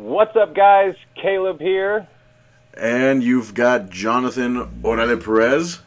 What's 0.00 0.34
up, 0.34 0.54
guys? 0.54 0.94
Caleb 1.14 1.60
here. 1.60 2.08
And 2.72 3.22
you've 3.22 3.52
got 3.52 3.90
Jonathan 3.90 4.80
Orale 4.80 5.22
Perez. 5.22 5.80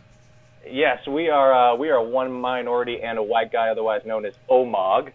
Yes, 0.70 1.08
we 1.08 1.29
are. 1.29 1.52
Uh, 1.52 1.75
we 1.75 1.89
are 1.89 2.00
one 2.00 2.31
minority 2.31 3.02
and 3.02 3.18
a 3.18 3.23
white 3.23 3.52
guy, 3.52 3.70
otherwise 3.70 4.05
known 4.05 4.23
as 4.26 4.36
OMOG. 4.52 5.07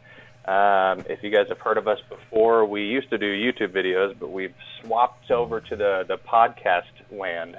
Um, 0.47 1.05
if 1.09 1.23
you 1.23 1.31
guys 1.31 1.47
have 1.49 1.61
heard 1.61 1.79
of 1.79 1.87
us 1.87 2.01
before, 2.09 2.65
we 2.65 2.87
used 2.87 3.09
to 3.11 3.19
do 3.19 3.27
YouTube 3.27 3.69
videos, 3.69 4.19
but 4.19 4.33
we've 4.33 4.55
swapped 4.81 5.31
over 5.31 5.61
to 5.61 5.77
the 5.77 6.05
the 6.09 6.19
podcast 6.19 6.91
land. 7.13 7.57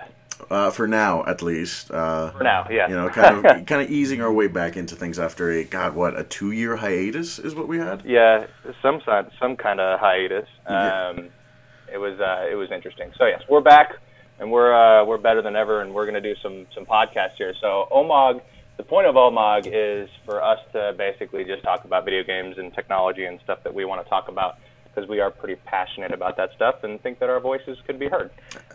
Uh, 0.49 0.71
for 0.71 0.87
now, 0.87 1.23
at 1.25 1.41
least. 1.41 1.91
Uh, 1.91 2.31
for 2.31 2.43
now, 2.43 2.67
yeah. 2.69 2.89
You 2.89 2.95
know, 2.95 3.09
kind 3.09 3.45
of 3.45 3.65
kind 3.65 3.81
of 3.81 3.89
easing 3.91 4.21
our 4.21 4.31
way 4.31 4.47
back 4.47 4.77
into 4.77 4.95
things 4.95 5.19
after 5.19 5.51
a 5.51 5.63
god, 5.63 5.95
what 5.95 6.17
a 6.19 6.23
two 6.23 6.51
year 6.51 6.75
hiatus 6.75 7.39
is 7.39 7.55
what 7.55 7.67
we 7.67 7.77
had. 7.77 8.03
Yeah, 8.05 8.47
some 8.81 9.01
some 9.39 9.55
kind 9.55 9.79
of 9.79 9.99
hiatus. 9.99 10.47
Um, 10.65 10.75
yeah. 10.75 11.21
It 11.93 11.97
was 11.97 12.19
uh, 12.19 12.47
it 12.49 12.55
was 12.55 12.71
interesting. 12.71 13.11
So 13.17 13.25
yes, 13.25 13.41
we're 13.49 13.61
back 13.61 13.93
and 14.39 14.51
we're 14.51 14.73
uh, 14.73 15.05
we're 15.05 15.17
better 15.17 15.41
than 15.41 15.55
ever, 15.55 15.81
and 15.81 15.93
we're 15.93 16.05
going 16.05 16.21
to 16.21 16.33
do 16.33 16.39
some 16.41 16.65
some 16.73 16.85
podcasts 16.85 17.35
here. 17.37 17.53
So 17.59 17.87
OMOG, 17.91 18.41
the 18.77 18.83
point 18.83 19.07
of 19.07 19.15
OMOG 19.15 19.69
is 19.71 20.09
for 20.25 20.43
us 20.43 20.59
to 20.73 20.93
basically 20.97 21.43
just 21.43 21.63
talk 21.63 21.83
about 21.85 22.05
video 22.05 22.23
games 22.23 22.57
and 22.57 22.73
technology 22.73 23.25
and 23.25 23.39
stuff 23.41 23.63
that 23.63 23.73
we 23.73 23.85
want 23.85 24.03
to 24.03 24.09
talk 24.09 24.27
about 24.29 24.57
because 24.85 25.07
we 25.09 25.19
are 25.19 25.29
pretty 25.29 25.55
passionate 25.65 26.11
about 26.11 26.37
that 26.37 26.51
stuff 26.55 26.83
and 26.83 27.01
think 27.01 27.19
that 27.19 27.29
our 27.29 27.39
voices 27.39 27.77
could 27.85 27.99
be 27.99 28.07
heard. 28.07 28.31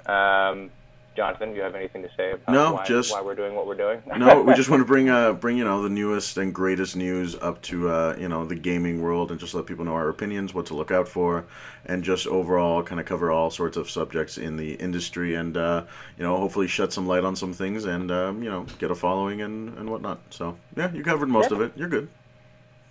Um, 0.07 0.71
Jonathan, 1.17 1.51
do 1.51 1.57
you 1.57 1.63
have 1.63 1.77
anything 1.77 2.03
to 2.03 2.11
say 2.17 2.33
about 2.33 2.53
no, 2.53 2.73
why, 2.75 2.85
just, 2.85 3.13
why 3.13 3.21
we're 3.21 3.37
doing 3.37 3.55
what 3.55 3.67
we're 3.67 3.77
doing? 3.77 4.03
no, 4.17 4.43
we 4.43 4.53
just 4.57 4.69
want 4.69 4.81
to 4.81 4.85
bring 4.85 5.09
uh 5.09 5.33
bring 5.33 5.57
you 5.57 5.65
know 5.65 5.83
the 5.83 5.89
newest 5.89 6.37
and 6.39 6.53
greatest 6.53 6.97
news 6.97 7.37
up 7.37 7.63
to 7.63 7.89
uh 7.89 8.17
you 8.19 8.29
know 8.29 8.45
the 8.45 8.55
gaming 8.55 9.01
world 9.01 9.31
and 9.31 9.39
just 9.39 9.55
let 9.55 9.67
people 9.67 9.85
know 9.85 9.95
our 9.95 10.09
opinions, 10.09 10.55
what 10.55 10.67
to 10.67 10.75
look 10.75 10.91
out 10.91 11.07
for, 11.07 11.45
and 11.87 12.03
just 12.03 12.27
overall 12.27 12.83
kind 12.83 13.01
of 13.01 13.07
cover 13.07 13.31
all 13.31 13.51
sorts 13.51 13.77
of 13.77 13.89
subjects 13.89 14.39
in 14.39 14.57
the 14.57 14.75
industry 14.75 15.35
and 15.37 15.57
uh 15.57 15.85
you 16.19 16.25
know 16.25 16.37
hopefully 16.37 16.67
shed 16.67 16.93
some 16.93 17.07
light 17.07 17.25
on 17.25 17.37
some 17.37 17.53
things 17.53 17.85
and 17.85 18.11
um, 18.11 18.43
you 18.43 18.51
know 18.51 18.67
get 18.79 18.91
a 18.91 18.95
following 18.95 19.43
and 19.43 19.77
and 19.79 19.89
whatnot. 19.89 20.21
So 20.31 20.57
yeah, 20.77 20.93
you 20.93 21.05
covered 21.05 21.29
most 21.29 21.51
yeah. 21.51 21.57
of 21.57 21.63
it. 21.63 21.73
You're 21.77 21.89
good. 21.89 22.09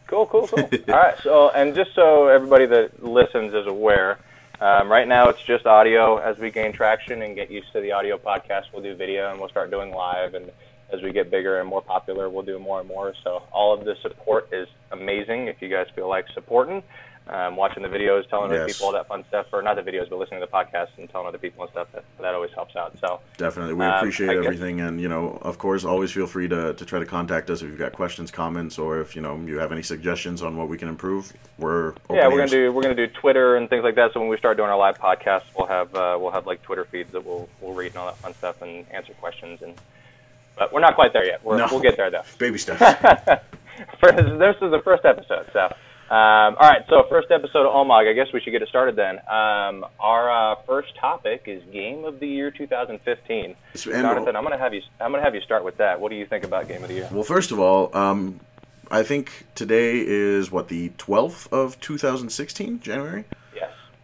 Cool, 0.08 0.28
cool, 0.28 0.48
cool. 0.48 0.60
all 0.90 0.96
right, 0.96 1.18
so 1.24 1.50
and 1.50 1.76
just 1.76 1.96
so 1.96 2.28
everybody 2.28 2.66
that 2.68 3.04
listens 3.04 3.54
is 3.54 3.68
aware. 3.68 4.20
Um, 4.60 4.90
right 4.90 5.08
now, 5.08 5.30
it's 5.30 5.42
just 5.42 5.66
audio. 5.66 6.18
As 6.18 6.38
we 6.38 6.52
gain 6.52 6.74
traction 6.74 7.22
and 7.22 7.36
get 7.36 7.50
used 7.52 7.72
to 7.74 7.82
the 7.82 7.92
audio 7.92 8.18
podcast, 8.18 8.66
we'll 8.72 8.84
do 8.84 8.96
video 8.96 9.30
and 9.32 9.40
we'll 9.40 9.50
start 9.50 9.72
doing 9.72 9.92
live. 9.92 10.36
And 10.36 10.52
as 10.92 11.02
we 11.02 11.12
get 11.12 11.32
bigger 11.32 11.60
and 11.60 11.68
more 11.68 11.82
popular, 11.82 12.30
we'll 12.30 12.44
do 12.44 12.60
more 12.60 12.80
and 12.80 12.88
more. 12.88 13.14
So 13.24 13.44
all 13.52 13.74
of 13.74 13.84
the 13.84 13.96
support 14.02 14.50
is 14.54 14.68
amazing. 14.92 15.48
If 15.48 15.62
you 15.62 15.70
guys 15.70 15.88
feel 15.96 16.08
like 16.08 16.26
supporting, 16.34 16.84
um, 17.28 17.56
watching 17.56 17.84
the 17.84 17.90
videos, 17.90 18.28
telling 18.30 18.52
yes. 18.52 18.60
other 18.60 18.68
people 18.68 18.88
all 18.88 18.92
that 18.92 19.08
fun 19.08 19.24
stuff, 19.30 19.48
or 19.54 19.62
not 19.62 19.76
the 19.76 19.82
videos, 19.82 20.10
but 20.10 20.20
listening 20.20 20.42
to 20.42 20.46
the 20.46 20.52
podcast 20.52 20.90
and 20.98 21.10
telling 21.10 21.28
other 21.28 21.38
people 21.38 21.64
and 21.64 21.72
stuff. 21.72 21.88
That 21.94 22.04
that 22.20 22.36
always 22.36 22.52
helps 22.52 22.76
out. 22.76 22.98
So 23.00 23.22
definitely, 23.38 23.76
we 23.76 23.86
um, 23.86 23.94
appreciate 23.94 24.30
everything, 24.30 24.82
and 24.82 25.00
you 25.00 25.08
know, 25.08 25.38
of 25.42 25.58
course, 25.58 25.86
always 25.86 26.12
feel 26.12 26.28
free 26.28 26.48
to, 26.50 26.74
to 26.74 26.86
try 26.86 27.00
to 27.00 27.06
contact 27.06 27.50
us 27.50 27.62
if 27.62 27.70
you've 27.70 27.80
got 27.80 27.94
questions, 27.94 28.30
comments, 28.30 28.78
or 28.78 29.00
if 29.00 29.16
you 29.16 29.22
know 29.22 29.38
you 29.38 29.58
have 29.58 29.72
any 29.72 29.84
suggestions 29.84 30.42
on 30.42 30.58
what 30.58 30.68
we 30.68 30.78
can 30.78 30.90
improve. 30.90 31.32
We're 31.58 31.94
yeah, 32.10 32.28
we're 32.28 32.38
gonna 32.38 32.48
do 32.48 32.74
we're 32.74 32.84
gonna 32.84 32.96
do 32.96 33.08
Twitter 33.08 33.56
and 33.56 33.70
things 33.70 33.84
like 33.84 33.96
that. 33.96 34.14
So 34.14 34.20
when 34.20 34.30
we 34.30 34.38
start 34.38 34.58
doing 34.58 34.70
our 34.70 34.78
live 34.78 35.00
podcasts, 35.00 35.46
we'll 35.58 35.68
have 35.68 35.96
uh, 35.96 36.18
we'll 36.20 36.32
have 36.32 36.46
like 36.46 36.62
Twitter 36.62 36.86
feeds 36.86 37.12
that 37.14 37.26
we'll 37.26 37.48
we'll 37.62 37.74
read 37.74 37.88
and 37.88 37.98
all 37.98 38.08
that 38.08 38.18
fun 38.18 38.34
stuff 38.34 38.62
and 38.62 38.86
answer 38.92 39.14
questions 39.14 39.62
and. 39.62 39.76
But 40.56 40.72
we're 40.72 40.82
not 40.82 40.94
quite 40.94 41.14
there 41.14 41.26
yet. 41.26 41.44
We're, 41.44 41.58
no. 41.58 41.68
We'll 41.72 41.80
get 41.80 41.98
there 41.98 42.12
though. 42.12 42.22
Baby 42.38 42.60
steps. 42.60 42.80
first, 44.00 44.18
this 44.18 44.56
is 44.62 44.70
the 44.70 44.82
first 44.84 45.04
episode, 45.04 45.48
so 45.52 45.74
um, 46.10 46.58
all 46.60 46.70
right, 46.70 46.84
so 46.90 47.04
first 47.10 47.32
episode 47.32 47.66
of 47.66 47.74
OMOG. 47.74 48.10
I 48.10 48.14
guess 48.14 48.28
we 48.34 48.42
should 48.42 48.52
get 48.52 48.62
it 48.62 48.70
started 48.70 48.96
then. 48.96 49.20
Um, 49.20 49.86
our 50.00 50.54
uh, 50.54 50.56
first 50.68 50.96
topic 51.00 51.44
is 51.48 51.64
Game 51.72 52.06
of 52.06 52.20
the 52.20 52.28
Year 52.28 52.52
2015. 52.52 53.56
Jonathan, 53.76 54.36
I'm 54.36 54.44
gonna 54.44 54.58
have 54.58 54.74
you. 54.74 54.82
I'm 55.00 55.12
gonna 55.12 55.24
have 55.24 55.34
you 55.34 55.42
start 55.42 55.64
with 55.64 55.78
that. 55.78 56.00
What 56.00 56.10
do 56.10 56.16
you 56.16 56.26
think 56.26 56.44
about 56.44 56.68
Game 56.68 56.84
of 56.84 56.90
the 56.90 56.96
Year? 56.96 57.10
Well, 57.12 57.24
first 57.24 57.52
of 57.52 57.60
all, 57.60 57.96
um, 57.96 58.42
I 58.92 59.02
think 59.02 59.46
today 59.56 60.04
is 60.06 60.52
what 60.52 60.68
the 60.68 60.90
12th 60.90 61.52
of 61.52 61.80
2016, 61.80 62.82
January. 62.82 63.26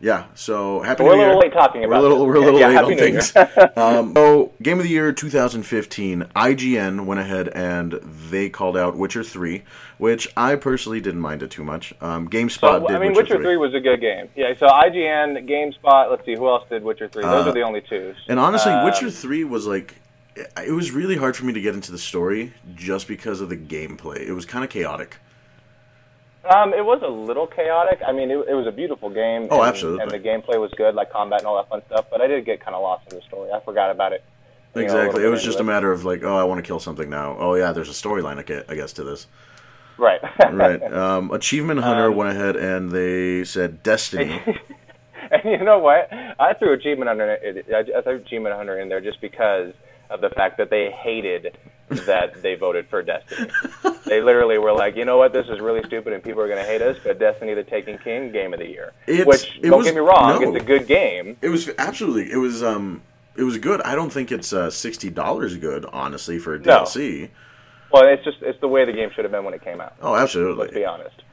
Yeah, 0.01 0.27
so 0.33 0.81
happy 0.81 1.03
we're 1.03 1.15
Year. 1.15 1.25
A 1.25 1.27
little 1.27 1.41
late 1.41 1.53
talking 1.53 1.83
about. 1.83 2.01
We're 2.01 2.07
a 2.07 2.09
little, 2.09 2.25
we're 2.25 2.35
a 2.35 2.39
little 2.39 2.59
yeah, 2.59 2.81
late 2.81 2.93
on 2.93 2.97
things. 2.97 3.33
um, 3.75 4.13
so, 4.13 4.53
Game 4.61 4.79
of 4.79 4.83
the 4.83 4.89
Year 4.89 5.11
2015, 5.11 6.21
IGN 6.35 7.05
went 7.05 7.19
ahead 7.19 7.49
and 7.49 7.93
they 8.29 8.49
called 8.49 8.77
out 8.77 8.95
Witcher 8.95 9.23
3, 9.23 9.63
which 9.97 10.27
I 10.37 10.55
personally 10.55 11.01
didn't 11.01 11.19
mind 11.19 11.43
it 11.43 11.51
too 11.51 11.65
much. 11.65 11.93
Um, 11.99 12.29
GameSpot 12.29 12.59
so, 12.59 12.87
did. 12.87 12.95
I 12.95 12.99
mean, 12.99 13.13
Witcher, 13.13 13.37
Witcher 13.37 13.43
3. 13.43 13.57
was 13.57 13.73
a 13.73 13.81
good 13.81 13.99
game. 13.99 14.29
Yeah, 14.35 14.53
so 14.57 14.67
IGN, 14.67 15.49
GameSpot. 15.49 16.09
Let's 16.09 16.25
see, 16.25 16.35
who 16.35 16.47
else 16.47 16.63
did 16.69 16.83
Witcher 16.83 17.09
3? 17.09 17.23
Those 17.23 17.47
uh, 17.47 17.49
are 17.49 17.53
the 17.53 17.61
only 17.63 17.81
two. 17.81 18.15
And 18.29 18.39
honestly, 18.39 18.71
um, 18.71 18.85
Witcher 18.85 19.11
3 19.11 19.43
was 19.43 19.67
like. 19.67 19.95
It 20.55 20.71
was 20.71 20.91
really 20.91 21.17
hard 21.17 21.35
for 21.35 21.43
me 21.43 21.51
to 21.51 21.59
get 21.59 21.75
into 21.75 21.91
the 21.91 21.97
story 21.97 22.53
just 22.73 23.09
because 23.09 23.41
of 23.41 23.49
the 23.49 23.57
gameplay. 23.57 24.21
It 24.21 24.31
was 24.31 24.45
kind 24.45 24.63
of 24.63 24.69
chaotic. 24.69 25.17
Um, 26.49 26.73
it 26.73 26.83
was 26.83 27.01
a 27.03 27.09
little 27.09 27.45
chaotic. 27.45 27.99
I 28.05 28.11
mean, 28.11 28.31
it, 28.31 28.37
it 28.49 28.53
was 28.55 28.65
a 28.65 28.71
beautiful 28.71 29.09
game. 29.09 29.47
Oh, 29.51 29.61
and, 29.61 29.69
absolutely. 29.69 30.01
And 30.01 30.11
the 30.11 30.19
gameplay 30.19 30.59
was 30.59 30.71
good, 30.75 30.95
like 30.95 31.11
combat 31.11 31.39
and 31.39 31.47
all 31.47 31.57
that 31.57 31.69
fun 31.69 31.81
stuff. 31.85 32.07
But 32.09 32.21
I 32.21 32.27
did 32.27 32.45
get 32.45 32.59
kind 32.63 32.75
of 32.75 32.81
lost 32.81 33.11
in 33.11 33.17
the 33.17 33.23
story. 33.23 33.51
I 33.51 33.59
forgot 33.59 33.91
about 33.91 34.13
it. 34.13 34.23
Exactly. 34.75 35.21
Know, 35.21 35.27
it 35.27 35.31
was 35.31 35.43
just 35.43 35.59
a 35.59 35.63
matter 35.63 35.91
of 35.91 36.05
like, 36.05 36.23
oh, 36.23 36.35
I 36.35 36.43
want 36.43 36.59
to 36.59 36.67
kill 36.67 36.79
something 36.79 37.09
now. 37.09 37.35
Oh, 37.37 37.55
yeah, 37.55 37.71
there's 37.71 37.89
a 37.89 37.93
storyline, 37.93 38.37
I 38.67 38.75
guess, 38.75 38.93
to 38.93 39.03
this. 39.03 39.27
Right. 39.97 40.21
right. 40.51 40.81
Um, 40.93 41.31
Achievement 41.31 41.81
Hunter 41.81 42.09
um, 42.09 42.15
went 42.15 42.31
ahead 42.31 42.55
and 42.55 42.91
they 42.91 43.43
said 43.43 43.83
Destiny. 43.83 44.41
and 45.31 45.41
you 45.43 45.63
know 45.63 45.79
what? 45.79 46.11
I 46.11 46.53
threw 46.53 46.73
Achievement 46.73 47.09
Hunter. 47.09 47.37
I 47.75 48.01
threw 48.01 48.15
Achievement 48.15 48.55
Hunter 48.55 48.79
in 48.79 48.89
there 48.89 49.01
just 49.01 49.21
because 49.21 49.73
of 50.09 50.21
the 50.21 50.29
fact 50.29 50.57
that 50.57 50.69
they 50.69 50.89
hated 50.91 51.57
that 51.89 52.41
they 52.41 52.55
voted 52.55 52.87
for 52.89 53.01
Destiny. 53.01 53.51
they 54.09 54.21
literally 54.21 54.57
were 54.57 54.73
like, 54.73 54.95
you 54.95 55.05
know 55.05 55.17
what, 55.17 55.33
this 55.33 55.47
is 55.47 55.59
really 55.59 55.83
stupid 55.83 56.13
and 56.13 56.23
people 56.23 56.41
are 56.41 56.47
going 56.47 56.63
to 56.63 56.69
hate 56.69 56.81
us, 56.81 56.97
but 57.03 57.19
Destiny 57.19 57.53
the 57.53 57.63
Taken 57.63 57.97
King, 57.97 58.31
game 58.31 58.53
of 58.53 58.59
the 58.59 58.67
year. 58.67 58.93
It's, 59.07 59.25
Which, 59.25 59.61
don't 59.61 59.77
was, 59.77 59.85
get 59.85 59.95
me 59.95 60.01
wrong, 60.01 60.41
no, 60.41 60.53
it's 60.53 60.63
a 60.63 60.65
good 60.65 60.87
game. 60.87 61.37
It 61.41 61.49
was 61.49 61.69
absolutely, 61.77 62.31
it 62.31 62.37
was, 62.37 62.63
um, 62.63 63.01
it 63.39 63.43
was 63.43 63.57
good. 63.57 63.81
I 63.81 63.95
don't 63.95 64.11
think 64.11 64.31
it's 64.31 64.51
uh, 64.51 64.69
sixty 64.69 65.09
dollars 65.09 65.55
good, 65.55 65.85
honestly, 65.85 66.39
for 66.39 66.55
a 66.55 66.59
DLC. 66.59 67.21
No. 67.21 67.27
Well, 67.91 68.07
it's 68.07 68.23
just 68.23 68.37
it's 68.41 68.59
the 68.59 68.67
way 68.67 68.85
the 68.85 68.91
game 68.91 69.09
should 69.15 69.23
have 69.23 69.31
been 69.31 69.45
when 69.45 69.53
it 69.53 69.63
came 69.63 69.79
out. 69.81 69.95
Oh, 70.01 70.15
absolutely. 70.15 70.65
Let's 70.65 70.73
be 70.73 70.85
honest. 70.85 71.23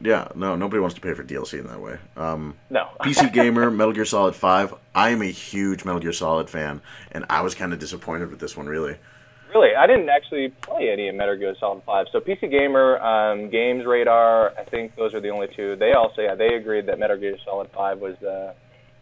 Yeah, 0.00 0.28
no, 0.34 0.56
nobody 0.56 0.80
wants 0.80 0.94
to 0.96 1.00
pay 1.00 1.14
for 1.14 1.22
DLC 1.22 1.60
in 1.60 1.68
that 1.68 1.80
way. 1.80 1.96
Um, 2.16 2.56
no. 2.70 2.88
PC 3.00 3.32
Gamer, 3.32 3.70
Metal 3.70 3.92
Gear 3.92 4.04
Solid 4.04 4.34
5. 4.34 4.74
I 4.96 5.10
am 5.10 5.22
a 5.22 5.30
huge 5.30 5.84
Metal 5.84 6.00
Gear 6.00 6.12
Solid 6.12 6.50
fan, 6.50 6.82
and 7.12 7.24
I 7.30 7.42
was 7.42 7.54
kind 7.54 7.72
of 7.72 7.78
disappointed 7.78 8.28
with 8.28 8.40
this 8.40 8.56
one, 8.56 8.66
really. 8.66 8.96
Really, 9.54 9.74
I 9.76 9.86
didn't 9.86 10.08
actually 10.08 10.48
play 10.48 10.90
any 10.90 11.08
of 11.08 11.14
Metal 11.14 11.36
Gear 11.36 11.54
Solid 11.60 11.82
5. 11.84 12.06
So 12.10 12.20
PC 12.20 12.50
Gamer, 12.50 12.98
um, 12.98 13.50
Games 13.50 13.84
Radar, 13.84 14.52
I 14.58 14.64
think 14.64 14.96
those 14.96 15.12
are 15.14 15.20
the 15.20 15.28
only 15.28 15.48
two. 15.54 15.76
They 15.76 15.92
all 15.92 16.12
say 16.16 16.24
yeah, 16.24 16.34
they 16.34 16.54
agreed 16.54 16.86
that 16.86 16.98
Metal 16.98 17.18
Gear 17.18 17.36
Solid 17.44 17.70
5 17.70 17.98
was 17.98 18.16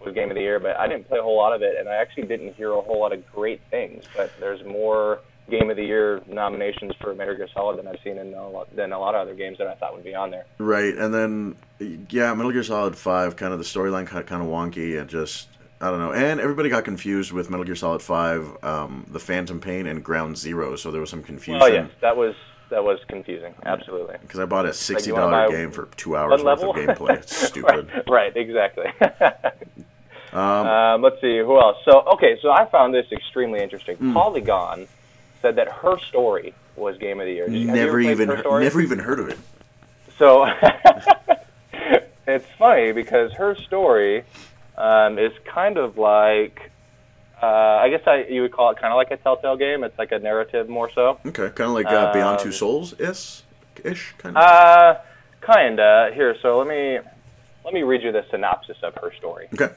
was 0.05 0.15
game 0.15 0.31
of 0.31 0.35
the 0.35 0.41
year, 0.41 0.59
but 0.59 0.79
I 0.79 0.89
didn't 0.89 1.09
play 1.09 1.19
a 1.19 1.23
whole 1.23 1.37
lot 1.37 1.55
of 1.55 1.63
it, 1.63 1.77
and 1.79 1.89
I 1.89 1.97
actually 1.97 2.25
didn't 2.25 2.55
hear 2.55 2.73
a 2.73 2.81
whole 2.81 3.01
lot 3.01 3.13
of 3.13 3.25
great 3.33 3.61
things. 3.71 4.05
But 4.17 4.33
there's 4.41 4.65
more 4.65 5.21
game 5.51 5.69
of 5.69 5.77
the 5.77 5.85
year 5.85 6.23
nominations 6.27 6.93
for 7.01 7.15
Metal 7.15 7.37
Gear 7.37 7.49
Solid 7.53 7.79
than 7.79 7.87
I've 7.87 7.99
seen 8.03 8.19
in 8.19 8.33
a 8.35 8.49
lot, 8.49 8.75
than 8.75 8.93
a 8.93 8.99
lot 8.99 9.15
of 9.15 9.23
other 9.23 9.35
games 9.35 9.59
that 9.59 9.67
I 9.67 9.75
thought 9.75 9.95
would 9.95 10.05
be 10.05 10.15
on 10.15 10.31
there. 10.31 10.47
Right, 10.59 10.95
and 10.97 11.13
then 11.13 11.57
yeah, 12.09 12.33
Metal 12.35 12.53
Gear 12.53 12.63
Solid 12.63 12.97
Five, 12.97 13.37
kind 13.37 13.53
of 13.53 13.59
the 13.59 13.65
storyline 13.65 14.07
kind 14.07 14.43
of 14.43 14.49
wonky 14.49 14.99
and 14.99 15.09
just 15.09 15.49
I 15.81 15.91
don't 15.91 15.99
know. 15.99 16.13
And 16.13 16.41
everybody 16.41 16.69
got 16.69 16.85
confused 16.85 17.33
with 17.33 17.49
Metal 17.49 17.65
Gear 17.65 17.75
Solid 17.75 18.03
Five, 18.03 18.63
um, 18.63 19.07
the 19.09 19.19
Phantom 19.19 19.61
Pain, 19.61 19.87
and 19.87 20.05
Ground 20.05 20.37
Zero, 20.37 20.77
so 20.77 20.91
there 20.91 21.01
was 21.01 21.09
some 21.09 21.23
confusion. 21.23 21.63
Oh 21.63 21.67
yeah, 21.67 21.87
that 22.03 22.17
was 22.17 22.35
that 22.69 22.85
was 22.85 22.99
confusing. 23.09 23.55
Absolutely. 23.65 24.17
Because 24.21 24.41
I 24.41 24.45
bought 24.45 24.67
a 24.67 24.75
sixty 24.75 25.11
dollar 25.11 25.31
like 25.31 25.51
game 25.51 25.71
for 25.71 25.87
two 25.97 26.17
hours 26.17 26.43
worth 26.43 26.63
of 26.63 26.77
gameplay. 26.77 27.17
It's 27.19 27.37
stupid. 27.49 27.89
right, 27.93 28.09
right, 28.09 28.37
exactly. 28.37 28.87
um, 30.33 30.67
um, 30.67 31.03
let's 31.03 31.21
see 31.21 31.39
who 31.39 31.59
else. 31.59 31.79
So 31.85 32.03
okay, 32.15 32.39
so 32.43 32.51
I 32.51 32.67
found 32.67 32.93
this 32.95 33.07
extremely 33.11 33.61
interesting. 33.61 33.97
Mm. 33.97 34.13
Polygon 34.13 34.87
said 35.41 35.57
that 35.57 35.69
her 35.69 35.99
story 35.99 36.55
was 36.77 36.99
game 36.99 37.21
of 37.21 37.27
the 37.27 37.33
year. 37.33 37.49
Did, 37.49 37.67
never 37.67 38.01
even 38.01 38.29
heard, 38.29 38.63
never 38.63 38.81
even 38.81 38.99
heard 38.99 39.19
of 39.19 39.29
it. 39.31 39.39
So 40.19 40.45
it's 42.27 42.47
funny 42.59 42.93
because 42.93 43.33
her 43.33 43.57
story 43.57 44.25
um, 44.81 45.19
is 45.19 45.33
kind 45.45 45.77
of 45.77 45.99
like 45.99 46.71
uh, 47.43 47.47
I 47.47 47.89
guess 47.89 48.03
I, 48.07 48.25
you 48.29 48.43
would 48.43 48.53
call 48.53 48.71
it 48.71 48.79
kind 48.79 48.93
of 48.93 48.97
like 48.97 49.11
a 49.11 49.17
Telltale 49.17 49.57
game. 49.57 49.83
It's 49.85 49.99
like 49.99 50.13
a 50.13 50.19
narrative 50.19 50.69
more 50.69 50.91
so. 50.91 51.19
Okay, 51.25 51.49
kind 51.51 51.71
of 51.71 51.71
like 51.71 51.87
uh, 51.87 52.13
Beyond 52.13 52.39
Two 52.41 52.49
um, 52.49 52.53
Souls 52.53 53.01
ish, 53.01 53.43
ish 53.85 54.15
kind 54.19 54.37
of. 54.37 54.43
Uh, 54.43 54.99
kinda. 55.45 56.11
Here, 56.15 56.37
so 56.43 56.59
let 56.59 56.67
me 56.67 56.99
let 57.65 57.75
me 57.75 57.83
read 57.83 58.03
you 58.03 58.13
the 58.13 58.25
synopsis 58.31 58.79
of 58.83 58.95
her 58.97 59.13
story. 59.17 59.49
Okay. 59.55 59.73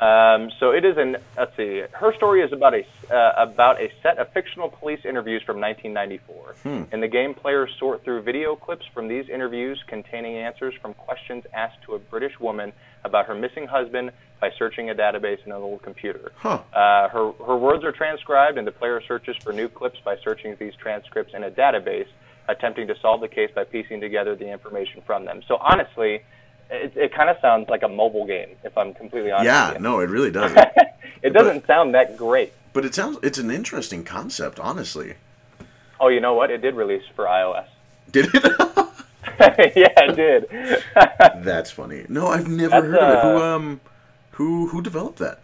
Um, 0.00 0.50
so 0.58 0.70
it 0.70 0.84
is 0.84 0.96
an 0.96 1.16
let's 1.36 1.54
see. 1.56 1.82
Her 1.92 2.14
story 2.14 2.42
is 2.42 2.52
about 2.52 2.74
a 2.74 2.86
uh, 3.12 3.34
about 3.36 3.80
a 3.80 3.90
set 4.02 4.18
of 4.18 4.32
fictional 4.32 4.68
police 4.68 5.04
interviews 5.04 5.42
from 5.42 5.60
1994. 5.60 6.54
Hmm. 6.62 6.94
In 6.94 7.00
the 7.00 7.08
game, 7.08 7.34
players 7.34 7.70
sort 7.78 8.02
through 8.04 8.22
video 8.22 8.56
clips 8.56 8.86
from 8.94 9.08
these 9.08 9.28
interviews 9.28 9.82
containing 9.86 10.36
answers 10.36 10.74
from 10.80 10.94
questions 10.94 11.44
asked 11.52 11.82
to 11.82 11.94
a 11.94 11.98
British 11.98 12.38
woman 12.40 12.72
about 13.04 13.26
her 13.26 13.34
missing 13.34 13.66
husband 13.66 14.12
by 14.40 14.50
searching 14.58 14.90
a 14.90 14.94
database 14.94 15.44
in 15.44 15.52
an 15.52 15.58
old 15.62 15.82
computer. 15.82 16.32
Huh. 16.36 16.60
Uh, 16.72 17.08
her 17.08 17.32
her 17.46 17.56
words 17.56 17.84
are 17.84 17.92
transcribed, 17.92 18.58
and 18.58 18.66
the 18.66 18.72
player 18.72 19.00
searches 19.06 19.36
for 19.42 19.52
new 19.52 19.68
clips 19.68 19.98
by 20.04 20.16
searching 20.24 20.56
these 20.58 20.74
transcripts 20.74 21.34
in 21.34 21.44
a 21.44 21.50
database, 21.50 22.06
attempting 22.48 22.86
to 22.88 22.94
solve 23.00 23.20
the 23.20 23.28
case 23.28 23.50
by 23.54 23.64
piecing 23.64 24.00
together 24.00 24.34
the 24.34 24.50
information 24.50 25.02
from 25.06 25.24
them. 25.24 25.42
So 25.46 25.56
honestly, 25.60 26.22
it, 26.70 26.92
it 26.96 27.14
kind 27.14 27.28
of 27.28 27.36
sounds 27.40 27.68
like 27.68 27.82
a 27.82 27.88
mobile 27.88 28.26
game, 28.26 28.50
if 28.64 28.76
I'm 28.78 28.94
completely 28.94 29.30
honest. 29.30 29.46
Yeah, 29.46 29.76
no, 29.80 30.00
it 30.00 30.08
really 30.08 30.30
does. 30.30 30.52
it 31.22 31.30
doesn't 31.32 31.66
sound 31.66 31.94
that 31.94 32.16
great. 32.16 32.52
but 32.72 32.84
it 32.84 32.94
sounds 32.94 33.18
it's 33.22 33.38
an 33.38 33.50
interesting 33.50 34.04
concept, 34.04 34.58
honestly. 34.58 35.14
Oh, 36.00 36.08
you 36.08 36.20
know 36.20 36.32
what? 36.34 36.50
It 36.50 36.62
did 36.62 36.74
release 36.76 37.02
for 37.14 37.26
iOS. 37.26 37.66
Did 38.10 38.34
it? 38.34 38.42
yeah, 39.76 39.88
it 39.96 40.16
did. 40.16 40.84
That's 41.44 41.70
funny. 41.70 42.06
No, 42.08 42.28
I've 42.28 42.48
never 42.48 42.70
That's, 42.70 42.86
heard 42.86 43.02
of 43.02 43.10
it. 43.10 43.20
Who 43.22 43.36
uh, 43.38 43.56
um 43.56 43.80
who 44.32 44.68
who 44.68 44.82
developed 44.82 45.18
that? 45.18 45.40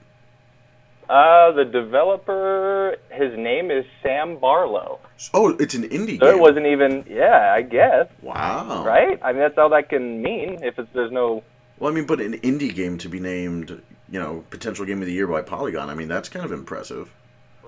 uh, 1.08 1.52
the 1.52 1.64
developer, 1.64 2.96
his 3.10 3.36
name 3.38 3.70
is 3.70 3.84
Sam 4.02 4.38
Barlow. 4.38 4.98
Oh, 5.32 5.50
it's 5.60 5.74
an 5.74 5.84
indie 5.88 6.18
So 6.18 6.26
game. 6.26 6.34
it 6.34 6.40
wasn't 6.40 6.66
even, 6.66 7.04
yeah, 7.08 7.52
I 7.54 7.62
guess, 7.62 8.08
Wow. 8.22 8.84
right? 8.84 9.16
I 9.22 9.30
mean, 9.32 9.40
that's 9.40 9.56
all 9.56 9.68
that 9.70 9.88
can 9.88 10.20
mean 10.20 10.62
if 10.64 10.78
it's 10.78 10.88
there's 10.94 11.12
no. 11.12 11.44
Well, 11.78 11.92
I 11.92 11.94
mean, 11.94 12.06
but 12.06 12.20
an 12.20 12.34
indie 12.40 12.74
game 12.74 12.98
to 12.98 13.08
be 13.08 13.20
named, 13.20 13.80
you 14.10 14.18
know, 14.18 14.44
potential 14.50 14.84
game 14.84 15.00
of 15.00 15.06
the 15.06 15.12
year 15.12 15.28
by 15.28 15.42
Polygon. 15.42 15.90
I 15.90 15.94
mean, 15.94 16.08
that's 16.08 16.28
kind 16.28 16.44
of 16.44 16.50
impressive. 16.52 17.12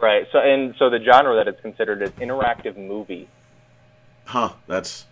Right. 0.00 0.26
So 0.32 0.38
and 0.38 0.74
so 0.78 0.90
the 0.90 0.98
genre 1.02 1.36
that 1.36 1.46
it's 1.48 1.60
considered 1.60 2.02
is 2.02 2.10
interactive 2.10 2.76
movie. 2.76 3.28
Huh? 4.26 4.54
That's 4.66 5.06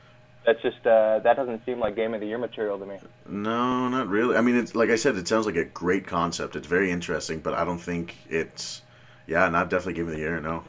That's 0.46 0.62
just 0.62 0.87
uh, 0.87 1.19
that 1.19 1.37
doesn't 1.37 1.66
seem 1.66 1.81
like 1.81 1.96
game 1.96 2.14
of 2.14 2.20
the 2.20 2.26
year 2.26 2.38
material 2.38 2.78
to 2.78 2.87
me. 2.87 2.98
no, 3.28 3.88
not 3.88 4.08
really. 4.08 4.37
I 4.37 4.40
mean, 4.40 4.56
it's 4.56 4.75
like 4.76 4.90
I 4.90 4.96
said, 4.96 5.16
it 5.16 5.26
sounds 5.26 5.44
like 5.44 5.56
a 5.56 5.64
great 5.64 6.06
concept. 6.06 6.54
It's 6.54 6.69
very 6.69 6.90
interesting, 6.90 7.40
but 7.40 7.52
I 7.54 7.64
don't 7.64 7.81
think 7.81 8.16
it's 8.31 8.82
yeah, 9.26 9.48
not 9.48 9.69
definitely 9.70 9.94
game 9.94 10.06
of 10.06 10.12
the 10.12 10.20
year. 10.20 10.40
No. 10.40 10.62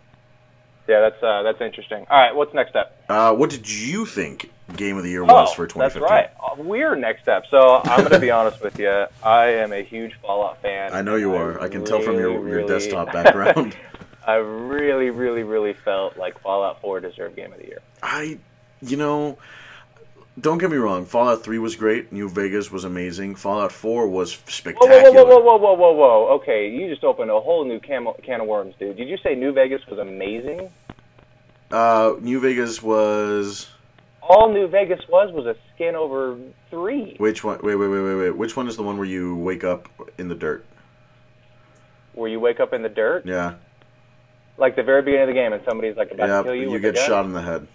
Yeah, 0.88 1.01
that's 1.01 1.21
uh, 1.21 1.44
that's 1.44 1.62
interesting. 1.62 2.06
All 2.09 2.19
right, 2.19 2.35
what's 2.35 2.53
next 2.53 2.75
up? 2.75 2.97
Uh, 3.07 3.33
what 3.35 3.50
did 3.50 3.69
you 3.69 4.06
think 4.06 4.51
game 4.75 4.97
of 4.97 5.03
the 5.03 5.09
year 5.09 5.24
was 5.24 5.50
oh, 5.51 5.53
for 5.53 5.68
that's 5.68 5.95
right. 5.95 6.29
Uh, 6.41 6.56
We're 6.57 6.95
next 6.95 7.27
up. 7.27 7.44
So 7.50 7.81
I'm 7.83 8.00
going 8.00 8.12
to 8.12 8.19
be 8.19 8.31
honest 8.39 8.62
with 8.62 8.79
you. 8.79 9.06
I 9.24 9.45
am 9.45 9.71
a 9.74 9.83
huge 9.83 10.13
Fallout 10.21 10.62
fan. 10.62 10.94
I 10.94 11.01
know 11.01 11.15
you 11.15 11.33
are. 11.35 11.62
I 11.62 11.69
can 11.69 11.85
tell 11.85 12.01
from 12.01 12.15
your, 12.15 12.31
really, 12.31 12.50
your 12.50 12.57
really- 12.57 12.68
desktop 12.68 13.12
background. 13.13 13.75
I 14.25 14.35
really, 14.35 15.09
really, 15.09 15.44
really 15.44 15.71
felt 15.71 16.18
like 16.18 16.41
Fallout 16.41 16.81
4 16.81 17.00
deserved 17.00 17.38
Game 17.38 17.53
of 17.53 17.59
the 17.59 17.65
Year. 17.65 17.79
I, 18.03 18.38
you 18.81 18.97
know, 18.97 19.38
don't 20.39 20.60
get 20.60 20.69
me 20.69 20.78
wrong. 20.78 21.06
Fallout 21.06 21.44
3 21.44 21.57
was 21.60 21.75
great. 21.75 22.12
New 22.12 22.30
Vegas 22.30 22.72
was 22.72 22.84
amazing. 22.84 23.36
Fallout 23.36 23.72
4 23.72 24.07
was 24.07 24.34
spectacular. 24.48 25.12
whoa, 25.12 25.25
whoa, 25.25 25.39
whoa, 25.39 25.57
whoa, 25.57 25.57
whoa, 25.57 25.74
whoa, 25.74 25.92
whoa. 25.94 26.28
Okay, 26.36 26.69
you 26.69 26.89
just 26.89 27.04
opened 27.04 27.31
a 27.31 27.39
whole 27.39 27.66
new 27.66 27.80
can, 27.80 28.07
can 28.24 28.42
of 28.42 28.48
worms, 28.48 28.75
dude. 28.80 28.98
Did 28.98 29.10
you 29.10 29.18
say 29.18 29.36
New 29.36 29.51
Vegas 29.51 29.86
was 29.88 30.00
amazing? 30.00 30.69
Uh, 31.72 32.16
New 32.22 32.39
Vegas 32.39 32.81
was 32.81 33.68
All 34.22 34.54
New 34.54 34.68
Vegas 34.68 35.01
was 35.10 35.34
was 35.34 35.45
a 35.45 35.56
skin 35.74 35.95
over 35.95 36.38
three. 36.69 37.16
which 37.18 37.44
one? 37.44 37.60
Wait, 37.62 37.75
wait, 37.75 37.88
wait, 37.88 38.01
wait, 38.01 38.16
wait. 38.16 38.38
Which 38.38 38.56
one 38.56 38.68
is 38.68 38.78
the 38.78 38.84
one 38.84 38.98
where 38.98 39.07
you 39.07 39.36
wake 39.36 39.63
up 39.63 39.89
in 40.18 40.30
the 40.30 40.36
dirt? 40.36 40.66
Where 42.13 42.30
you 42.30 42.39
wake 42.39 42.60
up 42.60 42.74
in 42.74 42.84
the 42.84 42.89
dirt, 42.89 43.25
Yeah, 43.25 43.56
like 44.57 44.75
the 44.75 44.84
very 44.84 45.01
beginning 45.01 45.24
of 45.24 45.28
the 45.28 45.34
game, 45.34 45.54
and 45.54 45.62
somebody's 45.66 45.98
like 45.98 46.12
about 46.12 46.30
yeah. 46.30 46.38
to 46.38 46.44
kill 46.44 46.56
you. 46.56 46.72
You 46.72 46.80
get 46.80 46.98
shot 46.98 47.25
in 47.25 47.34
the 47.34 47.42
head. 47.42 47.68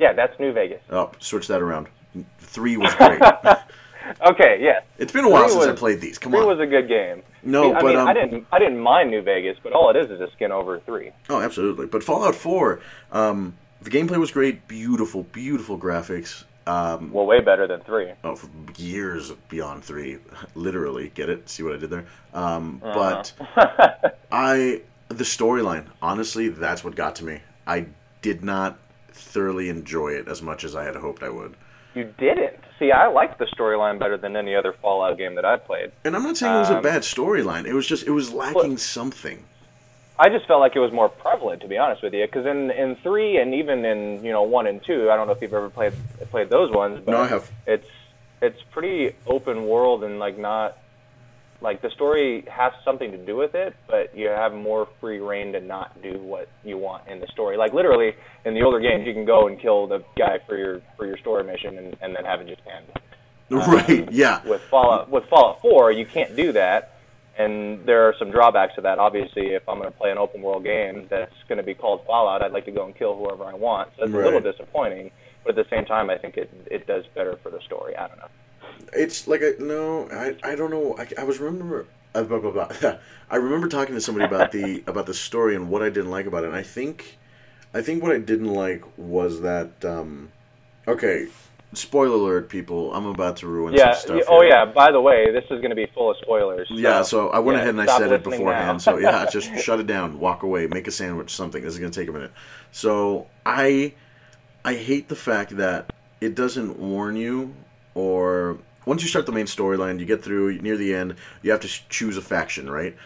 Yeah, 0.00 0.12
that's 0.14 0.38
New 0.40 0.52
Vegas. 0.52 0.80
Oh, 0.90 1.12
switch 1.20 1.46
that 1.48 1.62
around. 1.62 1.86
Three 2.38 2.76
was 2.76 2.92
great. 2.94 3.20
Okay, 4.26 4.58
yeah. 4.60 4.80
it's 4.98 5.12
been 5.12 5.24
a 5.24 5.30
while 5.30 5.44
Three 5.48 5.60
since 5.62 5.66
I 5.66 5.72
played 5.72 6.00
these. 6.00 6.18
Come 6.18 6.32
Three 6.32 6.40
on. 6.40 6.46
was 6.48 6.58
a 6.58 6.66
good 6.66 6.88
game. 6.88 7.22
No, 7.44 7.72
I 7.72 7.80
but 7.80 7.86
mean, 7.86 7.96
um, 7.96 8.08
I 8.08 8.12
didn't. 8.12 8.44
I 8.50 8.58
didn't 8.58 8.80
mind 8.80 9.08
New 9.10 9.22
Vegas, 9.22 9.56
but 9.62 9.72
all 9.72 9.88
it 9.90 9.96
is 9.96 10.10
is 10.10 10.20
a 10.20 10.28
skin 10.32 10.50
over 10.50 10.80
three. 10.80 11.12
Oh, 11.28 11.40
absolutely. 11.40 11.86
But 11.86 12.02
Fallout 12.02 12.34
4, 12.34 12.80
um, 13.12 13.56
the 13.82 13.90
gameplay 13.90 14.16
was 14.16 14.32
great. 14.32 14.66
Beautiful, 14.66 15.22
beautiful 15.22 15.78
graphics. 15.78 16.42
Um, 16.66 17.12
Well, 17.12 17.24
way 17.24 17.40
better 17.40 17.68
than 17.68 17.80
three. 17.82 18.10
oh, 18.24 18.34
for 18.34 18.48
years 18.76 19.30
beyond 19.48 19.84
three, 19.84 20.18
literally. 20.56 21.10
Get 21.14 21.30
it? 21.30 21.48
See 21.48 21.62
what 21.62 21.74
I 21.74 21.76
did 21.78 21.90
there? 21.90 22.06
Um, 22.34 22.80
Uh-huh. 22.82 23.22
But 23.54 24.18
I, 24.32 24.80
the 25.08 25.24
storyline, 25.24 25.86
honestly, 26.02 26.48
that's 26.48 26.82
what 26.82 26.96
got 26.96 27.14
to 27.16 27.24
me. 27.24 27.40
I 27.64 27.86
did 28.22 28.42
not 28.42 28.76
thoroughly 29.12 29.68
enjoy 29.68 30.10
it 30.10 30.28
as 30.28 30.42
much 30.42 30.64
as 30.64 30.74
I 30.76 30.84
had 30.84 30.96
hoped 30.96 31.22
I 31.22 31.28
would. 31.30 31.54
you 31.94 32.04
didn't. 32.18 32.56
See, 32.78 32.92
I 32.92 33.08
liked 33.08 33.38
the 33.38 33.44
storyline 33.46 33.98
better 33.98 34.16
than 34.16 34.36
any 34.36 34.54
other 34.54 34.72
Fallout 34.72 35.18
game 35.18 35.34
that 35.34 35.44
I 35.44 35.56
played. 35.58 35.92
And 36.04 36.14
I'm 36.16 36.22
not 36.22 36.36
saying 36.36 36.54
it 36.54 36.58
was 36.58 36.70
a 36.70 36.76
Um, 36.76 36.82
bad 36.82 37.02
storyline. 37.02 37.66
It 37.66 37.74
was 37.74 37.86
just 37.86 38.06
it 38.06 38.10
was 38.12 38.32
lacking 38.32 38.78
something. 38.78 39.44
I 40.18 40.28
just 40.28 40.46
felt 40.46 40.60
like 40.60 40.76
it 40.76 40.80
was 40.80 40.92
more 40.92 41.08
prevalent, 41.08 41.62
to 41.62 41.68
be 41.68 41.78
honest 41.78 42.02
with 42.02 42.12
you, 42.14 42.24
because 42.26 42.46
in 42.46 42.70
in 42.70 42.96
three 42.96 43.36
and 43.38 43.54
even 43.54 43.84
in 43.84 44.24
you 44.24 44.32
know 44.32 44.42
one 44.42 44.66
and 44.66 44.82
two, 44.82 45.10
I 45.10 45.16
don't 45.16 45.26
know 45.26 45.32
if 45.34 45.42
you've 45.42 45.52
ever 45.54 45.68
played 45.70 45.92
played 46.30 46.48
those 46.50 46.70
ones, 46.70 47.00
but 47.04 47.12
No, 47.12 47.20
I 47.22 47.26
have. 47.26 47.50
it's 47.66 47.88
it's 48.40 48.62
pretty 48.70 49.14
open 49.26 49.66
world 49.66 50.02
and 50.04 50.18
like 50.18 50.38
not 50.38 50.78
like 51.60 51.82
the 51.82 51.90
story 51.90 52.44
has 52.50 52.72
something 52.84 53.10
to 53.10 53.18
do 53.18 53.36
with 53.36 53.54
it, 53.54 53.74
but 53.86 54.16
you 54.16 54.28
have 54.28 54.52
more 54.54 54.88
free 55.00 55.18
reign 55.18 55.52
to 55.52 55.60
not 55.60 56.00
do 56.02 56.18
what 56.18 56.48
you 56.64 56.78
want 56.78 57.06
in 57.08 57.20
the 57.20 57.26
story. 57.28 57.56
Like 57.56 57.74
literally 57.74 58.14
in 58.44 58.54
the 58.54 58.62
older 58.62 58.80
games, 58.80 59.06
you 59.06 59.12
can 59.12 59.24
go 59.24 59.46
and 59.46 59.60
kill 59.60 59.86
the 59.86 60.02
guy 60.16 60.38
for 60.46 60.56
your 60.56 60.80
for 60.96 61.06
your 61.06 61.18
story 61.18 61.44
mission 61.44 61.76
and, 61.78 61.96
and 62.00 62.16
then 62.16 62.24
have 62.24 62.40
it 62.40 62.48
just 62.48 62.62
end. 62.66 62.86
right? 63.50 64.08
Um, 64.08 64.08
yeah. 64.12 64.46
With 64.46 64.62
Fallout 64.62 65.10
with 65.10 65.24
Fallout 65.24 65.60
4, 65.60 65.92
you 65.92 66.06
can't 66.06 66.36
do 66.36 66.52
that, 66.52 66.98
and 67.36 67.84
there 67.84 68.08
are 68.08 68.14
some 68.18 68.30
drawbacks 68.30 68.76
to 68.76 68.80
that. 68.82 68.98
Obviously, 68.98 69.48
if 69.48 69.68
I'm 69.68 69.78
going 69.78 69.90
to 69.90 69.98
play 69.98 70.10
an 70.10 70.18
open 70.18 70.40
world 70.40 70.64
game 70.64 71.08
that's 71.10 71.34
going 71.48 71.58
to 71.58 71.64
be 71.64 71.74
called 71.74 72.06
Fallout, 72.06 72.42
I'd 72.42 72.52
like 72.52 72.64
to 72.66 72.70
go 72.70 72.84
and 72.86 72.94
kill 72.94 73.16
whoever 73.16 73.44
I 73.44 73.54
want. 73.54 73.90
So 73.98 74.04
it's 74.04 74.14
a 74.14 74.16
little 74.16 74.40
disappointing, 74.40 75.10
but 75.44 75.58
at 75.58 75.68
the 75.68 75.76
same 75.76 75.84
time, 75.84 76.10
I 76.10 76.16
think 76.16 76.36
it 76.36 76.50
it 76.70 76.86
does 76.86 77.04
better 77.14 77.38
for 77.42 77.50
the 77.50 77.60
story. 77.62 77.96
I 77.96 78.06
don't 78.06 78.18
know. 78.18 78.28
It's 78.92 79.26
like 79.28 79.42
I 79.42 79.52
no, 79.58 80.08
I, 80.10 80.36
I 80.42 80.54
don't 80.54 80.70
know. 80.70 80.96
I, 80.98 81.08
I 81.18 81.24
was 81.24 81.38
remember 81.38 81.86
uh, 82.14 82.24
blah, 82.24 82.38
blah, 82.38 82.50
blah. 82.50 82.96
I 83.30 83.36
remember 83.36 83.68
talking 83.68 83.94
to 83.94 84.00
somebody 84.00 84.24
about 84.26 84.52
the 84.52 84.82
about 84.88 85.06
the 85.06 85.14
story 85.14 85.54
and 85.54 85.68
what 85.68 85.82
I 85.82 85.88
didn't 85.90 86.10
like 86.10 86.26
about 86.26 86.44
it. 86.44 86.48
And 86.48 86.56
I 86.56 86.62
think 86.62 87.18
I 87.72 87.82
think 87.82 88.02
what 88.02 88.12
I 88.12 88.18
didn't 88.18 88.52
like 88.52 88.84
was 88.96 89.40
that 89.42 89.84
um 89.84 90.30
okay, 90.88 91.28
spoiler 91.72 92.14
alert 92.16 92.48
people, 92.48 92.92
I'm 92.92 93.06
about 93.06 93.36
to 93.38 93.46
ruin 93.46 93.74
Yeah. 93.74 93.92
some 93.92 94.18
stuff. 94.18 94.28
oh 94.28 94.40
here. 94.40 94.50
yeah. 94.50 94.64
By 94.64 94.90
the 94.90 95.00
way, 95.00 95.30
this 95.30 95.44
is 95.44 95.60
going 95.60 95.70
to 95.70 95.76
be 95.76 95.86
full 95.94 96.10
of 96.10 96.16
spoilers. 96.18 96.68
Yeah, 96.70 97.02
so 97.02 97.30
I 97.30 97.38
went 97.38 97.56
yeah, 97.56 97.62
ahead 97.62 97.74
and 97.74 97.82
I 97.82 97.98
said 97.98 98.12
it 98.12 98.24
beforehand. 98.24 98.82
so 98.82 98.98
yeah, 98.98 99.26
just 99.30 99.54
shut 99.58 99.78
it 99.80 99.86
down, 99.86 100.18
walk 100.18 100.42
away, 100.42 100.66
make 100.66 100.88
a 100.88 100.90
sandwich, 100.90 101.34
something. 101.34 101.62
This 101.62 101.74
is 101.74 101.78
gonna 101.78 101.92
take 101.92 102.08
a 102.08 102.12
minute. 102.12 102.32
So 102.72 103.28
I 103.46 103.94
I 104.64 104.74
hate 104.74 105.08
the 105.08 105.16
fact 105.16 105.56
that 105.56 105.92
it 106.20 106.34
doesn't 106.34 106.78
warn 106.78 107.16
you 107.16 107.54
or 107.94 108.58
once 108.86 109.02
you 109.02 109.08
start 109.08 109.26
the 109.26 109.32
main 109.32 109.46
storyline, 109.46 109.98
you 110.00 110.06
get 110.06 110.22
through 110.22 110.58
near 110.60 110.76
the 110.76 110.94
end, 110.94 111.14
you 111.42 111.50
have 111.50 111.60
to 111.60 111.68
sh- 111.68 111.82
choose 111.88 112.16
a 112.16 112.22
faction, 112.22 112.68
right? 112.70 112.96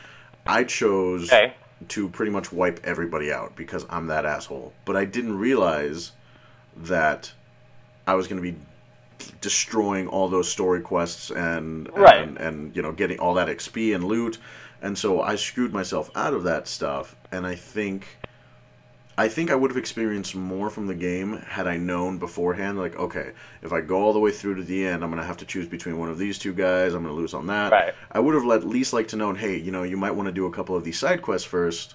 I 0.46 0.64
chose 0.64 1.32
Okay. 1.32 1.54
to 1.88 2.08
pretty 2.08 2.30
much 2.30 2.52
wipe 2.52 2.80
everybody 2.84 3.32
out 3.32 3.56
because 3.56 3.84
I'm 3.90 4.06
that 4.08 4.24
asshole. 4.26 4.72
But 4.84 4.96
I 4.96 5.04
didn't 5.04 5.38
realize 5.38 6.12
that 6.76 7.32
I 8.06 8.14
was 8.14 8.26
going 8.28 8.42
to 8.42 8.52
be 8.52 8.56
destroying 9.40 10.06
all 10.08 10.28
those 10.28 10.50
story 10.50 10.80
quests 10.80 11.30
and 11.30 11.88
Right. 11.96 12.16
and, 12.28 12.36
and 12.36 12.76
you 12.76 12.82
know 12.82 12.92
getting 12.92 13.18
all 13.18 13.34
that 13.34 13.48
XP 13.48 13.94
and 13.94 14.04
loot, 14.04 14.38
and 14.82 14.98
so 14.98 15.22
I 15.22 15.36
screwed 15.36 15.72
myself 15.72 16.10
out 16.14 16.34
of 16.34 16.44
that 16.44 16.68
stuff. 16.68 17.16
And 17.32 17.46
I 17.46 17.54
think, 17.54 18.06
I 19.16 19.28
think 19.28 19.50
I 19.50 19.54
would 19.54 19.70
have 19.70 19.78
experienced 19.78 20.34
more 20.34 20.70
from 20.70 20.86
the 20.88 20.94
game 20.94 21.38
had 21.38 21.68
I 21.68 21.76
known 21.76 22.18
beforehand. 22.18 22.78
Like, 22.78 22.96
okay, 22.96 23.30
if 23.62 23.72
I 23.72 23.80
go 23.80 24.02
all 24.02 24.12
the 24.12 24.18
way 24.18 24.32
through 24.32 24.56
to 24.56 24.62
the 24.62 24.86
end, 24.86 25.04
I'm 25.04 25.10
going 25.10 25.20
to 25.20 25.26
have 25.26 25.36
to 25.38 25.44
choose 25.44 25.68
between 25.68 25.98
one 25.98 26.08
of 26.10 26.18
these 26.18 26.38
two 26.38 26.52
guys. 26.52 26.94
I'm 26.94 27.02
going 27.04 27.14
to 27.14 27.20
lose 27.20 27.32
on 27.32 27.46
that. 27.46 27.70
Right. 27.70 27.94
I 28.10 28.18
would 28.18 28.34
have 28.34 28.44
at 28.50 28.66
least 28.66 28.92
liked 28.92 29.10
to 29.10 29.16
know, 29.16 29.32
hey, 29.32 29.56
you 29.56 29.70
know, 29.70 29.84
you 29.84 29.96
might 29.96 30.10
want 30.12 30.26
to 30.26 30.32
do 30.32 30.46
a 30.46 30.50
couple 30.50 30.74
of 30.74 30.82
these 30.82 30.98
side 30.98 31.22
quests 31.22 31.46
first 31.46 31.94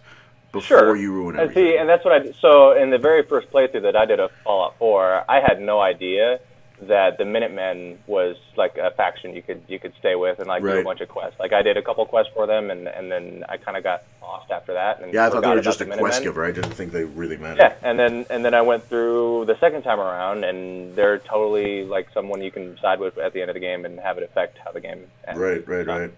before 0.54 0.78
Sure. 0.80 0.96
you 0.96 1.12
ruin 1.12 1.38
everything. 1.38 1.64
And 1.66 1.72
see, 1.74 1.78
and 1.78 1.90
that's 1.90 2.06
what 2.06 2.14
I. 2.14 2.32
So 2.40 2.72
in 2.72 2.90
the 2.90 2.98
very 2.98 3.24
first 3.24 3.52
playthrough 3.52 3.82
that 3.82 3.96
I 3.98 4.06
did 4.06 4.20
of 4.20 4.32
Fallout 4.44 4.78
4, 4.80 5.26
I 5.30 5.42
had 5.42 5.60
no 5.62 5.80
idea 5.82 6.40
that 6.88 7.18
the 7.18 7.26
Minutemen 7.26 8.00
was 8.08 8.38
like 8.56 8.78
a 8.78 8.92
faction 8.92 9.36
you 9.36 9.42
could 9.42 9.62
you 9.68 9.80
could 9.80 9.94
stay 10.00 10.16
with 10.16 10.40
and 10.40 10.48
like 10.48 10.62
do 10.62 10.70
a 10.70 10.84
bunch 10.84 11.02
of 11.02 11.10
quests. 11.10 11.40
Like 11.40 11.54
I 11.54 11.62
did 11.62 11.78
a 11.78 11.82
couple 11.82 12.06
quests 12.06 12.32
for 12.34 12.48
them, 12.48 12.72
and 12.72 12.88
and 12.88 13.12
then 13.12 13.44
I 13.50 13.58
kind 13.58 13.76
of 13.78 13.84
got 13.84 14.04
lost 14.22 14.50
after 14.52 14.74
that. 14.74 15.02
And 15.02 15.14
yeah, 15.14 15.28
I 15.28 15.30
thought 15.30 15.42
they 15.42 15.50
were 15.50 15.62
just 15.62 15.80
the 15.80 15.86
a 15.86 15.88
Minutemen. 15.88 16.10
quest 16.12 16.24
giver. 16.24 16.46
I 16.46 16.52
didn't 16.52 16.72
think 16.72 16.92
they 16.92 17.04
really 17.04 17.38
mattered. 17.38 17.60
Yeah, 17.60 17.74
and 17.84 18.00
then 18.00 18.26
and 18.30 18.46
then 18.46 18.54
I 18.54 18.62
went 18.62 18.84
through 18.86 19.46
the 19.46 19.58
second 19.60 19.84
time 19.84 20.00
around, 20.00 20.44
and 20.44 20.96
they're 20.96 21.18
totally 21.20 21.84
like 21.86 22.08
someone 22.14 22.42
you 22.42 22.52
can 22.52 22.78
side 22.80 23.00
with 23.00 23.18
at 23.18 23.34
the 23.34 23.42
end 23.42 23.50
of 23.50 23.54
the 23.56 23.60
game 23.60 23.86
and 23.86 24.00
have 24.00 24.18
it 24.18 24.24
affect 24.24 24.58
how 24.64 24.72
the 24.72 24.82
game 24.82 25.06
ends. 25.28 25.40
Right, 25.40 25.68
right, 25.68 25.86
So- 25.86 26.00
right. 26.00 26.12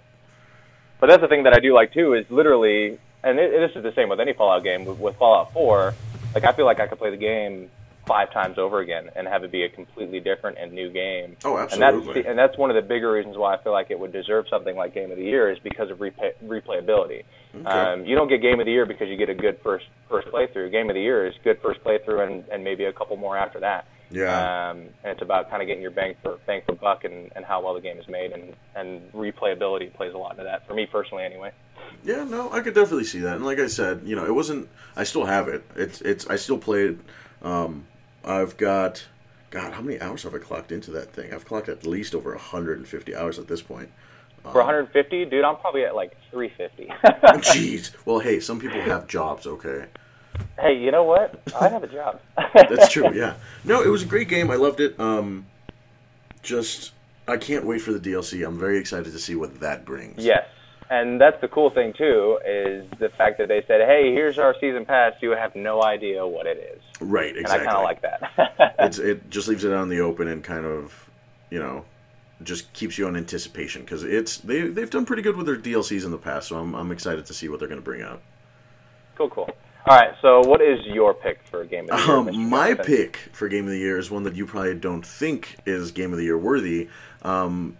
But 1.00 1.08
that's 1.08 1.22
the 1.22 1.27
thing 1.27 1.44
that 1.44 1.53
I 1.53 1.60
do 1.60 1.74
like 1.74 1.94
too 1.94 2.13
is 2.13 2.30
literally, 2.30 3.00
and 3.24 3.39
it, 3.39 3.50
this 3.51 3.75
is 3.75 3.82
the 3.82 3.91
same 3.94 4.08
with 4.10 4.20
any 4.20 4.34
Fallout 4.34 4.63
game. 4.63 4.86
With, 4.86 5.00
with 5.00 5.15
Fallout 5.15 5.51
4, 5.51 5.96
like 6.36 6.44
I 6.44 6.51
feel 6.53 6.65
like 6.65 6.80
I 6.80 6.86
could 6.86 7.00
play 7.00 7.10
the 7.10 7.18
game 7.18 7.72
five 8.08 8.31
times 8.34 8.58
over 8.58 8.79
again 8.79 9.10
and 9.15 9.27
have 9.27 9.43
it 9.43 9.51
be 9.51 9.63
a 9.63 9.70
completely 9.70 10.20
different 10.20 10.58
and 10.58 10.72
new 10.74 10.89
game. 10.89 11.38
Oh, 11.46 11.55
And 11.55 11.63
absolutely. 11.84 12.13
that's 12.13 12.24
the, 12.25 12.29
and 12.29 12.39
that's 12.39 12.58
one 12.58 12.70
of 12.72 12.75
the 12.75 12.81
bigger 12.81 13.12
reasons 13.12 13.38
why 13.38 13.53
I 13.55 13.62
feel 13.63 13.72
like 13.72 13.91
it 13.91 14.00
would 14.00 14.12
deserve 14.12 14.46
something 14.50 14.75
like 14.75 14.93
Game 14.93 15.12
of 15.12 15.17
the 15.17 15.24
Year 15.24 15.51
is 15.51 15.60
because 15.60 15.91
of 15.91 16.00
replay, 16.00 16.31
replayability. 16.43 17.24
Okay. 17.55 17.65
Um, 17.65 18.05
you 18.05 18.15
don't 18.15 18.27
get 18.29 18.41
Game 18.41 18.60
of 18.60 18.65
the 18.65 18.72
Year 18.72 18.86
because 18.86 19.08
you 19.08 19.17
get 19.17 19.29
a 19.29 19.36
good 19.36 19.60
first 19.63 19.86
first 20.10 20.27
playthrough. 20.29 20.72
Game 20.72 20.89
of 20.89 20.96
the 20.96 21.01
Year 21.01 21.27
is 21.27 21.36
good 21.43 21.60
first 21.62 21.84
playthrough 21.84 22.25
and, 22.25 22.43
and 22.51 22.63
maybe 22.63 22.86
a 22.86 22.93
couple 22.93 23.17
more 23.17 23.38
after 23.38 23.60
that. 23.60 23.88
yeah. 24.10 24.70
Um, 24.72 24.77
and 25.03 25.13
it's 25.13 25.22
about 25.22 25.50
kind 25.50 25.62
of 25.62 25.67
getting 25.67 25.81
your 25.81 25.91
bang 25.91 26.15
for 26.24 26.39
bang 26.48 26.62
for 26.65 26.74
buck 26.75 27.03
and, 27.03 27.31
and 27.36 27.46
how 27.46 27.62
well 27.63 27.74
the 27.75 27.81
game 27.81 27.98
is 28.00 28.08
made 28.08 28.31
and 28.31 28.53
and 28.75 29.12
replayability 29.13 29.93
plays 29.93 30.13
a 30.13 30.17
lot 30.17 30.31
into 30.31 30.43
that 30.43 30.65
for 30.67 30.74
me 30.74 30.86
personally 30.88 31.24
anyway. 31.24 31.51
Yeah, 32.03 32.24
no, 32.24 32.51
I 32.51 32.62
could 32.62 32.74
definitely 32.74 33.03
see 33.05 33.20
that. 33.20 33.36
And 33.36 33.46
like 33.46 33.60
I 33.60 33.67
said, 33.67 34.01
you 34.05 34.15
know, 34.15 34.25
it 34.25 34.34
wasn't. 34.34 34.70
I 34.96 35.03
still 35.03 35.25
have 35.25 35.48
it. 35.48 35.63
It's 35.75 36.01
it's. 36.01 36.25
I 36.27 36.36
still 36.38 36.58
play 36.58 36.86
it. 36.86 36.98
Um, 37.43 37.86
I've 38.24 38.58
got. 38.58 39.06
God, 39.50 39.74
how 39.74 39.82
many 39.82 40.00
hours 40.00 40.24
have 40.24 40.34
I 40.34 40.38
clocked 40.38 40.72
into 40.72 40.92
that 40.92 41.12
thing? 41.12 41.34
I've 41.34 41.44
clocked 41.44 41.68
at 41.68 41.86
least 41.86 42.16
over 42.16 42.32
150 42.32 43.13
hours 43.13 43.38
at 43.38 43.50
this 43.50 43.62
point. 43.62 43.90
For 44.44 44.60
150, 44.60 45.25
dude, 45.25 45.44
I'm 45.44 45.58
probably 45.58 45.84
at 45.84 45.94
like 45.94 46.16
350. 46.32 46.88
Jeez. 47.42 47.92
Well, 48.06 48.20
hey, 48.20 48.40
some 48.40 48.62
people 48.62 48.80
have 48.80 49.08
jobs. 49.08 49.46
Okay, 49.46 49.88
hey, 50.60 50.78
you 50.78 50.92
know 50.92 51.04
what? 51.04 51.42
I 51.60 51.70
have 51.70 51.84
a 51.84 51.88
job. 51.88 52.22
that's 52.54 52.92
true. 52.92 53.13
Yeah. 53.13 53.36
No, 53.63 53.82
it 53.82 53.88
was 53.88 54.04
a 54.04 54.06
great 54.06 54.30
game. 54.30 54.50
I 54.51 54.56
loved 54.56 54.80
it. 54.80 55.00
Um, 55.00 55.46
just 56.42 56.94
I 57.28 57.38
can't 57.38 57.66
wait 57.66 57.82
for 57.82 57.94
the 57.94 58.00
DLC. 58.00 58.46
I'm 58.46 58.58
very 58.58 58.78
excited 58.78 59.12
to 59.12 59.20
see 59.20 59.36
what 59.36 59.60
that 59.60 59.86
brings. 59.86 60.24
Yes, 60.24 60.48
and 60.92 61.22
that's 61.22 61.40
the 61.40 61.48
cool 61.48 61.70
thing 61.70 61.94
too 61.98 62.38
is 62.46 62.86
the 63.00 63.10
fact 63.18 63.38
that 63.38 63.48
they 63.48 63.64
said, 63.66 63.88
"Hey, 63.88 64.12
here's 64.14 64.38
our 64.38 64.54
season 64.60 64.86
pass. 64.86 65.14
You 65.22 65.32
have 65.32 65.56
no 65.56 65.82
idea 65.82 66.28
what 66.28 66.46
it 66.46 66.58
is," 66.58 66.82
Right. 67.00 67.36
Exactly. 67.36 67.60
And 67.60 67.70
I 67.70 67.72
kind 67.72 67.78
of 67.78 67.84
like 67.84 68.02
that. 68.02 68.76
it's 68.80 69.00
it 69.12 69.30
just 69.30 69.48
leaves 69.48 69.64
it 69.64 69.72
out 69.72 69.84
in 69.84 69.90
the 69.90 70.02
open 70.02 70.28
and 70.28 70.44
kind 70.44 70.66
of 70.66 71.10
you 71.50 71.60
know 71.60 71.86
just 72.44 72.74
keeps 72.74 72.98
you 72.98 73.08
on 73.08 73.16
anticipation 73.16 73.84
because 73.84 74.04
it's 74.04 74.38
they 74.40 74.68
they've 74.68 74.90
done 74.90 75.06
pretty 75.06 75.22
good 75.22 75.38
with 75.38 75.46
their 75.46 75.56
DLCs 75.56 76.04
in 76.04 76.12
the 76.12 76.18
past, 76.18 76.50
so 76.50 76.58
I'm 76.58 76.76
I'm 76.76 76.92
excited 76.92 77.26
to 77.26 77.34
see 77.34 77.48
what 77.48 77.60
they're 77.60 77.70
going 77.70 77.82
to 77.82 77.86
bring 77.86 78.02
out. 78.02 78.22
cool, 79.16 79.30
cool. 79.30 79.50
All 79.88 79.98
right, 79.98 80.14
so 80.22 80.42
what 80.42 80.62
is 80.62 80.86
your 80.86 81.14
pick 81.14 81.40
for 81.50 81.66
game 81.66 81.90
of 81.90 82.00
the 82.00 82.06
year? 82.06 82.16
Um, 82.16 82.50
my 82.50 82.76
pick 82.76 83.18
for 83.32 83.48
game 83.48 83.66
of 83.66 83.72
the 83.72 83.80
year 83.80 83.98
is 83.98 84.12
one 84.12 84.24
that 84.24 84.36
you 84.36 84.46
probably 84.46 84.76
don't 84.76 85.04
think 85.04 85.56
is 85.66 85.92
game 85.92 86.12
of 86.12 86.20
the 86.20 86.24
year 86.24 86.38
worthy. 86.38 86.90
Um, 87.24 87.78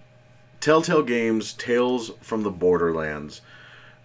Telltale 0.62 1.02
Games 1.04 1.54
Tales 1.54 2.12
from 2.22 2.44
the 2.44 2.52
Borderlands. 2.52 3.42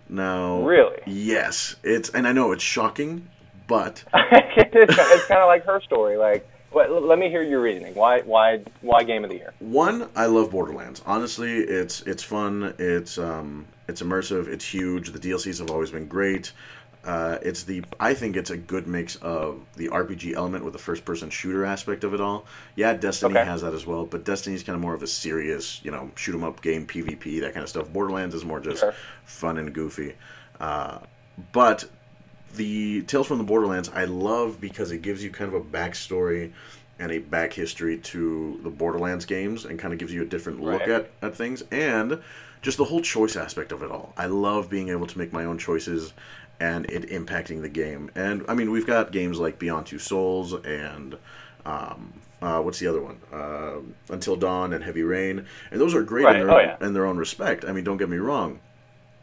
Now, 0.08 0.62
Really? 0.62 0.98
Yes, 1.06 1.76
it's 1.82 2.08
and 2.10 2.26
I 2.26 2.32
know 2.32 2.52
it's 2.52 2.62
shocking, 2.62 3.28
but 3.66 4.02
it's 4.14 5.26
kind 5.26 5.40
of 5.40 5.46
like 5.46 5.64
her 5.66 5.80
story. 5.82 6.16
Like, 6.16 6.48
what, 6.70 6.90
let 6.90 7.18
me 7.18 7.28
hear 7.28 7.42
your 7.42 7.60
reasoning. 7.60 7.94
Why, 7.94 8.20
why, 8.20 8.60
why 8.80 9.02
game 9.02 9.24
of 9.24 9.30
the 9.30 9.36
year? 9.36 9.52
One, 9.58 10.08
I 10.14 10.26
love 10.26 10.50
Borderlands. 10.50 11.02
Honestly, 11.06 11.58
it's 11.58 12.02
it's 12.02 12.22
fun. 12.22 12.74
It's 12.78 13.18
um 13.18 13.66
it's 13.88 14.02
immersive. 14.02 14.48
It's 14.48 14.64
huge. 14.64 15.10
The 15.12 15.18
DLCs 15.18 15.58
have 15.58 15.70
always 15.70 15.90
been 15.90 16.06
great. 16.06 16.52
Uh, 17.06 17.38
it's 17.40 17.62
the 17.62 17.84
I 18.00 18.14
think 18.14 18.36
it's 18.36 18.50
a 18.50 18.56
good 18.56 18.88
mix 18.88 19.14
of 19.16 19.60
the 19.76 19.88
RPG 19.88 20.34
element 20.34 20.64
with 20.64 20.72
the 20.72 20.78
first 20.80 21.04
person 21.04 21.30
shooter 21.30 21.64
aspect 21.64 22.02
of 22.02 22.12
it 22.14 22.20
all. 22.20 22.46
Yeah, 22.74 22.94
Destiny 22.94 23.34
Okay. 23.38 23.44
has 23.48 23.62
that 23.62 23.74
as 23.74 23.86
well, 23.86 24.04
but 24.04 24.24
Destiny's 24.24 24.64
kind 24.64 24.74
of 24.74 24.82
more 24.82 24.92
of 24.94 25.04
a 25.04 25.06
serious, 25.06 25.80
you 25.84 25.92
know, 25.92 26.10
shoot 26.16 26.34
'em 26.34 26.42
up 26.42 26.60
game, 26.62 26.84
PvP, 26.84 27.40
that 27.40 27.54
kind 27.54 27.62
of 27.62 27.68
stuff. 27.68 27.88
Borderlands 27.92 28.34
is 28.34 28.44
more 28.44 28.58
just 28.58 28.80
Sure. 28.80 28.94
fun 29.24 29.56
and 29.56 29.72
goofy. 29.72 30.14
Uh, 30.58 30.98
but 31.52 31.84
the 32.56 33.02
Tales 33.02 33.28
from 33.28 33.38
the 33.38 33.44
Borderlands 33.44 33.88
I 33.94 34.04
love 34.06 34.60
because 34.60 34.90
it 34.90 35.02
gives 35.02 35.22
you 35.22 35.30
kind 35.30 35.54
of 35.54 35.54
a 35.54 35.64
backstory 35.64 36.50
and 36.98 37.12
a 37.12 37.18
back 37.18 37.52
history 37.52 37.98
to 37.98 38.58
the 38.64 38.70
Borderlands 38.70 39.26
games 39.26 39.64
and 39.64 39.78
kind 39.78 39.92
of 39.92 40.00
gives 40.00 40.12
you 40.12 40.22
a 40.22 40.24
different 40.24 40.60
look 40.60 40.80
Right. 40.80 40.88
at, 40.88 41.10
at 41.22 41.36
things 41.36 41.62
and 41.70 42.18
just 42.62 42.78
the 42.78 42.84
whole 42.84 43.02
choice 43.02 43.36
aspect 43.36 43.70
of 43.70 43.82
it 43.82 43.90
all. 43.92 44.12
I 44.16 44.26
love 44.26 44.68
being 44.70 44.88
able 44.88 45.06
to 45.06 45.18
make 45.18 45.32
my 45.32 45.44
own 45.44 45.58
choices 45.58 46.14
and 46.60 46.86
it 46.90 47.08
impacting 47.10 47.62
the 47.62 47.68
game. 47.68 48.10
And 48.14 48.44
I 48.48 48.54
mean, 48.54 48.70
we've 48.70 48.86
got 48.86 49.12
games 49.12 49.38
like 49.38 49.58
Beyond 49.58 49.86
Two 49.86 49.98
Souls 49.98 50.52
and 50.54 51.16
um, 51.64 52.12
uh, 52.40 52.60
what's 52.60 52.78
the 52.78 52.86
other 52.86 53.00
one? 53.02 53.18
Uh, 53.32 53.78
Until 54.12 54.36
Dawn 54.36 54.72
and 54.72 54.84
Heavy 54.84 55.02
Rain, 55.02 55.46
and 55.70 55.80
those 55.80 55.94
are 55.94 56.02
great 56.02 56.24
Right. 56.24 56.36
in 56.36 56.46
their 56.46 56.50
Oh, 56.50 56.58
own, 56.60 56.64
yeah. 56.80 56.86
in 56.86 56.92
their 56.94 57.06
own 57.06 57.16
respect. 57.18 57.64
I 57.64 57.72
mean, 57.72 57.84
don't 57.84 57.96
get 57.96 58.08
me 58.08 58.18
wrong, 58.18 58.60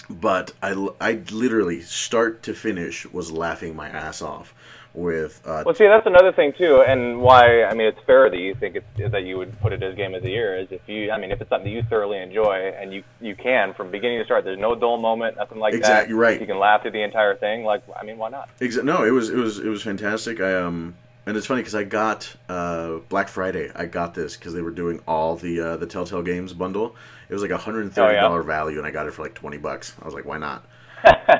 but 0.10 0.52
I, 0.62 0.72
I 1.00 1.22
literally 1.32 1.82
start 1.82 2.44
to 2.44 2.54
finish 2.54 3.06
was 3.06 3.32
laughing 3.32 3.76
my 3.76 3.88
ass 3.88 4.22
off 4.22 4.54
with 4.94 5.42
uh, 5.46 5.64
Well, 5.66 5.74
see, 5.76 5.88
that's 5.88 6.06
another 6.06 6.32
thing 6.32 6.54
too, 6.54 6.82
and 6.82 7.22
why 7.22 7.64
I 7.64 7.74
mean 7.74 7.88
it's 7.88 8.00
fair 8.06 8.30
that 8.30 8.38
you 8.38 8.54
think 8.56 8.76
it's 8.76 9.12
that 9.12 9.24
you 9.24 9.38
would 9.38 9.60
put 9.60 9.74
it 9.74 9.82
as 9.82 9.96
game 9.96 10.14
of 10.14 10.22
the 10.24 10.30
year 10.30 10.58
is 10.58 10.68
if 10.72 10.82
you 10.88 11.12
I 11.12 11.18
mean 11.18 11.32
if 11.32 11.42
it's 11.42 11.50
something 11.50 11.72
you 11.72 11.84
thoroughly 11.84 12.20
enjoy 12.20 12.74
and 12.80 12.94
you 12.94 13.04
you 13.20 13.36
can 13.36 13.74
from 13.74 13.90
beginning 13.92 14.20
to 14.20 14.26
start. 14.26 14.44
There's 14.44 14.60
no 14.60 14.76
dull 14.76 14.98
moment, 14.98 15.38
nothing 15.38 15.60
like 15.60 15.74
Exactly, 15.74 15.90
that. 15.94 15.98
Exactly 16.02 16.14
right. 16.16 16.40
You 16.42 16.48
can 16.48 16.60
laugh 16.60 16.82
through 16.84 16.92
the 16.92 17.02
entire 17.04 17.36
thing. 17.36 17.64
Like 17.64 17.84
I 18.00 18.04
mean, 18.04 18.18
why 18.18 18.30
not? 18.30 18.50
Exa- 18.60 18.84
no, 18.84 19.04
it 19.04 19.12
was 19.12 19.30
it 19.30 19.38
was 19.38 19.60
it 19.60 19.68
was 19.70 19.82
fantastic. 19.82 20.40
I 20.40 20.56
um 20.56 20.96
and 21.26 21.38
it's 21.38 21.46
funny 21.48 21.62
because 21.62 21.76
I 21.76 21.86
got 21.86 22.36
uh, 22.50 22.98
Black 23.08 23.30
Friday. 23.30 23.72
I 23.74 23.86
got 23.86 24.14
this 24.14 24.36
because 24.36 24.54
they 24.54 24.62
were 24.62 24.72
doing 24.72 25.00
all 25.08 25.38
the 25.38 25.60
uh, 25.60 25.78
the 25.78 25.86
Telltale 25.86 26.22
Games 26.22 26.52
bundle. 26.52 26.98
It 27.30 27.34
was 27.34 27.42
like 27.42 27.52
a 27.52 27.58
hundred 27.58 27.84
and 27.84 27.94
thirty 27.94 28.20
dollar 28.20 28.42
Oh, 28.42 28.44
value, 28.44 28.78
and 28.78 28.86
I 28.86 28.92
got 28.92 29.08
it 29.08 29.14
for 29.14 29.22
like 29.24 29.34
twenty 29.34 29.58
bucks. 29.58 29.96
I 30.02 30.06
was 30.06 30.14
like, 30.14 30.26
why 30.26 30.38
not? 30.38 30.66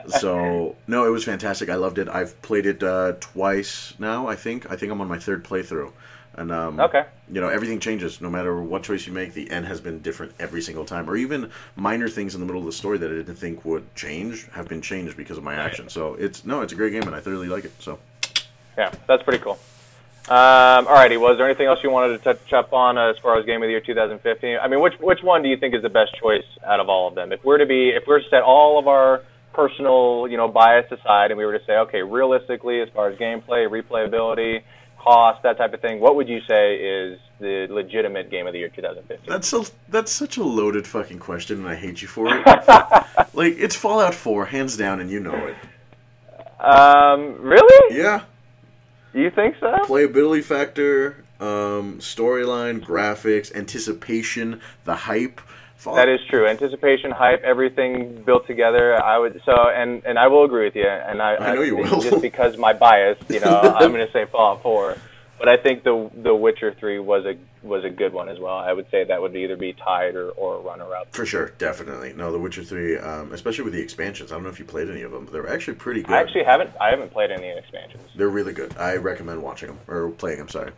So 0.08 0.76
no, 0.88 1.06
it 1.06 1.10
was 1.10 1.24
fantastic. 1.24 1.70
I 1.70 1.76
loved 1.76 1.98
it. 1.98 2.08
I've 2.08 2.40
played 2.42 2.66
it 2.66 2.84
uh, 2.84 3.14
twice 3.20 3.94
now. 4.00 4.28
I 4.28 4.36
think 4.36 4.70
I 4.72 4.76
think 4.76 4.92
I'm 4.92 5.02
on 5.02 5.08
my 5.08 5.20
third 5.20 5.44
playthrough, 5.44 5.92
and 6.36 6.52
um, 6.52 6.80
Okay. 6.80 7.06
you 7.30 7.42
know 7.42 7.50
everything 7.50 7.80
changes 7.80 8.22
no 8.22 8.30
matter 8.30 8.62
what 8.62 8.84
choice 8.84 9.08
you 9.08 9.14
make. 9.14 9.34
The 9.34 9.50
end 9.50 9.66
has 9.66 9.82
been 9.82 10.00
different 10.02 10.34
every 10.40 10.62
single 10.62 10.86
time, 10.86 11.10
or 11.10 11.16
even 11.16 11.50
minor 11.76 12.10
things 12.10 12.36
in 12.36 12.40
the 12.42 12.46
middle 12.46 12.62
of 12.62 12.66
the 12.66 12.74
story 12.74 12.98
that 12.98 13.10
I 13.12 13.16
didn't 13.16 13.36
think 13.36 13.66
would 13.66 13.94
change 13.96 14.48
have 14.52 14.68
been 14.68 14.82
changed 14.82 15.18
because 15.18 15.38
of 15.38 15.44
my 15.44 15.56
action. 15.56 15.90
So 15.90 16.16
it's 16.16 16.46
no, 16.46 16.62
it's 16.62 16.74
a 16.74 16.76
great 16.76 16.92
game, 16.92 17.04
and 17.04 17.16
I 17.16 17.20
thoroughly 17.20 17.48
like 17.50 17.66
it. 17.66 17.72
So. 17.80 18.00
Yeah, 18.78 18.92
that's 19.08 19.22
pretty 19.22 19.38
cool. 19.38 19.60
Um, 20.30 20.88
alrighty, 20.88 21.20
was 21.20 21.38
there 21.38 21.46
anything 21.46 21.68
else 21.68 21.84
you 21.84 21.92
wanted 21.92 22.18
to 22.18 22.24
touch 22.24 22.54
up 22.54 22.72
on 22.72 22.98
as 22.98 23.18
far 23.18 23.38
as 23.38 23.46
game 23.46 23.62
of 23.62 23.68
the 23.68 23.72
year 23.72 23.82
2015? 23.82 24.58
I 24.60 24.68
mean, 24.70 24.80
which 24.80 24.94
which 25.00 25.22
one 25.22 25.44
do 25.44 25.50
you 25.50 25.58
think 25.58 25.76
is 25.76 25.82
the 25.82 25.90
best 25.90 26.16
choice 26.16 26.46
out 26.66 26.80
of 26.80 26.88
all 26.90 27.08
of 27.10 27.14
them? 27.14 27.32
If 27.34 27.44
we're 27.44 27.58
to 27.58 27.66
be, 27.66 27.90
if 27.90 28.08
we're 28.08 28.20
to 28.22 28.30
set 28.30 28.42
all 28.42 28.80
of 28.80 28.88
our 28.88 29.22
personal, 29.54 30.28
you 30.30 30.38
know, 30.38 30.48
bias 30.48 30.92
aside, 30.92 31.32
and 31.32 31.38
we 31.38 31.46
were 31.46 31.58
to 31.58 31.66
say, 31.66 31.74
okay, 31.78 32.02
realistically, 32.02 32.82
as 32.82 32.90
far 32.90 33.10
as 33.10 33.18
gameplay, 33.18 33.68
replayability, 33.70 34.64
cost, 35.00 35.44
that 35.44 35.58
type 35.58 35.74
of 35.74 35.82
thing, 35.82 36.00
what 36.00 36.16
would 36.16 36.28
you 36.30 36.40
say 36.48 36.76
is 36.76 37.20
the 37.40 37.68
legitimate 37.70 38.32
game 38.32 38.48
of 38.48 38.54
the 38.54 38.60
year 38.60 38.70
2015? 38.70 39.30
That's 39.30 39.54
a 39.54 39.64
that's 39.90 40.12
such 40.12 40.38
a 40.38 40.44
loaded 40.44 40.88
fucking 40.88 41.20
question, 41.20 41.60
and 41.60 41.68
I 41.68 41.76
hate 41.76 42.02
you 42.02 42.08
for 42.08 42.28
it. 42.30 42.46
like 43.34 43.56
it's 43.58 43.76
Fallout 43.76 44.16
Four, 44.16 44.46
hands 44.46 44.78
down, 44.78 45.00
and 45.00 45.10
you 45.10 45.20
know 45.20 45.36
it. 45.36 45.56
Um, 46.64 47.36
really? 47.42 47.98
Yeah, 47.98 48.22
You 49.14 49.30
think 49.30 49.56
so? 49.60 49.68
playability 49.86 50.44
factor, 50.44 51.18
um, 51.42 52.00
storyline, 52.00 52.80
graphics, 52.80 53.54
anticipation, 53.54 54.62
the 54.86 54.96
hype. 54.96 55.42
Fallout, 55.84 56.06
That 56.06 56.10
is 56.10 56.22
true. 56.30 56.48
Anticipation, 56.48 57.12
hype, 57.12 57.44
everything 57.44 58.24
built 58.24 58.48
together. 58.48 59.02
I 59.04 59.18
would 59.18 59.42
so, 59.46 59.54
and 59.70 60.04
and 60.06 60.18
I 60.18 60.28
will 60.28 60.44
agree 60.46 60.66
with 60.66 60.76
you. 60.76 60.88
And 60.88 61.22
I, 61.22 61.36
I 61.36 61.56
know 61.56 61.62
you 61.62 61.76
will. 61.76 62.02
Just 62.02 62.22
because 62.22 62.58
my 62.58 62.74
bias, 62.74 63.18
you 63.30 63.40
know, 63.42 63.60
I'm 63.80 63.92
going 63.92 64.06
to 64.06 64.12
say 64.14 64.26
Fallout 64.32 64.64
4. 64.64 64.98
But 65.40 65.50
I 65.50 65.58
think 65.58 65.84
the 65.84 66.10
The 66.16 66.34
Witcher 66.34 66.74
3 66.80 67.00
was 67.00 67.26
a 67.26 67.36
was 67.64 67.84
a 67.84 67.90
good 67.90 68.14
one 68.14 68.30
as 68.30 68.40
well. 68.40 68.56
I 68.56 68.72
would 68.72 68.90
say 68.92 69.04
that 69.06 69.22
would 69.22 69.36
either 69.36 69.58
be 69.58 69.74
tied 69.74 70.16
or 70.16 70.30
or 70.32 70.56
a 70.56 70.60
runner 70.60 70.96
up. 70.96 71.14
for 71.14 71.26
sure, 71.26 71.52
definitely. 71.58 72.14
No, 72.14 72.32
The 72.32 72.40
Witcher 72.40 72.64
Three, 72.64 72.98
um, 72.98 73.34
especially 73.34 73.66
with 73.66 73.74
the 73.74 73.82
expansions. 73.82 74.32
I 74.32 74.36
don't 74.36 74.44
know 74.44 74.50
if 74.50 74.60
you 74.60 74.66
played 74.66 74.90
any 74.90 75.02
of 75.02 75.12
them, 75.12 75.26
but 75.26 75.34
they're 75.34 75.50
actually 75.50 75.76
pretty 75.76 76.02
good. 76.04 76.14
I 76.16 76.20
actually 76.22 76.44
haven't 76.46 76.70
I 76.80 76.90
haven't 76.92 77.12
played 77.12 77.32
any 77.32 77.50
expansions. 77.50 78.04
they're 78.16 78.30
really 78.30 78.54
good. 78.54 78.78
I 78.78 78.96
recommend 78.96 79.42
watching 79.44 79.68
them 79.70 79.80
or 79.88 80.12
playing. 80.12 80.40
I'm 80.40 80.50
sorry. 80.50 80.72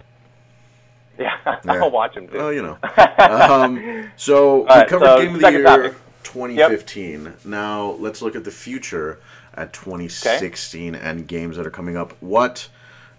Yeah, 1.20 1.38
Yeah. 1.46 1.74
I'll 1.74 1.92
watch 1.92 2.16
them 2.16 2.28
too. 2.28 2.38
Well, 2.38 2.52
you 2.52 2.62
know. 2.62 2.78
um, 3.20 4.12
so 4.18 4.62
we 4.62 4.66
right, 4.66 4.88
covered 4.88 5.06
so 5.06 5.18
Game 5.18 5.36
of 5.36 5.42
the 5.42 5.52
Year 5.52 5.64
topic. 5.64 5.94
2015. 6.24 7.34
Now 7.46 7.92
let's 8.00 8.22
look 8.22 8.36
at 8.36 8.44
the 8.44 8.52
future 8.52 9.20
at 9.54 9.72
2016 9.72 10.96
and 10.96 11.28
games 11.28 11.56
that 11.58 11.66
are 11.66 11.72
coming 11.72 11.96
up. 11.96 12.14
What, 12.20 12.68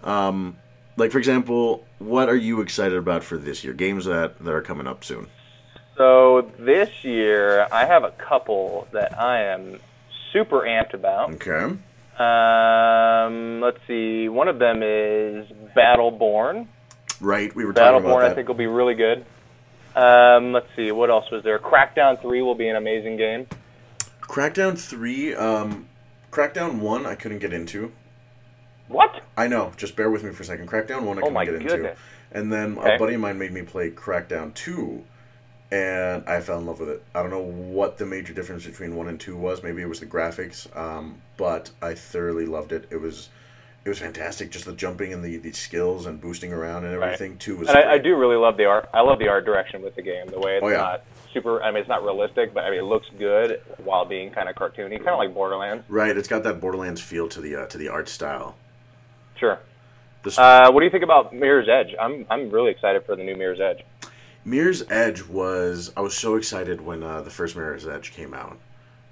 um, 0.03 0.57
like 0.97 1.11
for 1.11 1.17
example, 1.17 1.85
what 1.99 2.29
are 2.29 2.35
you 2.35 2.61
excited 2.61 2.97
about 2.97 3.23
for 3.23 3.37
this 3.37 3.63
year? 3.63 3.73
Games 3.73 4.05
that 4.05 4.37
that 4.39 4.53
are 4.53 4.61
coming 4.61 4.87
up 4.87 5.03
soon. 5.03 5.27
So 5.97 6.51
this 6.59 7.03
year 7.03 7.67
I 7.71 7.85
have 7.85 8.03
a 8.03 8.11
couple 8.11 8.87
that 8.91 9.19
I 9.19 9.41
am 9.41 9.79
super 10.31 10.61
amped 10.61 10.93
about. 10.93 11.31
Okay. 11.33 11.75
Um, 12.19 13.61
let's 13.61 13.79
see. 13.87 14.27
One 14.29 14.47
of 14.47 14.59
them 14.59 14.81
is 14.83 15.47
Battleborn. 15.75 16.67
Right. 17.19 17.53
We 17.55 17.65
were 17.65 17.73
talking 17.73 17.99
about 17.99 18.09
Battleborn, 18.17 18.23
I 18.23 18.27
that. 18.29 18.35
think, 18.35 18.47
will 18.47 18.55
be 18.55 18.67
really 18.67 18.93
good. 18.95 19.25
Um, 19.95 20.51
let's 20.53 20.67
see. 20.75 20.91
What 20.91 21.09
else 21.09 21.29
was 21.31 21.43
there? 21.43 21.57
Crackdown 21.59 22.21
3 22.21 22.41
will 22.41 22.55
be 22.55 22.67
an 22.67 22.75
amazing 22.75 23.17
game. 23.17 23.47
Crackdown 24.21 24.77
3. 24.77 25.33
Um, 25.35 25.87
Crackdown 26.31 26.79
1. 26.79 27.05
I 27.05 27.15
couldn't 27.15 27.39
get 27.39 27.53
into. 27.53 27.91
What? 28.87 29.21
I 29.35 29.47
know. 29.47 29.71
Just 29.77 29.95
bear 29.95 30.09
with 30.09 30.23
me 30.23 30.31
for 30.31 30.43
a 30.43 30.45
second. 30.45 30.69
Crackdown 30.69 31.01
one, 31.03 31.17
I 31.17 31.21
Oh 31.21 31.25
can 31.25 31.33
my 31.33 31.45
get 31.45 31.55
into, 31.55 31.67
goodness. 31.67 31.99
and 32.31 32.51
then 32.53 32.77
Okay. 32.77 32.95
a 32.95 32.99
buddy 32.99 33.15
of 33.15 33.21
mine 33.21 33.37
made 33.37 33.51
me 33.51 33.61
play 33.63 33.91
Crackdown 33.91 34.53
two, 34.53 35.03
and 35.71 36.23
I 36.25 36.39
fell 36.39 36.57
in 36.59 36.65
love 36.65 36.79
with 36.79 36.89
it. 36.89 37.03
I 37.13 37.21
don't 37.21 37.29
know 37.31 37.41
what 37.41 37.97
the 37.97 38.05
major 38.05 38.31
difference 38.33 38.65
between 38.65 38.95
one 38.95 39.09
and 39.09 39.19
two 39.19 39.35
was. 39.35 39.61
Maybe 39.61 39.81
it 39.81 39.89
was 39.89 39.99
the 39.99 40.05
graphics, 40.05 40.73
um, 40.77 41.21
but 41.35 41.69
I 41.81 41.95
thoroughly 41.95 42.45
loved 42.45 42.71
it. 42.71 42.87
It 42.89 43.01
was. 43.01 43.27
It 43.87 43.91
was 43.91 43.99
fantastic, 43.99 44.51
just 44.51 44.65
the 44.65 44.73
jumping 44.73 45.13
and 45.13 45.23
the, 45.23 45.37
the 45.37 45.53
skills 45.53 46.07
and 46.07 46.19
boosting 46.19 46.51
around 46.51 46.83
and 46.83 46.93
Right. 46.99 47.13
everything 47.13 47.37
too 47.37 47.55
was. 47.55 47.69
And 47.69 47.77
I, 47.77 47.93
I 47.93 47.97
do 47.97 48.17
really 48.17 48.35
love 48.35 48.57
the 48.57 48.65
art. 48.65 48.89
I 48.93 48.99
love 48.99 49.17
the 49.17 49.29
art 49.29 49.45
direction 49.45 49.81
with 49.81 49.95
the 49.95 50.01
game. 50.01 50.27
The 50.27 50.37
way 50.41 50.57
it's 50.57 50.63
Oh, 50.65 50.67
yeah. 50.67 50.75
not 50.77 51.03
super. 51.33 51.63
I 51.63 51.71
mean, 51.71 51.79
it's 51.79 51.87
not 51.87 52.03
realistic, 52.03 52.53
but 52.53 52.65
I 52.65 52.69
mean, 52.69 52.79
it 52.79 52.83
looks 52.83 53.07
good 53.17 53.61
while 53.85 54.03
being 54.03 54.29
kind 54.31 54.49
of 54.49 54.55
cartoony, 54.55 54.97
kind 54.97 55.07
of 55.11 55.19
like 55.19 55.33
Borderlands. 55.33 55.85
Right, 55.87 56.17
it's 56.17 56.27
got 56.27 56.43
that 56.43 56.59
Borderlands 56.59 56.99
feel 56.99 57.29
to 57.29 57.39
the 57.39 57.55
uh, 57.55 57.65
to 57.67 57.77
the 57.77 57.87
art 57.87 58.09
style. 58.09 58.57
Sure. 59.37 59.57
The 60.23 60.31
s- 60.31 60.37
Uh, 60.37 60.69
what 60.73 60.81
do 60.81 60.85
you 60.85 60.91
think 60.91 61.05
about 61.05 61.33
Mirror's 61.33 61.69
Edge? 61.69 61.95
I'm 61.97 62.25
I'm 62.29 62.49
really 62.49 62.71
excited 62.71 63.05
for 63.05 63.15
the 63.15 63.23
new 63.23 63.37
Mirror's 63.37 63.61
Edge. 63.61 63.85
Mirror's 64.43 64.83
Edge 64.89 65.23
was 65.25 65.93
I 65.95 66.01
was 66.01 66.13
so 66.13 66.35
excited 66.35 66.81
when 66.81 67.03
uh, 67.03 67.21
the 67.21 67.29
first 67.29 67.55
Mirror's 67.55 67.87
Edge 67.87 68.11
came 68.11 68.33
out. 68.33 68.57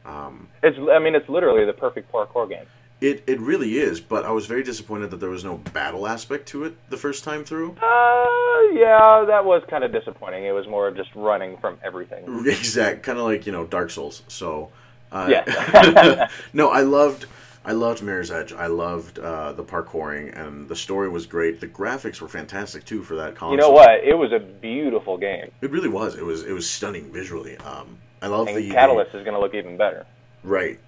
Um, 0.05 0.49
It's 0.61 0.77
I 0.91 0.99
mean, 0.99 1.15
it's 1.15 1.29
literally 1.29 1.63
the 1.63 1.71
perfect 1.71 2.11
parkour 2.11 2.49
game. 2.49 2.65
It 3.01 3.23
it 3.27 3.39
really 3.39 3.77
is, 3.77 3.99
but 3.99 4.25
I 4.25 4.31
was 4.31 4.45
very 4.45 4.63
disappointed 4.63 5.11
that 5.11 5.17
there 5.17 5.29
was 5.29 5.43
no 5.43 5.57
battle 5.73 6.07
aspect 6.07 6.47
to 6.49 6.63
it 6.63 6.89
the 6.89 6.97
first 6.97 7.23
time 7.23 7.43
through. 7.43 7.71
Uh, 7.81 8.25
yeah, 8.73 9.25
that 9.27 9.43
was 9.43 9.63
kind 9.69 9.83
of 9.83 9.91
disappointing. 9.91 10.45
It 10.45 10.51
was 10.51 10.67
more 10.67 10.91
just 10.91 11.09
running 11.15 11.57
from 11.57 11.77
everything. 11.83 12.45
Exact, 12.47 13.03
kind 13.03 13.17
of 13.17 13.25
like 13.25 13.45
you 13.45 13.51
know 13.51 13.65
Dark 13.65 13.91
Souls. 13.91 14.23
So, 14.27 14.71
uh, 15.11 15.27
Yeah. 15.29 16.27
no, 16.53 16.69
I 16.69 16.81
loved 16.81 17.25
I 17.65 17.71
loved 17.71 18.03
Mirror's 18.03 18.31
Edge. 18.31 18.53
I 18.53 18.67
loved 18.67 19.17
uh, 19.17 19.51
the 19.53 19.63
parkouring 19.63 20.37
and 20.39 20.69
the 20.69 20.75
story 20.75 21.09
was 21.09 21.25
great. 21.25 21.59
The 21.59 21.67
graphics 21.67 22.21
were 22.21 22.27
fantastic 22.27 22.85
too 22.85 23.01
for 23.01 23.15
that 23.15 23.35
console. 23.35 23.51
You 23.51 23.57
know 23.57 23.71
what? 23.71 24.03
It 24.03 24.17
was 24.17 24.31
a 24.31 24.39
beautiful 24.39 25.17
game, 25.17 25.51
It 25.61 25.71
really 25.71 25.89
was. 25.89 26.15
It 26.15 26.23
was 26.23 26.43
it 26.43 26.53
was 26.53 26.69
stunning 26.69 27.11
visually. 27.11 27.57
Um, 27.57 27.97
I 28.21 28.27
love 28.27 28.47
and 28.47 28.57
the 28.57 28.69
Catalyst 28.69 29.13
is 29.15 29.23
going 29.23 29.33
to 29.33 29.39
look 29.39 29.53
even 29.53 29.77
better. 29.77 30.05
Right. 30.43 30.79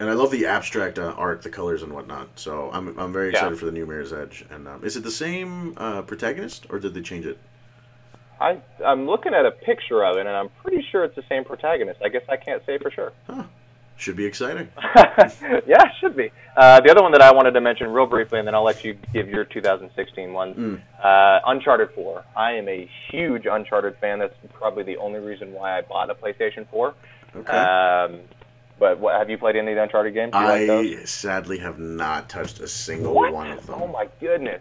And 0.00 0.08
I 0.08 0.12
love 0.12 0.30
the 0.30 0.46
abstract 0.46 0.98
uh, 0.98 1.12
art, 1.16 1.42
the 1.42 1.50
colors 1.50 1.82
and 1.82 1.92
whatnot. 1.92 2.28
So 2.36 2.70
I'm 2.72 2.96
I'm 2.98 3.12
very 3.12 3.26
Yeah. 3.32 3.38
excited 3.38 3.58
for 3.58 3.66
the 3.66 3.72
new 3.72 3.84
Mirror's 3.86 4.12
Edge. 4.12 4.44
And 4.50 4.68
um, 4.68 4.84
is 4.84 4.96
it 4.96 5.02
the 5.02 5.10
same 5.10 5.74
uh, 5.76 6.02
protagonist 6.02 6.66
or 6.70 6.78
did 6.78 6.94
they 6.94 7.00
change 7.02 7.26
it? 7.26 7.38
I 8.40 8.58
I'm 8.84 9.06
looking 9.06 9.34
at 9.34 9.44
a 9.44 9.50
picture 9.50 10.04
of 10.04 10.16
it, 10.16 10.20
and 10.26 10.28
I'm 10.36 10.48
pretty 10.62 10.86
sure 10.92 11.02
it's 11.02 11.16
the 11.16 11.24
same 11.28 11.44
protagonist. 11.44 12.00
I 12.02 12.08
guess 12.08 12.22
I 12.28 12.36
can't 12.36 12.64
say 12.64 12.78
for 12.78 12.90
sure. 12.90 13.12
Should 13.96 14.14
be 14.14 14.26
exciting. 14.26 14.68
yeah, 14.84 15.82
it 15.82 15.92
should 16.00 16.14
be. 16.16 16.30
Uh, 16.56 16.80
the 16.80 16.88
other 16.88 17.02
one 17.02 17.10
that 17.10 17.20
I 17.20 17.32
wanted 17.32 17.50
to 17.50 17.60
mention 17.60 17.88
real 17.92 18.06
briefly, 18.06 18.38
and 18.38 18.46
then 18.46 18.54
I'll 18.54 18.62
let 18.62 18.84
you 18.84 18.96
give 19.12 19.28
your 19.28 19.44
2016 19.44 20.32
one. 20.32 20.54
Mm. 20.54 20.80
Uh, 21.04 21.40
Uncharted 21.48 21.90
4. 21.96 22.24
I 22.36 22.52
am 22.52 22.68
a 22.68 22.88
huge 23.10 23.46
Uncharted 23.46 23.96
fan. 23.96 24.20
That's 24.20 24.36
probably 24.52 24.84
the 24.84 24.98
only 24.98 25.18
reason 25.18 25.52
why 25.52 25.76
I 25.76 25.80
bought 25.80 26.10
a 26.10 26.14
PlayStation 26.14 26.64
4. 26.70 26.94
Okay. 27.38 27.52
Um, 27.56 28.20
but 28.78 28.98
what, 28.98 29.16
have 29.18 29.28
you 29.30 29.38
played 29.38 29.56
any 29.56 29.72
of 29.72 29.76
the 29.76 29.82
Uncharted 29.82 30.14
games? 30.14 30.32
You 30.34 30.40
like 30.40 30.66
those? 30.66 30.96
I 30.96 31.04
sadly 31.04 31.58
have 31.58 31.78
not 31.78 32.28
touched 32.28 32.60
a 32.60 32.68
single 32.68 33.14
What? 33.14 33.32
one 33.32 33.50
of 33.50 33.66
them. 33.66 33.76
Oh 33.82 33.86
my 33.88 34.08
goodness. 34.20 34.60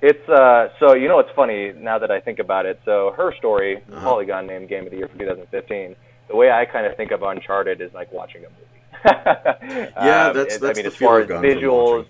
It's 0.00 0.28
uh 0.28 0.68
so 0.78 0.94
you 0.94 1.08
know 1.08 1.16
what's 1.16 1.32
funny 1.34 1.72
now 1.72 1.98
that 1.98 2.10
I 2.10 2.20
think 2.20 2.38
about 2.38 2.66
it. 2.66 2.80
So 2.84 3.12
her 3.16 3.34
story, 3.36 3.76
Uh-huh. 3.92 4.00
Polygon 4.00 4.46
named 4.46 4.68
Game 4.68 4.84
of 4.84 4.90
the 4.90 4.98
Year 4.98 5.08
for 5.08 5.18
2015. 5.18 5.96
The 6.28 6.36
way 6.36 6.50
I 6.50 6.64
kind 6.66 6.86
of 6.86 6.96
think 6.96 7.10
of 7.10 7.22
Uncharted 7.22 7.80
is 7.80 7.92
like 7.94 8.12
watching 8.12 8.42
a 8.44 8.48
movie. 8.48 8.64
Yeah, 10.04 10.28
Um, 10.28 10.34
that's- 10.36 10.56
it- 10.56 10.60
that's 10.60 10.78
I 10.78 10.82
mean, 10.82 10.84
the 10.84 10.92
as 10.92 10.96
far 10.96 11.20
as 11.20 11.28
visuals. 11.28 12.06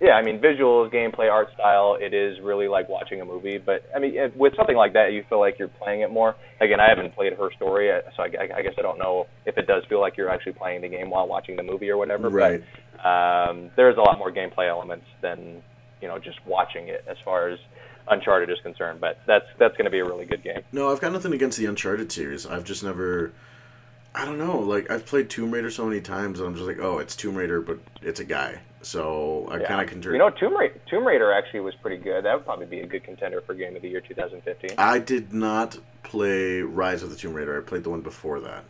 Yeah, 0.00 0.12
I 0.12 0.22
mean 0.22 0.38
visuals, 0.40 0.90
gameplay, 0.92 1.30
art 1.30 1.52
style. 1.52 1.96
It 2.00 2.14
is 2.14 2.40
really 2.40 2.68
like 2.68 2.88
watching 2.88 3.20
a 3.20 3.24
movie. 3.24 3.58
But 3.58 3.84
I 3.94 3.98
mean, 3.98 4.14
it- 4.16 4.34
with 4.36 4.54
something 4.56 4.76
like 4.76 4.94
that, 4.94 5.12
you 5.12 5.24
feel 5.28 5.38
like 5.40 5.58
you're 5.58 5.68
playing 5.68 6.00
it 6.00 6.10
more. 6.10 6.36
Again, 6.60 6.80
I 6.80 6.88
haven't 6.88 7.14
played 7.14 7.34
her 7.34 7.50
story, 7.52 7.92
uh, 7.92 8.00
so 8.16 8.22
I, 8.22 8.26
I- 8.26 8.56
I 8.58 8.62
guess 8.62 8.72
I 8.78 8.82
don't 8.82 8.98
know 8.98 9.26
if 9.44 9.58
it 9.58 9.66
does 9.66 9.84
feel 9.90 10.00
like 10.00 10.16
you're 10.16 10.30
actually 10.30 10.54
playing 10.54 10.80
the 10.80 10.88
game 10.88 11.10
while 11.10 11.28
watching 11.28 11.56
the 11.56 11.62
movie 11.62 11.90
or 11.90 11.98
whatever. 11.98 12.30
Right. 12.30 12.62
But 12.96 13.06
um, 13.06 13.70
there's 13.76 13.96
a 13.98 14.00
lot 14.00 14.18
more 14.18 14.30
gameplay 14.32 14.68
elements 14.68 15.06
than 15.20 15.62
you 16.00 16.08
know 16.08 16.18
just 16.18 16.38
watching 16.46 16.88
it 16.88 17.04
as 17.06 17.18
far 17.24 17.48
as 17.50 17.58
Uncharted 18.08 18.48
is 18.50 18.58
concerned. 18.62 19.00
But 19.02 19.18
that's 19.26 19.46
that's 19.58 19.76
going 19.76 19.84
to 19.84 19.90
be 19.90 19.98
a 19.98 20.04
really 20.04 20.24
good 20.24 20.42
game. 20.42 20.62
No, 20.72 20.90
I've 20.90 21.00
got 21.02 21.12
nothing 21.12 21.34
against 21.34 21.58
the 21.58 21.66
Uncharted 21.66 22.10
series. 22.10 22.46
I've 22.46 22.64
just 22.64 22.82
never. 22.82 23.32
I 24.14 24.24
don't 24.24 24.38
know. 24.38 24.58
Like 24.60 24.90
I've 24.90 25.04
played 25.04 25.28
Tomb 25.28 25.50
Raider 25.50 25.70
so 25.70 25.84
many 25.84 26.00
times, 26.00 26.40
and 26.40 26.48
I'm 26.48 26.54
just 26.54 26.66
like, 26.66 26.78
oh, 26.80 26.98
it's 26.98 27.14
Tomb 27.14 27.36
Raider, 27.36 27.60
but 27.60 27.78
it's 28.00 28.18
a 28.18 28.24
guy. 28.24 28.60
So 28.82 29.46
I 29.50 29.58
Yeah. 29.58 29.66
kind 29.68 29.80
of 29.82 29.88
consider. 29.88 30.12
You 30.14 30.18
know, 30.18 30.30
Tomb 30.30 30.56
Raider, 30.56 30.74
Tomb 30.88 31.06
Raider 31.06 31.32
actually 31.32 31.60
was 31.60 31.74
pretty 31.76 31.98
good. 31.98 32.24
That 32.24 32.34
would 32.34 32.44
probably 32.44 32.66
be 32.66 32.80
a 32.80 32.86
good 32.86 33.04
contender 33.04 33.42
for 33.42 33.54
Game 33.54 33.76
of 33.76 33.82
the 33.82 33.88
Year 33.88 34.00
2015. 34.00 34.70
I 34.78 34.98
did 34.98 35.32
not 35.32 35.78
play 36.02 36.62
Rise 36.62 37.02
of 37.02 37.10
the 37.10 37.16
Tomb 37.16 37.34
Raider. 37.34 37.58
I 37.58 37.62
played 37.62 37.84
the 37.84 37.90
one 37.90 38.00
before 38.00 38.40
that. 38.40 38.64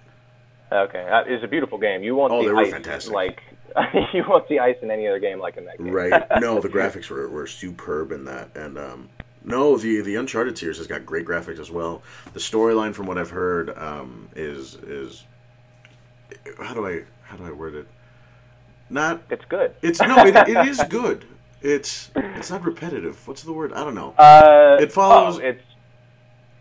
Okay, 0.73 1.05
it's 1.27 1.43
a 1.45 1.49
beautiful 1.49 1.79
game. 1.79 2.03
You 2.03 2.15
won't 2.15 2.33
Oh, 2.33 2.41
see 2.43 2.47
they 2.47 2.53
were 2.53 2.61
ice 2.61 2.71
fantastic. 2.71 3.13
like 3.13 3.41
you 4.13 4.25
won't 4.29 4.47
see 4.49 4.59
ice 4.59 4.77
in 4.83 4.91
any 4.91 5.07
other 5.07 5.19
game 5.19 5.39
like 5.41 5.57
in 5.57 5.65
that 5.65 5.79
game. 5.79 5.91
Right. 5.93 6.25
No, 6.41 6.61
the 6.61 6.69
graphics 6.69 7.09
were, 7.11 7.29
were 7.29 7.47
superb 7.47 8.13
in 8.13 8.25
that, 8.25 8.57
and 8.57 8.79
um, 8.79 9.09
no, 9.45 9.77
the 9.77 10.01
the 10.01 10.17
Uncharted 10.17 10.57
series 10.59 10.79
has 10.79 10.87
got 10.87 11.05
great 11.07 11.27
graphics 11.27 11.59
as 11.59 11.71
well. 11.71 12.03
The 12.33 12.41
storyline, 12.41 12.95
from 12.95 13.07
what 13.07 13.17
I've 13.19 13.31
heard, 13.31 13.77
um, 13.79 14.29
is 14.37 14.75
is 14.75 15.25
how 16.59 16.75
do 16.75 16.87
I 16.87 17.03
how 17.23 17.37
do 17.37 17.45
I 17.47 17.51
word 17.53 17.75
it? 17.75 17.87
Not 18.91 19.23
it's 19.31 19.45
good. 19.49 19.73
it's 19.83 20.01
no, 20.01 20.25
it, 20.27 20.35
it 20.49 20.67
is 20.69 20.83
good. 20.89 21.25
It's 21.63 22.11
it's 22.17 22.51
not 22.51 22.65
repetitive. 22.65 23.27
What's 23.29 23.43
the 23.43 23.53
word? 23.53 23.73
I 23.73 23.85
don't 23.85 23.95
know. 23.95 24.15
Uh, 24.19 24.79
It 24.81 24.93
follows- 24.93 25.39
oh, 25.39 25.43
it's 25.43 25.63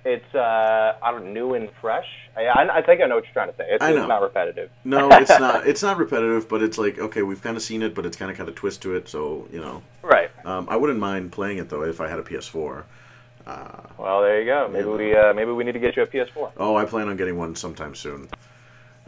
it's 0.06 0.36
uh, 0.36 0.94
I 1.04 1.12
don't 1.12 1.26
know, 1.26 1.32
new 1.34 1.54
and 1.56 1.70
fresh. 1.82 2.08
I, 2.38 2.46
I, 2.46 2.78
I 2.78 2.82
think 2.82 3.02
I 3.02 3.06
know 3.06 3.16
what 3.16 3.26
you're 3.26 3.34
trying 3.34 3.50
to 3.52 3.58
say. 3.58 3.66
It's, 3.70 3.84
I 3.84 3.92
know. 3.92 4.00
it's 4.02 4.08
not 4.08 4.22
repetitive. 4.22 4.70
No, 4.86 5.10
it's 5.12 5.30
not. 5.40 5.68
It's 5.68 5.84
not 5.84 5.98
repetitive, 5.98 6.48
but 6.48 6.62
it's 6.62 6.78
like 6.78 7.00
okay, 7.00 7.22
we've 7.22 7.42
kind 7.42 7.58
of 7.58 7.64
seen 7.64 7.82
it, 7.82 7.94
but 7.96 8.06
it's 8.06 8.16
kind 8.16 8.32
of 8.32 8.38
got 8.38 8.48
a 8.48 8.52
twist 8.52 8.82
to 8.84 8.96
it. 8.96 9.10
So 9.10 9.48
you 9.52 9.60
know, 9.60 9.82
Right. 10.02 10.30
um, 10.46 10.68
I 10.70 10.76
wouldn't 10.78 11.00
mind 11.00 11.32
playing 11.32 11.58
it 11.58 11.70
though 11.70 11.84
if 11.84 12.00
I 12.00 12.08
had 12.08 12.20
a 12.20 12.24
PS4. 12.24 12.84
Uh, 13.48 13.68
Well, 13.98 14.22
there 14.22 14.40
you 14.40 14.46
go. 14.46 14.68
Maybe 14.72 14.88
Yeah. 14.88 14.96
we 14.96 15.16
uh, 15.16 15.34
maybe 15.34 15.52
we 15.52 15.64
need 15.64 15.74
to 15.74 15.80
get 15.80 15.96
you 15.98 16.04
a 16.04 16.08
PS4. 16.08 16.52
oh, 16.58 16.76
I 16.76 16.86
plan 16.86 17.08
on 17.10 17.18
getting 17.18 17.38
one 17.38 17.56
sometime 17.56 17.96
soon. 17.96 18.30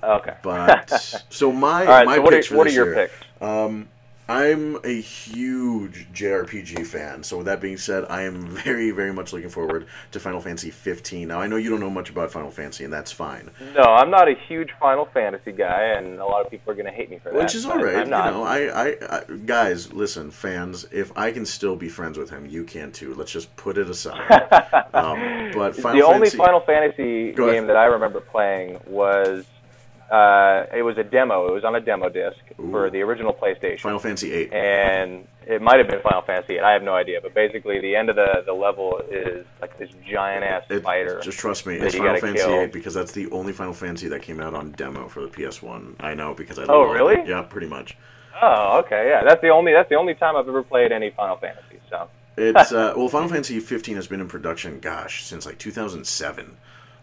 Okay. 0.04 0.36
But 0.42 0.90
so 1.30 1.52
my 1.52 1.86
right. 1.86 2.06
my 2.06 2.16
so 2.16 2.22
what 2.22 2.34
are, 2.34 2.38
picks 2.38 2.48
for 2.48 2.58
what 2.58 2.68
are 2.68 2.72
your 2.72 2.94
year, 2.94 3.08
picks? 3.08 3.42
Um, 3.42 3.88
I'm 4.32 4.78
a 4.86 5.02
huge 5.02 6.08
JRPG 6.14 6.88
fan. 6.88 7.22
So 7.22 7.38
with 7.38 7.48
that 7.48 7.60
being 7.60 7.76
said, 7.76 8.06
I 8.10 8.22
am 8.22 8.48
very 8.48 8.92
very 8.92 9.12
much 9.12 9.34
looking 9.34 9.50
forward 9.50 9.88
to 10.12 10.20
Final 10.22 10.40
Fantasy 10.40 10.70
15. 10.70 11.28
Now 11.28 11.42
I 11.42 11.48
know 11.48 11.58
you 11.58 11.70
don't 11.70 11.82
know 11.82 11.90
much 11.90 12.10
about 12.10 12.32
Final 12.32 12.50
Fantasy, 12.50 12.86
and 12.86 12.94
that's 12.94 13.12
fine. 13.12 13.52
No, 13.76 13.82
I'm 13.84 14.10
not 14.10 14.30
a 14.30 14.36
huge 14.48 14.70
Final 14.80 15.06
Fantasy 15.14 15.52
guy, 15.52 15.84
and 15.98 16.20
a 16.20 16.26
lot 16.26 16.46
of 16.46 16.50
people 16.50 16.72
are 16.72 16.76
going 16.76 16.86
to 16.86 16.94
hate 16.94 17.10
me 17.10 17.20
for 17.20 17.32
that. 17.32 17.38
Which 17.38 17.56
is 17.56 17.66
all 17.66 17.78
right. 17.78 17.98
I'm 17.98 18.06
You 18.06 18.12
not. 18.12 18.34
know, 18.34 18.44
I, 18.44 18.88
I, 18.90 19.18
I, 19.18 19.24
guys, 19.46 19.92
listen, 19.92 20.32
fans. 20.32 20.86
If 20.94 21.12
I 21.18 21.32
can 21.32 21.46
still 21.46 21.76
be 21.76 21.90
friends 21.90 22.18
with 22.18 22.30
him, 22.30 22.46
you 22.46 22.64
can 22.64 22.94
too. 22.94 23.14
Let's 23.16 23.32
just 23.32 23.54
put 23.58 23.78
it 23.78 23.90
aside. 23.90 24.32
um, 24.94 25.52
but 25.54 25.76
Final 25.76 26.00
the 26.00 26.06
only 26.06 26.30
Final 26.30 26.62
Fantasy 26.62 27.34
game 27.34 27.68
that 27.68 27.76
I 27.76 27.86
remember 27.86 28.22
playing 28.22 28.80
was 28.88 29.46
uh, 30.12 30.66
it 30.76 30.82
was 30.84 30.98
a 30.98 31.04
demo. 31.04 31.48
It 31.48 31.54
was 31.54 31.64
on 31.64 31.76
a 31.76 31.80
demo 31.80 32.10
disc 32.10 32.38
for 32.58 32.90
the 32.90 33.02
original 33.02 33.34
PlayStation, 33.34 33.80
Final 33.80 34.00
Fantasy 34.00 34.34
8. 34.34 34.52
and 34.54 35.28
it 35.48 35.62
might 35.62 35.78
have 35.80 35.88
been 35.88 36.02
Final 36.02 36.22
Fantasy. 36.22 36.54
VIII. 36.54 36.60
I 36.62 36.74
have 36.74 36.84
no 36.84 36.94
idea, 36.94 37.20
but 37.22 37.34
basically 37.34 37.80
the 37.80 37.96
end 37.96 38.10
of 38.10 38.16
the 38.16 38.44
the 38.46 38.54
level 38.54 39.00
is 39.10 39.46
like 39.62 39.78
this 39.80 39.90
giant 40.10 40.44
ass 40.44 40.64
It- 40.70 40.82
spider. 40.82 41.20
just 41.24 41.40
trust 41.40 41.66
me, 41.66 41.76
it's 41.76 41.96
Final 41.96 42.18
Fantasy 42.20 42.46
kill. 42.46 42.60
8 42.62 42.74
because 42.74 42.94
that's 42.94 43.14
the 43.14 43.30
only 43.32 43.54
Final 43.54 43.74
Fantasy 43.74 44.08
that 44.10 44.22
came 44.22 44.40
out 44.42 44.54
on 44.54 44.72
demo 44.74 45.08
for 45.08 45.22
the 45.22 45.28
PS1. 45.30 45.96
I 46.00 46.14
know 46.14 46.34
because 46.34 46.60
I. 46.60 46.66
Oh, 46.68 46.84
really? 46.92 47.16
it. 47.16 47.28
Yeah, 47.28 47.42
pretty 47.44 47.68
much. 47.68 47.98
Oh, 48.42 48.80
okay, 48.80 49.08
yeah. 49.10 49.24
That's 49.24 49.42
the 49.42 49.50
only 49.50 49.72
that's 49.72 49.90
the 49.90 49.96
only 49.96 50.16
time 50.16 50.36
I've 50.36 50.48
ever 50.48 50.64
played 50.64 50.92
any 50.92 51.12
Final 51.12 51.38
Fantasy. 51.38 51.80
So 51.90 52.08
It's 52.38 52.72
uh, 52.74 52.94
well, 52.98 53.08
Final 53.08 53.30
Fantasy 53.30 53.60
15 53.60 53.96
has 53.96 54.08
been 54.08 54.20
in 54.20 54.28
production, 54.28 54.80
gosh, 54.80 55.24
since 55.24 55.46
like 55.46 55.58
2007. 55.58 56.58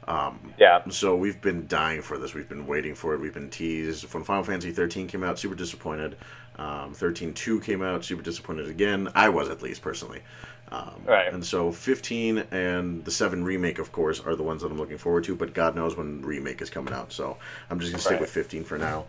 Um, 0.08 0.54
yeah, 0.58 0.80
so 0.88 1.14
we've 1.14 1.38
been 1.40 1.66
dying 1.66 2.00
for 2.00 2.16
this. 2.16 2.32
We've 2.32 2.48
been 2.48 2.66
waiting 2.66 2.94
for 2.94 3.12
it. 3.12 3.20
We've 3.20 3.34
been 3.34 3.50
teased. 3.50 4.12
When 4.14 4.24
Final 4.24 4.42
Fantasy 4.42 4.70
13 4.72 5.06
came 5.06 5.22
out, 5.22 5.38
super 5.38 5.54
disappointed. 5.54 6.16
Um, 6.56 6.94
13 6.94 7.34
2 7.34 7.60
came 7.60 7.82
out, 7.82 8.06
super 8.06 8.22
disappointed 8.22 8.68
again. 8.68 9.08
I 9.14 9.28
was 9.28 9.50
at 9.50 9.60
least 9.60 9.82
personally. 9.82 10.22
Um, 10.70 11.02
Right. 11.06 11.32
And 11.32 11.44
so 11.44 11.72
15 11.72 12.44
and 12.50 13.02
the 13.04 13.10
7 13.10 13.42
remake, 13.42 13.78
of 13.78 13.92
course, 13.92 14.20
are 14.20 14.36
the 14.36 14.42
ones 14.42 14.60
that 14.62 14.70
I'm 14.70 14.76
looking 14.76 14.98
forward 14.98 15.24
to. 15.24 15.34
But 15.34 15.54
God 15.54 15.74
knows 15.74 15.96
when 15.96 16.20
remake 16.22 16.60
is 16.60 16.68
coming 16.68 16.92
out, 16.92 17.12
so 17.12 17.38
I'm 17.70 17.80
just 17.80 17.90
gonna 17.92 18.00
stick 18.02 18.12
Right. 18.12 18.20
with 18.20 18.30
15 18.30 18.64
for 18.64 18.76
now. 18.76 19.06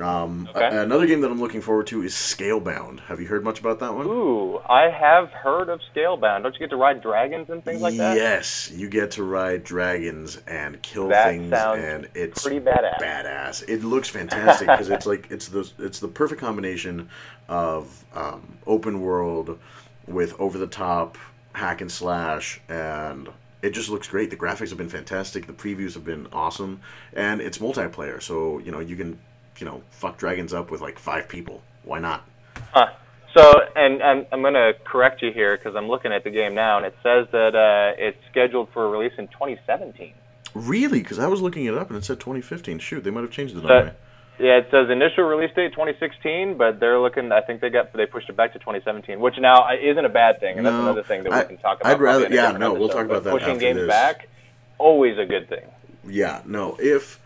Um, 0.00 0.48
Okay. 0.54 0.64
a- 0.66 0.82
another 0.82 1.06
game 1.06 1.20
that 1.20 1.30
I'm 1.30 1.40
looking 1.40 1.60
forward 1.60 1.86
to 1.88 2.02
is 2.02 2.12
Scalebound. 2.14 3.00
Have 3.06 3.20
you 3.20 3.28
heard 3.28 3.44
much 3.44 3.60
about 3.60 3.78
that 3.80 3.94
one? 3.94 4.06
Ooh, 4.06 4.58
I 4.68 4.90
have 4.90 5.30
heard 5.30 5.68
of 5.68 5.80
Scalebound. 5.94 6.42
Don't 6.42 6.52
you 6.54 6.58
get 6.60 6.70
to 6.70 6.76
ride 6.76 7.00
dragons 7.00 7.48
and 7.50 7.64
things 7.64 7.80
like 7.80 7.96
that? 7.96 8.16
Yes, 8.16 8.70
you 8.74 8.88
get 8.88 9.12
to 9.12 9.22
ride 9.22 9.62
dragons 9.64 10.38
and 10.46 10.82
kill 10.82 11.08
That 11.08 11.28
things, 11.28 11.52
and 11.52 12.08
it's 12.14 12.42
pretty 12.42 12.60
badass. 12.60 12.98
Badass. 13.00 13.68
It 13.68 13.84
looks 13.84 14.08
fantastic 14.08 14.66
because 14.68 14.90
it's 14.90 15.06
like 15.06 15.28
it's 15.30 15.48
the 15.48 15.70
it's 15.78 16.00
the 16.00 16.08
perfect 16.08 16.40
combination 16.40 17.08
of 17.48 18.04
um, 18.14 18.58
open 18.66 19.00
world 19.00 19.58
with 20.06 20.38
over 20.40 20.58
the 20.58 20.66
top 20.66 21.18
hack 21.52 21.80
and 21.80 21.90
slash, 21.90 22.60
and 22.68 23.28
it 23.62 23.70
just 23.70 23.88
looks 23.88 24.08
great. 24.08 24.30
The 24.30 24.36
graphics 24.36 24.68
have 24.68 24.78
been 24.78 24.88
fantastic. 24.88 25.46
The 25.46 25.52
previews 25.52 25.94
have 25.94 26.04
been 26.04 26.28
awesome, 26.32 26.80
and 27.12 27.40
it's 27.40 27.58
multiplayer. 27.58 28.22
So 28.22 28.58
you 28.58 28.72
know 28.72 28.80
you 28.80 28.96
can 28.96 29.18
you 29.58 29.66
know 29.66 29.82
fuck 29.90 30.18
dragons 30.18 30.52
up 30.52 30.70
with 30.70 30.80
like 30.80 30.98
five 30.98 31.28
people. 31.28 31.62
Why 31.84 31.98
not? 31.98 32.28
Huh. 32.72 32.88
So, 33.36 33.52
and, 33.76 34.00
and 34.00 34.26
I'm 34.32 34.40
going 34.40 34.54
to 34.54 34.72
correct 34.84 35.20
you 35.20 35.30
here 35.30 35.58
because 35.58 35.76
I'm 35.76 35.88
looking 35.88 36.10
at 36.10 36.24
the 36.24 36.30
game 36.30 36.54
now, 36.54 36.78
and 36.78 36.86
it 36.86 36.96
says 37.02 37.26
that 37.32 37.54
uh, 37.54 37.94
it's 37.98 38.16
scheduled 38.30 38.70
for 38.72 38.88
release 38.88 39.12
in 39.18 39.28
2017. 39.28 40.14
Really? 40.54 41.00
Because 41.00 41.18
I 41.18 41.26
was 41.26 41.42
looking 41.42 41.66
it 41.66 41.74
up 41.74 41.90
and 41.90 41.98
it 41.98 42.04
said 42.04 42.18
2015. 42.18 42.78
Shoot, 42.78 43.04
they 43.04 43.10
might 43.10 43.20
have 43.20 43.30
changed 43.30 43.54
it 43.54 43.64
on 43.66 43.86
me. 43.86 43.92
Yeah, 44.38 44.58
it 44.58 44.68
says 44.70 44.90
initial 44.90 45.24
release 45.24 45.54
date 45.54 45.72
2016, 45.72 46.58
but 46.58 46.78
they're 46.78 46.98
looking. 47.00 47.32
I 47.32 47.40
think 47.40 47.60
they 47.62 47.70
got 47.70 47.92
they 47.94 48.04
pushed 48.06 48.28
it 48.28 48.36
back 48.36 48.52
to 48.52 48.58
2017, 48.58 49.18
which 49.18 49.38
now 49.38 49.66
isn't 49.74 50.04
a 50.04 50.10
bad 50.10 50.40
thing, 50.40 50.58
and 50.58 50.66
that's 50.66 50.76
another 50.76 51.02
thing 51.02 51.24
that 51.24 51.32
I- 51.32 51.40
we 51.42 51.46
can 51.46 51.56
talk 51.58 51.80
about. 51.80 51.90
I'd 51.92 52.00
rather- 52.00 52.26
a 52.26 52.30
yeah, 52.30 52.52
no, 52.52 52.74
we'll 52.74 52.88
talk 52.90 53.06
about 53.06 53.24
that 53.24 53.30
Pushing 53.30 53.58
games 53.58 53.78
this. 53.80 53.88
back, 53.88 54.28
always 54.78 55.16
a 55.18 55.24
good 55.24 55.48
thing. 55.48 55.64
Yeah, 56.06 56.42
no. 56.44 56.76
If, 56.78 57.18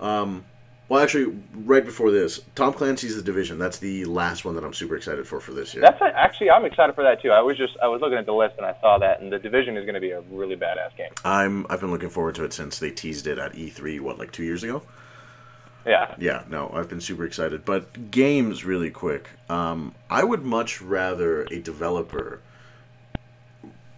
um, 0.00 0.46
well, 0.88 1.02
actually, 1.02 1.36
right 1.54 1.84
before 1.84 2.10
this, 2.10 2.40
Tom 2.54 2.72
Clancy's 2.72 3.16
The 3.16 3.22
Division. 3.22 3.58
That's 3.58 3.78
the 3.78 4.04
last 4.06 4.44
one 4.44 4.54
that 4.54 4.64
I'm 4.64 4.72
super 4.72 4.96
excited 4.96 5.26
for 5.28 5.40
for 5.40 5.52
this 5.52 5.74
year. 5.74 5.82
That's 5.82 6.00
actually 6.00 6.50
I'm 6.50 6.64
excited 6.64 6.94
for 6.94 7.04
that 7.04 7.20
too. 7.20 7.32
I 7.32 7.42
was 7.42 7.58
just 7.58 7.76
I 7.82 7.88
was 7.88 8.00
looking 8.00 8.16
at 8.16 8.24
the 8.24 8.32
list 8.32 8.54
and 8.56 8.64
I 8.64 8.74
saw 8.80 8.96
that, 8.98 9.20
and 9.20 9.30
the 9.30 9.38
division 9.38 9.76
is 9.76 9.84
going 9.84 9.94
to 9.94 10.00
be 10.00 10.12
a 10.12 10.22
really 10.30 10.56
badass 10.56 10.96
game. 10.96 11.10
I'm 11.22 11.66
I've 11.68 11.80
been 11.80 11.90
looking 11.90 12.08
forward 12.08 12.34
to 12.36 12.44
it 12.44 12.54
since 12.54 12.78
they 12.78 12.90
teased 12.90 13.26
it 13.26 13.38
at 13.38 13.52
E3. 13.52 14.00
What, 14.00 14.18
like 14.18 14.32
two 14.32 14.42
years 14.44 14.62
ago? 14.64 14.80
Yeah. 15.86 16.14
Yeah, 16.18 16.42
no, 16.50 16.70
I've 16.74 16.88
been 16.88 17.00
super 17.00 17.24
excited. 17.24 17.64
But 17.64 18.10
games, 18.10 18.64
really 18.64 18.90
quick. 18.90 19.28
Um, 19.48 19.94
I 20.10 20.24
would 20.24 20.44
much 20.44 20.82
rather 20.82 21.42
a 21.44 21.58
developer 21.60 22.40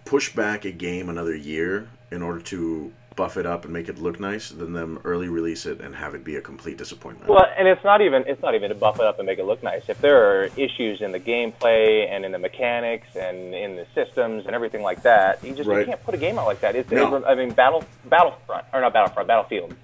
push 0.04 0.32
back 0.34 0.64
a 0.64 0.70
game 0.70 1.08
another 1.08 1.34
year 1.34 1.88
in 2.10 2.22
order 2.22 2.40
to 2.40 2.92
buff 3.16 3.36
it 3.36 3.44
up 3.46 3.64
and 3.64 3.72
make 3.72 3.88
it 3.88 3.98
look 3.98 4.20
nice 4.20 4.50
than 4.50 4.72
them 4.72 5.00
early 5.02 5.28
release 5.28 5.66
it 5.66 5.80
and 5.80 5.92
have 5.94 6.14
it 6.14 6.22
be 6.22 6.36
a 6.36 6.40
complete 6.40 6.78
disappointment. 6.78 7.28
Well, 7.28 7.44
and 7.58 7.66
it's 7.66 7.82
not 7.82 8.00
even 8.00 8.22
it's 8.28 8.40
not 8.40 8.54
even 8.54 8.68
to 8.68 8.76
buff 8.76 9.00
it 9.00 9.06
up 9.06 9.18
and 9.18 9.26
make 9.26 9.40
it 9.40 9.44
look 9.44 9.60
nice. 9.62 9.82
If 9.88 10.00
there 10.00 10.22
are 10.24 10.44
issues 10.56 11.00
in 11.02 11.10
the 11.10 11.18
gameplay 11.18 12.08
and 12.08 12.24
in 12.24 12.30
the 12.30 12.38
mechanics 12.38 13.16
and 13.16 13.52
in 13.54 13.74
the 13.74 13.86
systems 13.94 14.46
and 14.46 14.54
everything 14.54 14.82
like 14.82 15.02
that, 15.02 15.42
you 15.42 15.52
just 15.52 15.68
Right. 15.68 15.80
you 15.80 15.86
can't 15.86 16.04
put 16.04 16.14
a 16.14 16.18
game 16.18 16.38
out 16.38 16.46
like 16.46 16.60
that. 16.60 16.76
It's, 16.76 16.90
No. 16.92 17.24
I 17.24 17.34
mean, 17.34 17.50
Battle 17.50 17.82
Battlefront 18.04 18.66
or 18.72 18.80
not 18.80 18.92
Battlefront, 18.92 19.26
Battlefield, 19.26 19.74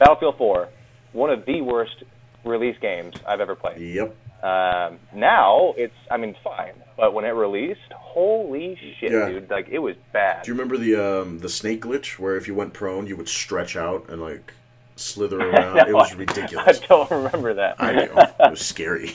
Battlefield 0.00 0.36
4, 0.36 0.68
one 1.12 1.30
of 1.30 1.44
the 1.46 1.60
worst 1.60 2.02
release 2.44 2.76
games 2.80 3.14
I've 3.26 3.40
ever 3.40 3.54
played. 3.54 3.80
yep. 3.80 4.14
Um, 4.42 4.98
now 5.14 5.74
it's 5.76 5.94
I 6.10 6.16
mean 6.16 6.34
fine, 6.42 6.72
but 6.96 7.12
when 7.12 7.26
it 7.26 7.30
released, 7.30 7.92
holy 7.92 8.74
shit, 8.98 9.12
Yeah. 9.12 9.28
dude! 9.28 9.50
Like 9.50 9.68
it 9.68 9.80
was 9.80 9.96
bad. 10.12 10.44
Do 10.44 10.48
you 10.50 10.54
remember 10.54 10.78
the 10.78 10.96
um, 10.96 11.38
the 11.40 11.48
snake 11.50 11.82
glitch 11.82 12.18
where 12.18 12.36
if 12.36 12.48
you 12.48 12.54
went 12.54 12.72
prone, 12.72 13.06
you 13.06 13.16
would 13.16 13.28
stretch 13.28 13.76
out 13.76 14.08
and 14.08 14.22
like 14.22 14.54
slither 14.96 15.38
around? 15.50 15.76
No, 15.76 15.84
it 15.86 15.92
was 15.92 16.14
ridiculous. 16.24 16.80
I 16.82 16.86
don't 16.86 17.10
remember 17.10 17.52
that. 17.52 17.76
I 17.78 17.92
do. 18.06 18.12
It 18.44 18.50
was 18.50 18.64
scary. 18.64 19.12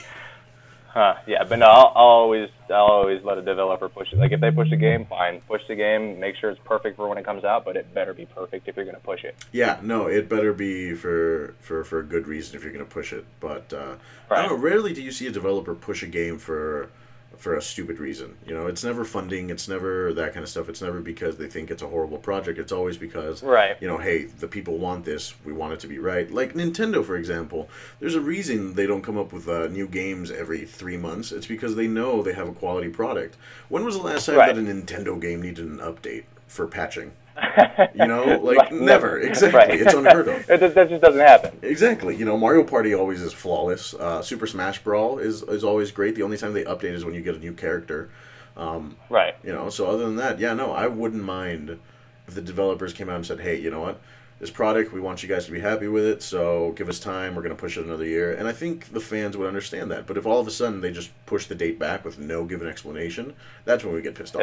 Huh, 0.96 1.16
yeah, 1.28 1.44
but 1.44 1.60
no, 1.60 1.66
I'll, 1.66 1.92
I'll 1.94 2.06
always 2.06 2.50
I'll 2.70 2.86
always 2.86 3.22
let 3.26 3.38
a 3.38 3.42
developer 3.42 3.90
push 3.90 4.14
it. 4.14 4.18
Like 4.18 4.32
if 4.32 4.40
they 4.40 4.50
push 4.50 4.72
a 4.72 4.78
game, 4.78 5.06
fine, 5.08 5.42
push 5.42 5.62
the 5.68 5.76
game, 5.76 6.22
make 6.22 6.38
sure 6.38 6.50
it's 6.50 6.62
perfect 6.64 6.96
for 6.96 7.10
when 7.10 7.18
it 7.18 7.26
comes 7.26 7.44
out, 7.44 7.66
but 7.66 7.76
it 7.76 7.94
better 7.94 8.14
be 8.14 8.26
perfect 8.26 8.70
if 8.70 8.78
you're 8.78 8.86
going 8.86 8.96
to 8.96 9.02
push 9.02 9.26
it. 9.26 9.36
Yeah, 9.52 9.78
no, 9.84 10.08
it 10.08 10.30
better 10.30 10.54
be 10.54 10.94
for 10.94 11.54
for 11.60 11.84
for 11.84 12.00
a 12.00 12.04
good 12.04 12.28
reason 12.28 12.56
if 12.56 12.64
you're 12.64 12.72
going 12.72 12.86
to 12.86 12.90
push 12.90 13.12
it. 13.12 13.26
But 13.42 13.74
uh, 13.74 13.96
I 14.32 14.42
don't 14.42 14.52
know. 14.52 14.56
Rarely 14.56 14.94
do 14.94 15.02
you 15.02 15.12
see 15.12 15.28
a 15.28 15.32
developer 15.32 15.76
push 15.76 16.02
a 16.02 16.08
game 16.08 16.38
for 16.38 16.90
for 17.38 17.56
a 17.56 17.62
stupid 17.62 18.00
reason. 18.00 18.36
You 18.48 18.54
know, 18.54 18.68
it's 18.68 18.84
never 18.84 19.04
funding. 19.06 19.50
It's 19.50 19.68
never 19.68 20.14
that 20.14 20.34
kind 20.34 20.44
of 20.44 20.50
stuff. 20.50 20.70
It's 20.70 20.82
never 20.82 21.00
because 21.02 21.38
they 21.38 21.48
think 21.48 21.72
it's 21.72 21.82
a 21.82 21.88
horrible 21.88 22.18
project. 22.18 22.60
It's 22.60 22.72
always 22.72 22.98
because 22.98 23.42
Right. 23.44 23.78
you 23.82 23.88
know, 23.88 23.98
hey, 23.98 24.26
the 24.26 24.48
people 24.48 24.78
want 24.78 25.06
this. 25.06 25.34
We 25.46 25.54
want 25.54 25.74
it 25.74 25.80
to 25.82 25.88
be 25.88 26.00
right. 26.00 26.30
Like 26.32 26.54
Nintendo, 26.54 27.04
for 27.04 27.16
example. 27.18 27.70
There's 28.00 28.16
a 28.16 28.22
reason 28.22 28.74
they 28.76 28.88
don't 28.88 29.02
come 29.02 29.18
up 29.18 29.34
with 29.34 29.48
uh, 29.48 29.68
new 29.68 29.88
games 29.88 30.32
every 30.32 30.66
three 30.66 30.98
months. 30.98 31.32
It's 31.32 31.48
because 31.48 31.76
they 31.76 31.88
know 31.88 32.22
they 32.22 32.34
have 32.34 32.48
a 32.50 32.54
quality 32.54 32.90
product. 32.90 33.38
When 33.70 33.84
was 33.86 33.98
the 33.98 34.04
last 34.04 34.26
time 34.26 34.36
Right. 34.38 34.56
that 34.56 34.62
a 34.62 34.66
Nintendo 34.66 35.20
game 35.20 35.42
needed 35.42 35.66
an 35.66 35.78
update 35.80 36.24
for 36.48 36.68
patching? 36.68 37.12
You 37.94 38.08
know, 38.08 38.40
like 38.44 38.72
never. 38.72 39.20
Exactly. 39.26 39.58
Right. 39.60 39.82
It's 39.82 39.94
unheard 39.94 40.28
of. 40.28 40.50
it, 40.50 40.74
that 40.76 40.90
just 40.90 41.02
doesn't 41.02 41.20
happen. 41.20 41.58
Exactly. 41.62 42.16
You 42.16 42.26
know, 42.26 42.38
Mario 42.38 42.64
Party 42.64 42.94
always 42.94 43.22
is 43.22 43.34
flawless. 43.34 43.94
Uh, 43.94 44.22
Super 44.22 44.48
Smash 44.48 44.84
Brawl 44.84 45.20
is 45.20 45.42
is 45.44 45.64
always 45.64 45.92
great. 45.92 46.16
The 46.16 46.24
only 46.24 46.38
time 46.38 46.54
they 46.54 46.64
update 46.64 46.94
is 46.94 47.06
when 47.06 47.14
you 47.14 47.22
get 47.22 47.36
a 47.36 47.40
new 47.40 47.54
character. 47.54 48.10
Right. 49.10 49.36
You 49.44 49.54
know, 49.54 49.70
so 49.70 49.88
other 49.88 50.06
than 50.06 50.16
that, 50.18 50.40
yeah, 50.40 50.54
no, 50.54 50.72
I 50.72 50.88
wouldn't 50.88 51.24
mind 51.24 51.80
if 52.28 52.34
the 52.34 52.42
developers 52.42 52.94
came 52.94 53.10
out 53.10 53.18
and 53.18 53.26
said, 53.26 53.40
"Hey, 53.40 53.60
you 53.60 53.70
know 53.70 53.82
what? 53.82 54.00
This 54.40 54.50
product, 54.52 54.92
we 54.92 55.00
want 55.00 55.24
you 55.24 55.30
guys 55.30 55.46
to 55.46 55.52
be 55.52 55.62
happy 55.62 55.88
with 55.88 56.06
it. 56.06 56.22
So 56.22 56.74
give 56.76 56.90
us 56.90 57.00
time. 57.00 57.36
We're 57.36 57.42
going 57.42 57.56
to 57.56 57.60
push 57.62 57.78
it 57.78 57.86
another 57.86 58.06
year." 58.06 58.34
And 58.34 58.48
I 58.48 58.52
think 58.52 58.92
the 58.92 59.00
fans 59.00 59.38
would 59.38 59.48
understand 59.48 59.92
that. 59.92 60.08
But 60.08 60.18
if 60.18 60.26
all 60.26 60.40
of 60.40 60.48
a 60.48 60.52
sudden 60.52 60.82
they 60.82 60.92
just 60.92 61.12
push 61.26 61.46
the 61.48 61.56
date 61.56 61.80
back 61.80 62.04
with 62.06 62.20
no 62.20 62.44
given 62.46 62.68
explanation, 62.68 63.34
that's 63.66 63.84
when 63.84 63.94
we 63.94 64.02
get 64.02 64.16
pissed 64.16 64.36
off. 64.36 64.42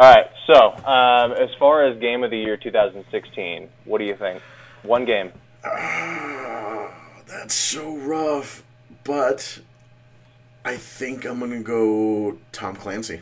All 0.00 0.10
right. 0.10 0.30
So, 0.46 0.54
um, 0.86 1.32
as 1.32 1.50
far 1.58 1.84
as 1.84 2.00
game 2.00 2.24
of 2.24 2.30
the 2.30 2.38
year 2.38 2.56
2016, 2.56 3.68
what 3.84 3.98
do 3.98 4.04
you 4.04 4.16
think? 4.16 4.42
One 4.82 5.04
game. 5.04 5.30
Ah, 5.62 6.90
that's 7.26 7.54
so 7.54 7.98
rough. 7.98 8.64
But 9.04 9.60
I 10.64 10.76
think 10.76 11.26
I'm 11.26 11.38
going 11.38 11.50
to 11.50 11.62
go 11.62 12.38
Tom 12.50 12.76
Clancy. 12.76 13.20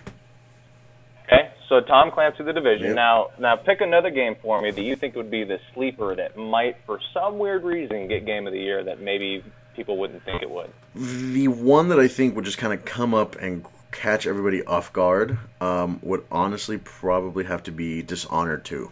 Okay. 1.25 1.51
So 1.69 1.81
Tom 1.81 2.13
Clancy, 2.13 2.45
The 2.45 2.53
Division. 2.53 2.87
Yep. 2.87 2.95
Now, 2.95 3.31
now 3.41 3.57
pick 3.57 3.81
another 3.81 4.11
game 4.11 4.37
for 4.41 4.63
me 4.63 4.71
that 4.71 4.83
you 4.83 4.95
think 4.95 5.17
would 5.17 5.33
be 5.33 5.43
the 5.43 5.59
sleeper 5.75 6.15
that 6.15 6.37
might, 6.37 6.77
for 6.87 7.01
some 7.13 7.41
weird 7.41 7.65
reason, 7.65 8.07
get 8.07 8.25
game 8.25 8.47
of 8.47 8.53
the 8.53 8.61
year 8.61 8.85
that 8.85 9.01
maybe 9.01 9.43
people 9.75 9.99
wouldn't 9.99 10.25
think 10.25 10.43
it 10.43 10.51
would. 10.51 10.71
The 10.95 11.49
one 11.49 11.89
that 11.89 11.99
I 11.99 12.07
think 12.07 12.37
would 12.37 12.45
just 12.45 12.59
kind 12.59 12.73
of 12.73 12.85
come 12.85 13.15
up 13.15 13.35
and 13.35 13.65
catch 13.91 14.27
everybody 14.27 14.65
off 14.65 14.93
guard 14.93 15.39
um, 15.61 15.99
would 16.03 16.25
honestly 16.31 16.79
probably 16.79 17.45
have 17.45 17.63
to 17.65 17.71
be 17.73 18.03
Dishonored 18.03 18.65
2. 18.65 18.91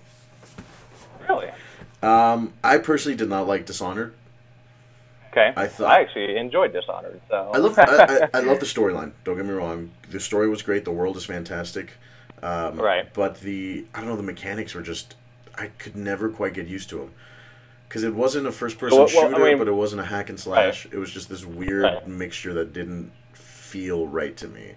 Really? 1.29 1.51
Um, 2.03 2.53
I 2.65 2.79
personally 2.79 3.17
did 3.17 3.29
not 3.29 3.47
like 3.47 3.67
Dishonored. 3.67 4.15
Okay. 5.33 5.53
I 5.55 5.67
thought- 5.67 5.91
I 5.91 6.01
actually 6.01 6.37
enjoyed 6.37 6.73
Dishonored. 6.73 7.21
So 7.29 7.51
I 7.55 7.59
love 7.59 7.79
I, 7.79 8.29
I, 8.33 8.39
I 8.39 8.41
love 8.41 8.59
the 8.61 8.67
storyline. 8.77 9.13
Don't 9.25 9.37
get 9.37 9.45
me 9.45 9.53
wrong. 9.53 9.91
The 10.11 10.21
story 10.21 10.49
was 10.49 10.63
great. 10.63 10.85
The 10.85 10.93
world 10.93 11.17
is 11.17 11.25
fantastic. 11.27 11.93
Um, 12.43 12.81
Right. 12.81 13.13
But 13.13 13.41
the 13.41 13.85
I 13.95 14.01
don't 14.01 14.09
know 14.09 14.17
the 14.17 14.23
mechanics 14.23 14.75
were 14.75 14.83
just 14.83 15.15
I 15.57 15.69
could 15.79 15.97
never 15.97 16.29
quite 16.29 16.55
get 16.55 16.67
used 16.69 16.89
to 16.91 16.99
them 16.99 17.11
because 17.89 18.03
it 18.03 18.15
wasn't 18.15 18.47
a 18.47 18.53
first 18.53 18.79
person 18.79 18.99
Well, 18.99 19.09
well, 19.15 19.27
I 19.27 19.31
shooter, 19.31 19.45
mean- 19.45 19.59
but 19.59 19.69
it 19.69 19.73
wasn't 19.75 20.01
a 20.01 20.05
hack 20.05 20.29
and 20.31 20.39
slash. 20.41 20.87
It 20.91 20.97
was 20.97 21.11
just 21.11 21.29
this 21.29 21.45
weird 21.45 21.83
Right. 21.83 22.09
mixture 22.09 22.55
that 22.55 22.73
didn't 22.73 23.11
feel 23.35 24.07
right 24.07 24.37
to 24.39 24.49
me. 24.49 24.73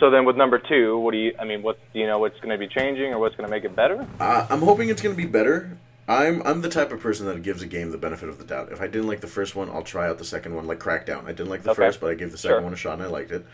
So 0.00 0.10
then, 0.10 0.24
with 0.24 0.36
number 0.36 0.58
two, 0.58 0.98
what 0.98 1.10
do 1.12 1.18
you? 1.18 1.34
I 1.40 1.44
mean, 1.44 1.62
what 1.62 1.78
do 1.92 1.98
you 1.98 2.06
know? 2.06 2.18
What's 2.18 2.36
going 2.40 2.50
to 2.50 2.58
be 2.58 2.68
changing, 2.68 3.12
or 3.12 3.18
what's 3.18 3.34
going 3.34 3.48
to 3.48 3.50
make 3.50 3.64
it 3.64 3.74
better? 3.74 4.06
Uh, 4.20 4.46
I'm 4.48 4.60
hoping 4.62 4.88
it's 4.90 5.02
going 5.02 5.14
to 5.14 5.20
be 5.20 5.26
better. 5.28 5.76
I'm 6.06 6.40
I'm 6.46 6.60
the 6.62 6.68
type 6.68 6.92
of 6.92 7.00
person 7.00 7.26
that 7.26 7.42
gives 7.42 7.62
a 7.62 7.66
game 7.66 7.90
the 7.90 7.98
benefit 7.98 8.28
of 8.28 8.38
the 8.38 8.44
doubt. 8.44 8.70
If 8.72 8.80
I 8.80 8.86
didn't 8.86 9.08
like 9.08 9.20
the 9.20 9.26
first 9.26 9.56
one, 9.56 9.68
I'll 9.70 9.82
try 9.82 10.08
out 10.08 10.18
the 10.18 10.24
second 10.24 10.54
one, 10.54 10.66
like 10.66 10.78
Crackdown. 10.78 11.24
I 11.24 11.32
didn't 11.32 11.48
like 11.50 11.62
the 11.64 11.70
Okay. 11.72 11.82
first, 11.86 12.00
but 12.00 12.10
I 12.10 12.14
gave 12.14 12.30
the 12.32 12.38
second 12.38 12.56
Sure. 12.58 12.62
one 12.62 12.72
a 12.72 12.76
shot 12.76 12.94
and 12.94 13.02
I 13.02 13.06
liked 13.06 13.30
it. 13.32 13.44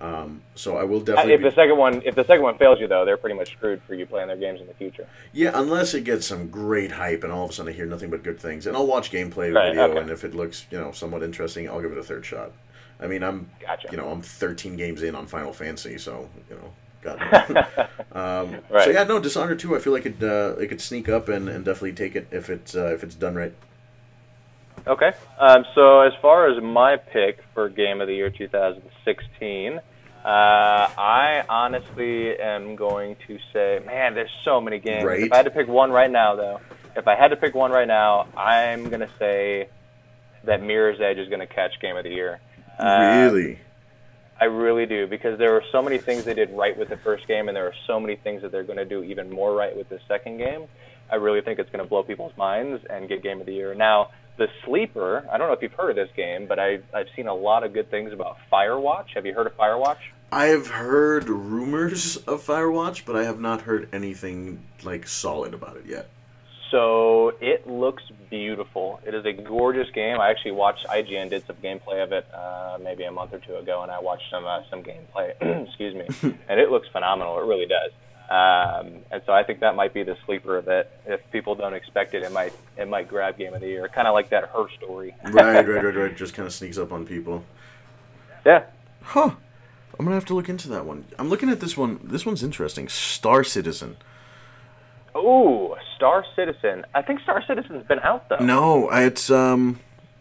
Um, 0.00 0.42
so 0.54 0.76
I 0.76 0.84
will 0.84 1.00
Uh, 1.00 1.04
definitely. 1.04 1.34
if 1.34 1.42
the 1.42 1.50
second 1.52 1.76
one, 1.76 2.02
if 2.04 2.14
the 2.14 2.24
second 2.24 2.42
one 2.42 2.58
fails 2.58 2.78
you, 2.80 2.86
though, 2.88 3.04
they're 3.04 3.16
pretty 3.16 3.36
much 3.36 3.52
screwed 3.52 3.80
for 3.86 3.94
you 3.94 4.06
playing 4.06 4.28
their 4.28 4.36
games 4.36 4.60
in 4.60 4.66
the 4.66 4.74
future. 4.74 5.06
yeah, 5.32 5.52
unless 5.54 5.94
it 5.94 6.02
gets 6.04 6.26
some 6.26 6.48
great 6.48 6.92
hype 6.92 7.24
and 7.24 7.32
all 7.32 7.44
of 7.44 7.50
a 7.50 7.52
sudden 7.52 7.72
I 7.72 7.76
hear 7.76 7.86
nothing 7.86 8.10
but 8.10 8.22
good 8.22 8.38
things, 8.38 8.66
and 8.66 8.76
I'll 8.76 8.86
watch 8.86 9.10
gameplay 9.10 9.52
Right, 9.54 9.68
video, 9.70 9.88
okay. 9.90 10.00
and 10.00 10.10
if 10.10 10.24
it 10.24 10.34
looks 10.34 10.66
you 10.70 10.78
know 10.78 10.92
somewhat 10.92 11.22
interesting, 11.22 11.68
I'll 11.68 11.80
give 11.80 11.92
it 11.92 11.98
a 11.98 12.02
third 12.02 12.26
shot. 12.26 12.52
I 13.04 13.06
mean, 13.06 13.22
I'm 13.22 13.48
Gotcha. 13.60 13.88
you 13.90 13.96
know 13.98 14.08
I'm 14.08 14.22
13 14.22 14.76
games 14.76 15.02
in 15.02 15.14
on 15.14 15.26
Final 15.26 15.52
Fantasy, 15.52 15.98
so 15.98 16.28
you 16.50 16.56
know. 16.56 16.72
God. 17.02 17.18
um, 18.12 18.50
So 18.52 18.60
Right. 18.70 18.94
yeah, 18.94 19.04
no, 19.04 19.20
Dishonored 19.20 19.58
2, 19.58 19.76
I 19.76 19.78
feel 19.78 19.92
like 19.92 20.06
it 20.06 20.22
uh, 20.22 20.54
it 20.58 20.68
could 20.68 20.80
sneak 20.80 21.06
up 21.06 21.28
and, 21.28 21.50
and 21.50 21.62
definitely 21.62 21.92
take 21.92 22.16
it 22.16 22.26
if 22.30 22.48
it's 22.48 22.74
uh, 22.74 22.94
if 22.94 23.02
it's 23.04 23.14
done 23.14 23.34
right. 23.34 23.52
Okay. 24.86 25.12
Um, 25.38 25.64
so 25.74 26.00
as 26.00 26.12
far 26.22 26.48
as 26.48 26.62
my 26.62 26.96
pick 26.96 27.40
for 27.52 27.68
Game 27.68 28.00
of 28.00 28.08
the 28.08 28.14
Year 28.14 28.30
2016, 28.30 29.80
Uh, 30.24 30.28
I 30.28 31.44
honestly 31.50 32.38
am 32.38 32.76
going 32.76 33.16
to 33.26 33.38
say, 33.52 33.82
man, 33.84 34.14
there's 34.14 34.30
so 34.42 34.58
many 34.58 34.78
games. 34.78 35.04
Right. 35.04 35.24
If 35.24 35.32
I 35.32 35.36
had 35.36 35.44
to 35.44 35.50
pick 35.50 35.68
one 35.68 35.90
right 35.90 36.10
now, 36.10 36.34
though, 36.36 36.60
if 36.96 37.06
I 37.06 37.14
had 37.14 37.28
to 37.28 37.36
pick 37.36 37.54
one 37.54 37.70
right 37.70 37.86
now, 37.86 38.28
I'm 38.34 38.88
gonna 38.88 39.10
say 39.18 39.68
that 40.44 40.62
Mirror's 40.62 41.00
Edge 41.02 41.18
is 41.18 41.28
gonna 41.28 41.46
catch 41.46 41.78
Game 41.80 41.96
of 41.98 42.04
the 42.04 42.10
Year. 42.10 42.40
Uh, 42.78 43.30
really? 43.30 43.58
I 44.40 44.46
really 44.46 44.86
do 44.86 45.06
because 45.06 45.38
there 45.38 45.52
were 45.52 45.64
so 45.70 45.80
many 45.80 45.98
things 45.98 46.24
they 46.24 46.34
did 46.34 46.50
right 46.50 46.76
with 46.76 46.88
the 46.88 46.96
first 46.98 47.26
game, 47.28 47.48
and 47.48 47.56
there 47.56 47.66
are 47.66 47.74
so 47.86 48.00
many 48.00 48.16
things 48.16 48.42
that 48.42 48.52
they're 48.52 48.64
going 48.64 48.78
to 48.78 48.84
do 48.84 49.02
even 49.02 49.30
more 49.30 49.54
right 49.54 49.76
with 49.76 49.88
the 49.88 50.00
second 50.08 50.38
game. 50.38 50.66
I 51.10 51.16
really 51.16 51.40
think 51.40 51.58
it's 51.58 51.70
going 51.70 51.84
to 51.84 51.88
blow 51.88 52.02
people's 52.02 52.36
minds 52.36 52.84
and 52.90 53.08
get 53.08 53.22
Game 53.22 53.40
of 53.40 53.46
the 53.46 53.54
Year. 53.54 53.74
Now, 53.74 54.10
the 54.36 54.48
sleeper, 54.64 55.28
I 55.32 55.38
don't 55.38 55.48
know 55.48 55.54
if 55.54 55.62
you've 55.62 55.72
heard 55.72 55.90
of 55.90 55.96
this 55.96 56.08
game, 56.16 56.46
but 56.46 56.58
I, 56.58 56.80
I've 56.92 57.06
seen 57.14 57.28
a 57.28 57.34
lot 57.34 57.62
of 57.62 57.72
good 57.72 57.90
things 57.90 58.12
about 58.12 58.36
Firewatch. 58.52 59.14
Have 59.14 59.24
you 59.24 59.34
heard 59.34 59.46
of 59.46 59.56
Firewatch? 59.56 59.98
I 60.32 60.46
have 60.46 60.66
heard 60.66 61.28
rumors 61.28 62.16
of 62.16 62.44
Firewatch, 62.44 63.04
but 63.04 63.14
I 63.14 63.24
have 63.24 63.38
not 63.38 63.62
heard 63.62 63.88
anything 63.92 64.66
like 64.82 65.06
solid 65.06 65.54
about 65.54 65.76
it 65.76 65.86
yet. 65.86 66.08
So 66.70 67.32
it 67.40 67.66
looks 67.66 68.02
beautiful. 68.30 69.00
It 69.06 69.14
is 69.14 69.24
a 69.24 69.32
gorgeous 69.32 69.88
game. 69.90 70.18
I 70.20 70.30
actually 70.30 70.52
watched 70.52 70.86
IGN 70.86 71.30
did 71.30 71.46
some 71.46 71.56
gameplay 71.56 72.02
of 72.02 72.12
it 72.12 72.26
uh, 72.34 72.78
maybe 72.82 73.04
a 73.04 73.12
month 73.12 73.32
or 73.32 73.38
two 73.38 73.56
ago, 73.56 73.82
and 73.82 73.92
I 73.92 74.00
watched 74.00 74.24
some 74.30 74.44
uh, 74.44 74.62
some 74.70 74.82
gameplay. 74.82 75.34
excuse 75.68 75.94
me, 75.94 76.06
and 76.48 76.60
it 76.60 76.70
looks 76.70 76.88
phenomenal. 76.88 77.38
It 77.38 77.44
really 77.46 77.66
does. 77.66 77.92
Um, 78.30 79.02
and 79.10 79.22
so 79.26 79.32
I 79.32 79.42
think 79.44 79.60
that 79.60 79.76
might 79.76 79.92
be 79.92 80.02
the 80.02 80.16
sleeper 80.24 80.62
that 80.62 80.92
if 81.06 81.20
people 81.30 81.54
don't 81.54 81.74
expect 81.74 82.14
it, 82.14 82.22
it 82.22 82.32
might 82.32 82.54
it 82.76 82.88
might 82.88 83.08
grab 83.08 83.36
Game 83.36 83.52
of 83.52 83.60
the 83.60 83.68
Year, 83.68 83.86
kind 83.88 84.08
of 84.08 84.14
like 84.14 84.30
that 84.30 84.48
Her 84.48 84.66
Story. 84.76 85.14
right, 85.24 85.66
right, 85.66 85.68
right, 85.68 85.94
right. 85.94 86.16
Just 86.24 86.34
kind 86.34 86.46
of 86.46 86.52
sneaks 86.52 86.78
up 86.78 86.92
on 86.92 87.04
people. 87.06 87.44
Yeah. 88.46 88.64
Huh. 89.02 89.30
I'm 89.98 90.04
gonna 90.04 90.16
have 90.16 90.24
to 90.26 90.34
look 90.34 90.48
into 90.48 90.68
that 90.68 90.86
one. 90.86 91.04
I'm 91.18 91.28
looking 91.28 91.50
at 91.50 91.60
this 91.60 91.76
one. 91.76 92.00
This 92.02 92.24
one's 92.24 92.42
interesting. 92.42 92.88
Star 92.88 93.44
Citizen. 93.44 93.96
Ooh, 95.16 95.74
Star 95.96 96.24
Citizen. 96.36 96.84
I 96.94 97.02
think 97.02 97.20
Star 97.20 97.42
Citizen's 97.46 97.86
been 97.86 98.00
out 98.00 98.28
though. 98.28 98.38
No, 98.38 98.90
it's 98.90 99.30
um, 99.30 99.80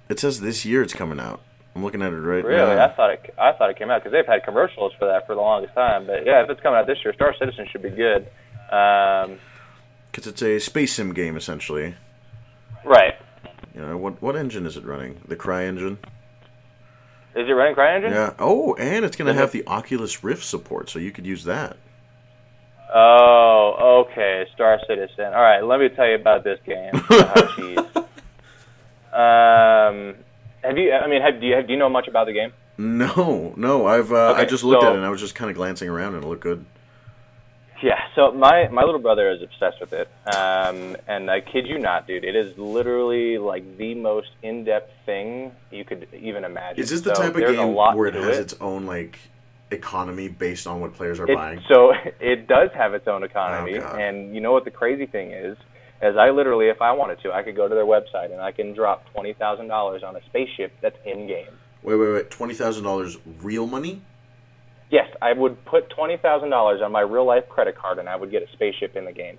it 0.10 0.20
says 0.20 0.40
this 0.42 0.66
year 0.66 0.82
it's 0.82 0.94
coming 0.94 1.20
out. 1.20 1.42
I'm 1.76 1.84
looking 1.84 2.04
at 2.04 2.14
it 2.14 2.18
right 2.18 2.44
Really, 2.46 2.58
now. 2.58 2.70
Really, 2.70 2.80
I 2.82 2.90
thought 2.96 3.10
it. 3.12 3.34
I 3.38 3.52
thought 3.54 3.70
it 3.72 3.78
came 3.78 3.90
out 3.90 4.04
because 4.04 4.12
they've 4.12 4.26
had 4.28 4.44
commercials 4.44 4.94
for 5.00 5.06
that 5.08 5.26
for 5.26 5.34
the 5.34 5.42
longest 5.42 5.74
time. 5.74 6.06
But 6.06 6.26
yeah, 6.26 6.44
if 6.44 6.50
it's 6.50 6.62
coming 6.62 6.78
out 6.80 6.86
this 6.88 7.00
year, 7.04 7.14
Star 7.16 7.34
Citizen 7.40 7.68
should 7.72 7.82
be 7.82 7.90
good. 7.90 8.28
Um, 8.72 9.40
Because 10.12 10.28
it's 10.28 10.42
a 10.44 10.60
space 10.60 10.94
sim 10.94 11.14
game 11.14 11.36
essentially. 11.38 11.96
right. 12.86 13.16
You 13.76 13.82
know 13.82 13.98
what? 13.98 14.22
What 14.22 14.36
engine 14.36 14.68
is 14.68 14.78
it 14.78 14.86
running? 14.86 15.20
The 15.28 15.36
Cry 15.36 15.64
engine. 15.66 15.98
Is 17.36 17.50
it 17.50 17.52
running 17.52 17.74
CryEngine? 17.74 18.12
Yeah. 18.12 18.34
Oh, 18.38 18.76
and 18.76 19.04
it's 19.04 19.16
gonna 19.16 19.34
have 19.34 19.50
it- 19.50 19.66
the 19.66 19.68
Oculus 19.68 20.24
Rift 20.24 20.44
support, 20.44 20.92
so 20.92 21.00
you 21.00 21.10
could 21.12 21.26
use 21.26 21.44
that. 21.46 21.78
Oh, 22.94 24.06
okay. 24.08 24.46
Star 24.54 24.80
Citizen. 24.88 25.26
All 25.26 25.42
right, 25.42 25.62
let 25.62 25.80
me 25.80 25.90
tell 25.90 26.08
you 26.08 26.16
about 26.16 26.44
this 26.44 26.60
game. 26.66 26.92
oh. 27.10 28.08
Um, 29.14 30.16
have 30.64 30.78
you? 30.78 30.92
I 30.94 31.08
mean, 31.08 31.22
have 31.22 31.40
do 31.40 31.48
you 31.48 31.56
have, 31.56 31.68
do 31.68 31.74
you 31.74 31.80
know 31.80 31.90
much 31.90 32.08
about 32.08 32.28
the 32.28 32.34
game? 32.34 32.52
No, 32.78 33.54
no. 33.56 33.86
I've 33.86 34.12
uh, 34.12 34.34
I 34.34 34.46
just 34.46 34.64
looked 34.64 34.82
so- 34.82 34.88
at 34.90 34.94
it 34.94 34.98
and 34.98 35.06
I 35.06 35.10
was 35.10 35.20
just 35.20 35.36
kind 35.36 35.50
of 35.50 35.56
glancing 35.56 35.90
around 35.90 36.16
and 36.16 36.24
it 36.24 36.28
looked 36.28 36.42
good. 36.44 36.66
Yeah. 37.82 38.00
So 38.16 38.32
my 38.32 38.70
my 38.70 38.84
little 38.84 39.02
brother 39.02 39.30
is 39.32 39.42
obsessed 39.42 39.80
with 39.82 39.94
it. 39.94 40.08
Um, 40.34 40.96
and 41.08 41.30
I 41.30 41.42
kid 41.42 41.68
you 41.68 41.78
not, 41.78 42.08
dude, 42.08 42.24
it 42.24 42.36
is 42.36 42.58
literally 42.58 43.38
like 43.38 43.78
the 43.78 43.94
most 43.94 44.30
in 44.42 44.64
depth 44.64 44.92
thing 45.06 45.52
you 45.70 45.84
could 45.84 46.08
even 46.14 46.44
imagine. 46.44 46.82
Is 46.82 46.90
this 46.90 47.02
the 47.02 47.14
So 47.14 47.24
type 47.24 47.36
of 47.36 47.42
game 47.42 47.74
where 47.74 48.08
it 48.08 48.16
has 48.16 48.38
its 48.38 48.54
own 48.62 48.86
like 48.86 49.20
economy 49.72 50.28
based 50.28 50.68
on 50.68 50.80
what 50.82 50.94
players 50.94 51.20
are 51.20 51.30
It- 51.30 51.36
buying? 51.36 51.62
So 51.68 51.94
it 52.20 52.48
does 52.48 52.70
have 52.76 52.94
its 52.94 53.08
own 53.08 53.24
economy, 53.24 53.80
Oh, 53.80 53.96
and 53.98 54.34
you 54.36 54.42
know 54.42 54.52
what 54.52 54.66
the 54.66 54.72
crazy 54.72 55.06
thing 55.06 55.32
is? 55.32 55.58
As 56.02 56.18
I 56.18 56.32
literally, 56.32 56.68
if 56.68 56.82
I 56.82 56.92
wanted 56.92 57.22
to, 57.22 57.32
I 57.32 57.44
could 57.44 57.56
go 57.56 57.68
to 57.70 57.74
their 57.76 57.86
website 57.86 58.32
and 58.34 58.42
I 58.42 58.52
can 58.52 58.74
drop 58.74 59.06
twenty 59.14 59.34
thousand 59.34 59.68
dollars 59.70 60.04
on 60.04 60.16
a 60.18 60.24
spaceship 60.26 60.74
that's 60.82 60.98
in 61.06 61.28
game. 61.28 61.48
Wait, 61.82 61.96
wait, 61.96 62.12
wait. 62.14 62.30
Twenty 62.30 62.54
thousand 62.54 62.84
dollars 62.84 63.18
real 63.42 63.68
money? 63.68 64.02
Yes, 64.90 65.08
I 65.22 65.32
would 65.34 65.64
put 65.66 65.90
twenty 65.92 66.18
thousand 66.18 66.50
dollars 66.50 66.82
on 66.84 66.92
my 66.92 67.02
real 67.02 67.26
life 67.26 67.48
credit 67.48 67.78
card, 67.78 68.00
and 68.00 68.10
I 68.10 68.16
would 68.18 68.32
get 68.32 68.44
a 68.44 68.48
spaceship 68.52 68.96
in 68.98 69.06
the 69.06 69.14
game. 69.14 69.38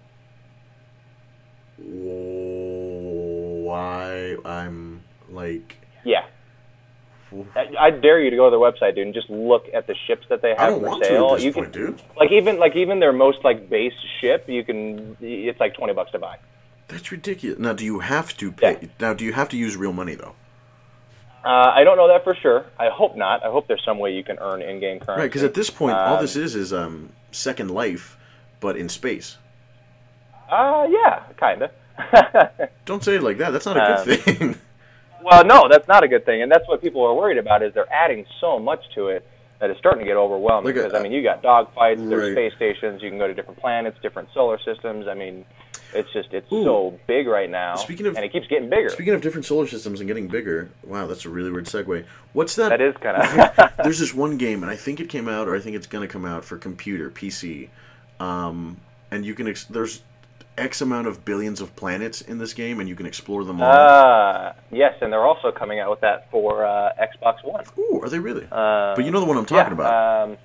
Why 3.64 4.36
I'm 4.44 5.02
like 5.28 5.76
I, 7.56 7.68
I 7.86 7.90
dare 7.90 8.20
you 8.20 8.30
to 8.30 8.36
go 8.36 8.44
to 8.48 8.50
their 8.50 8.58
website, 8.58 8.94
dude, 8.94 9.06
and 9.06 9.14
just 9.14 9.28
look 9.30 9.64
at 9.72 9.86
the 9.86 9.94
ships 10.06 10.26
that 10.28 10.42
they 10.42 10.54
have 10.56 10.80
for 10.80 11.04
sale. 11.04 11.30
at 11.30 11.34
this 11.36 11.44
you 11.44 11.52
point, 11.52 11.72
can, 11.72 11.82
dude. 11.86 12.02
like 12.16 12.30
even 12.32 12.58
like 12.58 12.76
even 12.76 13.00
their 13.00 13.12
most 13.12 13.38
like 13.44 13.68
base 13.68 13.92
ship, 14.20 14.48
you 14.48 14.62
can. 14.64 15.16
It's 15.20 15.58
like 15.60 15.74
twenty 15.74 15.92
bucks 15.94 16.12
to 16.12 16.18
buy. 16.18 16.38
That's 16.88 17.10
ridiculous. 17.10 17.58
Now, 17.58 17.72
do 17.72 17.84
you 17.84 18.00
have 18.00 18.36
to 18.36 18.52
pay? 18.52 18.78
Yeah. 18.82 18.88
Now, 19.00 19.14
do 19.14 19.24
you 19.24 19.32
have 19.32 19.48
to 19.50 19.56
use 19.56 19.76
real 19.76 19.92
money 19.92 20.14
though? 20.14 20.34
Uh, 21.44 21.72
I 21.74 21.84
don't 21.84 21.96
know 21.98 22.08
that 22.08 22.24
for 22.24 22.34
sure. 22.34 22.64
I 22.78 22.88
hope 22.88 23.16
not. 23.16 23.44
I 23.44 23.50
hope 23.50 23.68
there's 23.68 23.84
some 23.84 23.98
way 23.98 24.14
you 24.14 24.24
can 24.24 24.38
earn 24.38 24.62
in-game 24.62 25.00
currency. 25.00 25.20
Right, 25.20 25.26
because 25.30 25.42
at 25.42 25.52
this 25.52 25.68
point, 25.68 25.94
all 25.94 26.16
Um, 26.16 26.22
this 26.22 26.36
is 26.36 26.54
is 26.54 26.72
um, 26.72 27.10
Second 27.32 27.70
Life, 27.70 28.16
but 28.60 28.76
in 28.78 28.88
space. 28.88 29.36
Uh, 30.50 30.86
yeah, 30.88 31.22
kinda. 31.38 31.70
Don't 32.86 33.04
say 33.04 33.16
it 33.16 33.22
like 33.22 33.38
that. 33.38 33.50
That's 33.50 33.66
not 33.66 33.76
a 33.76 33.98
Um, 34.00 34.04
good 34.06 34.20
thing. 34.20 34.54
well, 35.24 35.44
no, 35.44 35.68
that's 35.70 35.88
not 35.88 36.04
a 36.04 36.08
good 36.08 36.24
thing, 36.24 36.42
and 36.42 36.50
that's 36.52 36.66
what 36.68 36.82
people 36.82 37.02
are 37.04 37.14
worried 37.14 37.38
about. 37.38 37.62
Is 37.62 37.72
they're 37.74 37.92
adding 37.92 38.26
so 38.40 38.58
much 38.58 38.80
to 38.94 39.08
it 39.08 39.26
that 39.60 39.70
it's 39.70 39.78
starting 39.78 40.00
to 40.00 40.06
get 40.06 40.16
overwhelming. 40.16 40.66
Look 40.74 40.74
Because 40.84 40.94
I 40.98 41.02
mean, 41.02 41.12
you 41.12 41.22
got 41.22 41.42
dogfights, 41.42 42.08
there's 42.08 42.32
space 42.34 42.52
stations, 42.56 43.02
you 43.02 43.08
can 43.08 43.18
go 43.18 43.26
to 43.26 43.34
different 43.34 43.60
planets, 43.60 43.96
different 44.02 44.28
solar 44.34 44.58
systems. 44.58 45.06
I 45.08 45.14
mean, 45.14 45.44
it's 45.94 46.12
just 46.12 46.32
it's 46.32 46.50
Ooh. 46.52 46.64
so 46.64 46.98
big 47.06 47.26
right 47.26 47.48
now, 47.48 47.76
Speaking 47.76 48.06
of- 48.06 48.16
and 48.16 48.24
it 48.24 48.32
keeps 48.32 48.46
getting 48.48 48.68
bigger. 48.68 48.90
Speaking 48.90 49.14
of 49.14 49.22
different 49.22 49.46
solar 49.46 49.66
systems 49.66 50.00
and 50.00 50.08
getting 50.08 50.28
bigger, 50.28 50.70
wow, 50.82 51.06
that's 51.06 51.24
a 51.24 51.30
really 51.30 51.50
weird 51.50 51.66
segue. 51.66 52.04
What's 52.32 52.56
that? 52.56 52.70
that 52.70 52.80
is 52.80 52.94
kind 52.98 53.16
of 53.16 53.70
There's 53.82 54.00
this 54.00 54.12
one 54.12 54.36
game, 54.36 54.62
and 54.62 54.70
I 54.70 54.76
think 54.76 55.00
it 55.00 55.08
came 55.08 55.28
out, 55.28 55.48
or 55.48 55.54
I 55.54 55.60
think 55.60 55.76
it's 55.76 55.86
gonna 55.86 56.08
come 56.08 56.24
out 56.24 56.44
for 56.44 56.58
computer, 56.58 57.10
PC, 57.10 57.68
um, 58.20 58.76
and 59.10 59.24
you 59.24 59.34
can 59.34 59.48
ex- 59.48 59.64
there's 59.64 60.02
X 60.56 60.80
amount 60.80 61.08
of 61.08 61.24
billions 61.24 61.60
of 61.60 61.74
planets 61.74 62.20
in 62.20 62.38
this 62.38 62.54
game, 62.54 62.80
and 62.80 62.88
you 62.88 62.94
can 62.94 63.06
explore 63.06 63.44
them 63.44 63.60
all. 63.60 63.70
uh, 63.70 64.52
yes, 64.70 64.94
and 65.00 65.12
they're 65.12 65.24
also 65.24 65.50
coming 65.50 65.80
out 65.80 65.90
with 65.90 66.00
that 66.00 66.30
for 66.30 66.64
uh, 66.64 66.92
Xbox 67.00 67.44
One. 67.44 67.64
Ooh, 67.78 68.00
are 68.02 68.08
they 68.08 68.18
really? 68.18 68.46
Uh, 68.50 68.94
but 68.94 69.04
you 69.04 69.10
know 69.10 69.20
the 69.20 69.26
one 69.26 69.36
I'm 69.36 69.46
talking 69.46 69.76
yeah, 69.76 69.84
about. 69.84 70.28
Um, 70.28 70.36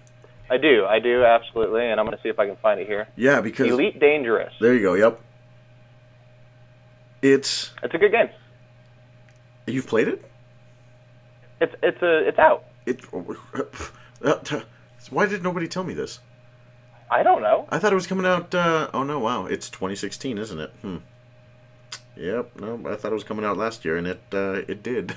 I 0.49 0.57
do, 0.57 0.85
I 0.85 0.99
do 0.99 1.23
absolutely, 1.23 1.85
and 1.85 1.99
I'm 1.99 2.07
going 2.07 2.17
to 2.17 2.23
see 2.23 2.29
if 2.29 2.39
I 2.39 2.47
can 2.47 2.55
find 2.57 2.79
it 2.79 2.87
here. 2.87 3.07
yeah, 3.15 3.39
because 3.39 3.67
Elite 3.67 3.99
Dangerous. 3.99 4.53
there 4.59 4.73
you 4.73 4.81
go. 4.81 4.95
Yep. 4.95 5.21
It's 7.21 7.71
It's 7.83 7.93
a 7.93 7.97
good 7.97 8.11
game. 8.11 8.29
you've 9.67 9.87
played 9.87 10.07
it. 10.07 10.25
It's 11.61 11.75
it's 11.83 12.01
a 12.01 12.27
it's 12.27 12.39
out. 12.39 12.63
It. 12.85 13.01
Why 15.11 15.25
did 15.25 15.43
nobody 15.43 15.67
tell 15.67 15.83
me 15.83 15.93
this? 15.93 16.19
I 17.11 17.23
don't 17.23 17.41
know. 17.41 17.65
I 17.69 17.79
thought 17.79 17.91
it 17.91 17.95
was 17.95 18.07
coming 18.07 18.25
out. 18.25 18.53
Uh, 18.53 18.89
oh 18.93 19.03
no! 19.03 19.19
Wow, 19.19 19.45
it's 19.45 19.69
2016, 19.69 20.37
isn't 20.37 20.59
it? 20.59 20.71
Hmm. 20.81 20.97
Yep. 22.15 22.59
No, 22.59 22.81
I 22.87 22.95
thought 22.95 23.11
it 23.11 23.15
was 23.15 23.23
coming 23.23 23.45
out 23.45 23.57
last 23.57 23.83
year, 23.85 23.97
and 23.97 24.05
it 24.07 24.21
uh, 24.33 24.61
it 24.67 24.83
did. 24.83 25.15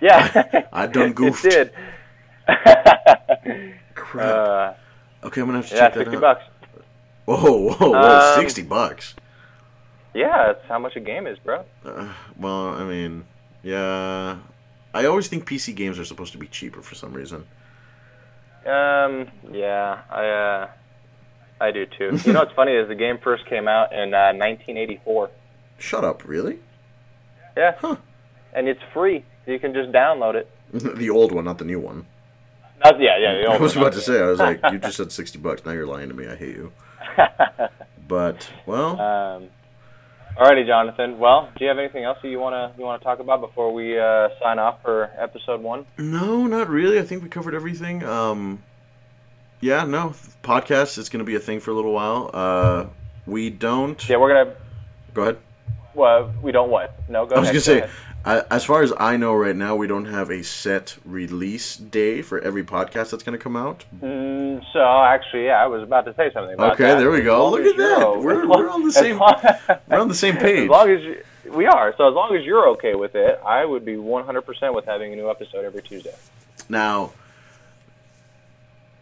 Yeah, 0.00 0.64
I 0.72 0.86
done 0.86 1.12
goofed. 1.14 1.44
It 1.46 1.72
did. 2.46 2.48
Crap. 3.94 4.26
uh, 4.26 5.26
okay, 5.26 5.40
I'm 5.40 5.46
gonna 5.46 5.58
have 5.58 5.68
to 5.68 5.74
yeah, 5.74 5.80
check 5.82 5.94
that 5.94 5.98
sixty 6.00 6.16
out. 6.16 6.20
bucks. 6.20 6.44
Whoa, 7.24 7.36
whoa, 7.36 7.92
whoa! 7.92 7.94
Um, 7.94 8.40
Sixty 8.40 8.62
bucks. 8.62 9.14
Yeah, 10.12 10.52
that's 10.52 10.66
how 10.68 10.78
much 10.78 10.96
a 10.96 11.00
game 11.00 11.26
is, 11.26 11.38
bro. 11.38 11.64
Uh, 11.84 12.12
well, 12.36 12.68
I 12.68 12.84
mean, 12.84 13.24
yeah. 13.62 14.38
I 14.92 15.06
always 15.06 15.28
think 15.28 15.48
PC 15.48 15.74
games 15.74 15.98
are 15.98 16.04
supposed 16.04 16.32
to 16.32 16.38
be 16.38 16.46
cheaper 16.48 16.82
for 16.82 16.94
some 16.94 17.14
reason. 17.14 17.46
Um, 18.66 19.28
yeah, 19.50 20.02
I 20.10 20.26
uh, 20.28 20.68
I 21.60 21.70
do 21.72 21.86
too. 21.86 22.18
you 22.24 22.32
know 22.32 22.40
what's 22.40 22.54
funny 22.54 22.72
is 22.72 22.88
the 22.88 22.94
game 22.94 23.18
first 23.22 23.44
came 23.46 23.66
out 23.68 23.92
in 23.92 24.14
uh, 24.14 24.32
1984. 24.34 25.30
Shut 25.78 26.04
up! 26.04 26.26
Really? 26.26 26.58
Yeah, 27.56 27.74
Huh? 27.78 27.96
and 28.54 28.68
it's 28.68 28.80
free. 28.94 29.24
You 29.46 29.58
can 29.58 29.74
just 29.74 29.90
download 29.90 30.34
it. 30.36 30.48
the 30.96 31.10
old 31.10 31.32
one, 31.32 31.44
not 31.44 31.58
the 31.58 31.64
new 31.64 31.80
one. 31.80 32.06
Not, 32.84 33.00
yeah, 33.00 33.18
yeah. 33.18 33.32
The 33.42 33.50
I 33.50 33.56
was 33.58 33.74
one. 33.74 33.84
about 33.86 33.94
to 33.94 34.00
say. 34.00 34.20
I 34.20 34.26
was 34.26 34.38
like, 34.38 34.60
you 34.72 34.78
just 34.78 34.96
said 34.96 35.10
sixty 35.12 35.38
bucks. 35.38 35.64
Now 35.64 35.72
you're 35.72 35.86
lying 35.86 36.08
to 36.08 36.14
me. 36.14 36.28
I 36.28 36.36
hate 36.36 36.56
you. 36.56 36.72
But 38.08 38.48
well, 38.66 39.00
um, 39.00 39.48
alrighty, 40.36 40.66
Jonathan. 40.66 41.18
Well, 41.18 41.48
do 41.56 41.64
you 41.64 41.68
have 41.68 41.78
anything 41.78 42.04
else 42.04 42.18
that 42.22 42.28
you 42.28 42.38
wanna 42.38 42.72
you 42.78 42.84
wanna 42.84 43.02
talk 43.02 43.18
about 43.20 43.40
before 43.40 43.72
we 43.72 43.98
uh, 43.98 44.28
sign 44.42 44.58
off 44.58 44.82
for 44.82 45.10
episode 45.18 45.62
one? 45.62 45.84
No, 45.98 46.46
not 46.46 46.68
really. 46.68 46.98
I 46.98 47.02
think 47.02 47.22
we 47.22 47.28
covered 47.28 47.54
everything. 47.54 48.04
Um, 48.04 48.62
yeah, 49.60 49.84
no 49.84 50.14
podcast 50.42 50.98
is 50.98 51.08
going 51.08 51.20
to 51.20 51.24
be 51.24 51.36
a 51.36 51.40
thing 51.40 51.60
for 51.60 51.70
a 51.70 51.74
little 51.74 51.92
while. 51.92 52.30
Uh, 52.34 52.86
we 53.26 53.48
don't. 53.48 54.08
Yeah, 54.08 54.16
we're 54.16 54.32
gonna 54.34 54.54
Go 55.14 55.22
ahead. 55.22 55.38
Well, 55.94 56.32
we 56.42 56.52
don't 56.52 56.70
what? 56.70 56.94
No, 57.08 57.26
go 57.26 57.36
I 57.36 57.40
was 57.40 57.48
ahead. 57.50 57.54
gonna 57.54 57.60
say, 57.60 57.80
go 57.80 57.86
I, 58.24 58.44
as 58.50 58.64
far 58.64 58.82
as 58.82 58.92
I 58.98 59.16
know 59.16 59.34
right 59.34 59.56
now, 59.56 59.74
we 59.74 59.86
don't 59.88 60.04
have 60.04 60.30
a 60.30 60.44
set 60.44 60.96
release 61.04 61.76
day 61.76 62.22
for 62.22 62.38
every 62.40 62.62
podcast 62.62 63.10
that's 63.10 63.22
gonna 63.24 63.36
come 63.38 63.56
out. 63.56 63.84
Mm, 64.00 64.62
so 64.72 64.80
actually, 65.02 65.46
yeah, 65.46 65.62
I 65.62 65.66
was 65.66 65.82
about 65.82 66.04
to 66.04 66.14
say 66.14 66.30
something. 66.32 66.54
About 66.54 66.74
Okay, 66.74 66.84
that. 66.84 66.98
there 66.98 67.10
we 67.10 67.22
go. 67.22 67.50
Look 67.50 67.62
at 67.66 67.76
that. 67.76 68.18
We're- 68.20 68.46
we're 68.46 68.68
on 68.70 68.84
the 68.84 68.92
same- 68.92 69.18
long- 69.18 69.40
we're 69.88 69.98
on 69.98 70.08
the 70.08 70.14
same 70.14 70.36
page. 70.46 70.64
As 70.64 70.68
long 70.70 70.90
as 70.90 71.02
you, 71.02 71.24
we 71.52 71.66
are, 71.66 71.92
so 71.98 72.08
as 72.08 72.14
long 72.14 72.36
as 72.36 72.44
you're 72.44 72.68
okay 72.70 72.94
with 72.94 73.16
it, 73.16 73.40
I 73.44 73.64
would 73.64 73.84
be 73.84 73.94
100% 73.96 74.72
with 74.74 74.84
having 74.84 75.12
a 75.12 75.16
new 75.16 75.28
episode 75.28 75.64
every 75.64 75.82
Tuesday. 75.82 76.14
Now, 76.68 77.10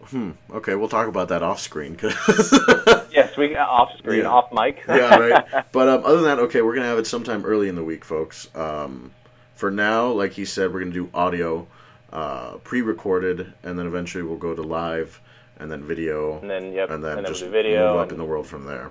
hmm. 0.07 0.31
Okay, 0.51 0.75
we'll 0.77 0.89
talk 0.89 1.09
about 1.09 1.29
that 1.29 1.43
off 1.43 1.61
screen. 1.61 1.95
'cause- 1.97 2.59
Yes, 3.13 3.37
we 3.37 3.57
off 3.57 3.97
screen, 3.99 4.21
Yeah. 4.21 4.29
off 4.29 4.53
mic. 4.53 4.83
yeah, 4.89 5.17
right. 5.19 5.45
But 5.73 5.89
um, 5.89 6.05
other 6.05 6.17
than 6.17 6.25
that, 6.25 6.39
okay, 6.41 6.63
we're 6.63 6.75
gonna 6.75 6.87
have 6.87 6.99
it 6.99 7.07
sometime 7.07 7.45
early 7.45 7.69
in 7.69 7.75
the 7.75 7.85
week, 7.85 8.05
folks. 8.05 8.49
Um, 8.55 9.13
for 9.55 9.71
now, 9.71 10.09
like 10.09 10.33
he 10.33 10.45
said, 10.45 10.73
we're 10.73 10.81
gonna 10.81 10.93
do 10.93 11.11
audio, 11.15 11.67
uh, 12.13 12.57
pre-recorded, 12.65 13.53
and 13.63 13.79
then 13.79 13.87
eventually 13.87 14.23
we'll 14.25 14.37
go 14.39 14.55
to 14.55 14.63
live, 14.63 15.21
and 15.59 15.71
then 15.71 15.83
video, 15.83 16.41
and 16.41 16.51
then 16.51 16.73
yep, 16.73 16.91
and 16.91 17.05
then 17.05 17.19
and 17.19 17.27
just 17.27 17.45
video. 17.45 17.93
move 17.93 17.97
up 18.01 18.03
and- 18.05 18.13
in 18.13 18.19
the 18.19 18.25
world 18.25 18.47
from 18.47 18.65
there. 18.65 18.91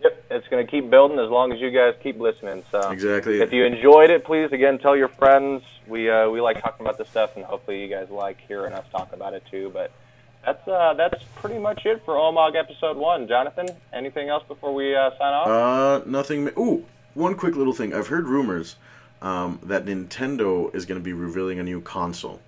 Yep, 0.00 0.24
it's 0.30 0.46
going 0.46 0.64
to 0.64 0.70
keep 0.70 0.90
building 0.90 1.18
as 1.18 1.28
long 1.28 1.52
as 1.52 1.58
you 1.60 1.72
guys 1.72 1.92
keep 2.00 2.20
listening. 2.20 2.62
So 2.70 2.88
Exactly. 2.92 3.40
if 3.40 3.52
you 3.52 3.64
enjoyed 3.64 4.10
it, 4.10 4.24
please 4.24 4.52
again 4.52 4.78
tell 4.78 4.96
your 4.96 5.08
friends. 5.08 5.64
We 5.88 6.08
uh, 6.08 6.28
we 6.30 6.40
like 6.40 6.60
talking 6.62 6.86
about 6.86 6.98
this 6.98 7.08
stuff, 7.08 7.34
and 7.34 7.44
hopefully 7.44 7.82
you 7.82 7.88
guys 7.88 8.08
like 8.08 8.38
hearing 8.46 8.72
us 8.74 8.84
talk 8.92 9.12
about 9.12 9.34
it 9.34 9.42
too. 9.50 9.70
But 9.74 9.90
that's 10.44 10.66
uh, 10.68 10.94
that's 10.94 11.22
pretty 11.36 11.58
much 11.58 11.84
it 11.84 12.02
for 12.04 12.14
Omog 12.14 12.56
episode 12.56 12.96
one. 12.96 13.28
Jonathan, 13.28 13.68
anything 13.92 14.28
else 14.28 14.44
before 14.48 14.74
we 14.74 14.94
uh, 14.94 15.10
sign 15.18 15.32
off? 15.34 15.48
Uh, 15.48 16.02
nothing. 16.06 16.44
Ma- 16.44 16.50
Ooh, 16.58 16.84
one 17.14 17.34
quick 17.34 17.56
little 17.56 17.72
thing. 17.72 17.94
I've 17.94 18.08
heard 18.08 18.28
rumors 18.28 18.76
um, 19.20 19.60
that 19.62 19.84
Nintendo 19.84 20.74
is 20.74 20.86
going 20.86 21.00
to 21.00 21.04
be 21.04 21.12
revealing 21.12 21.58
a 21.58 21.62
new 21.62 21.80
console 21.80 22.40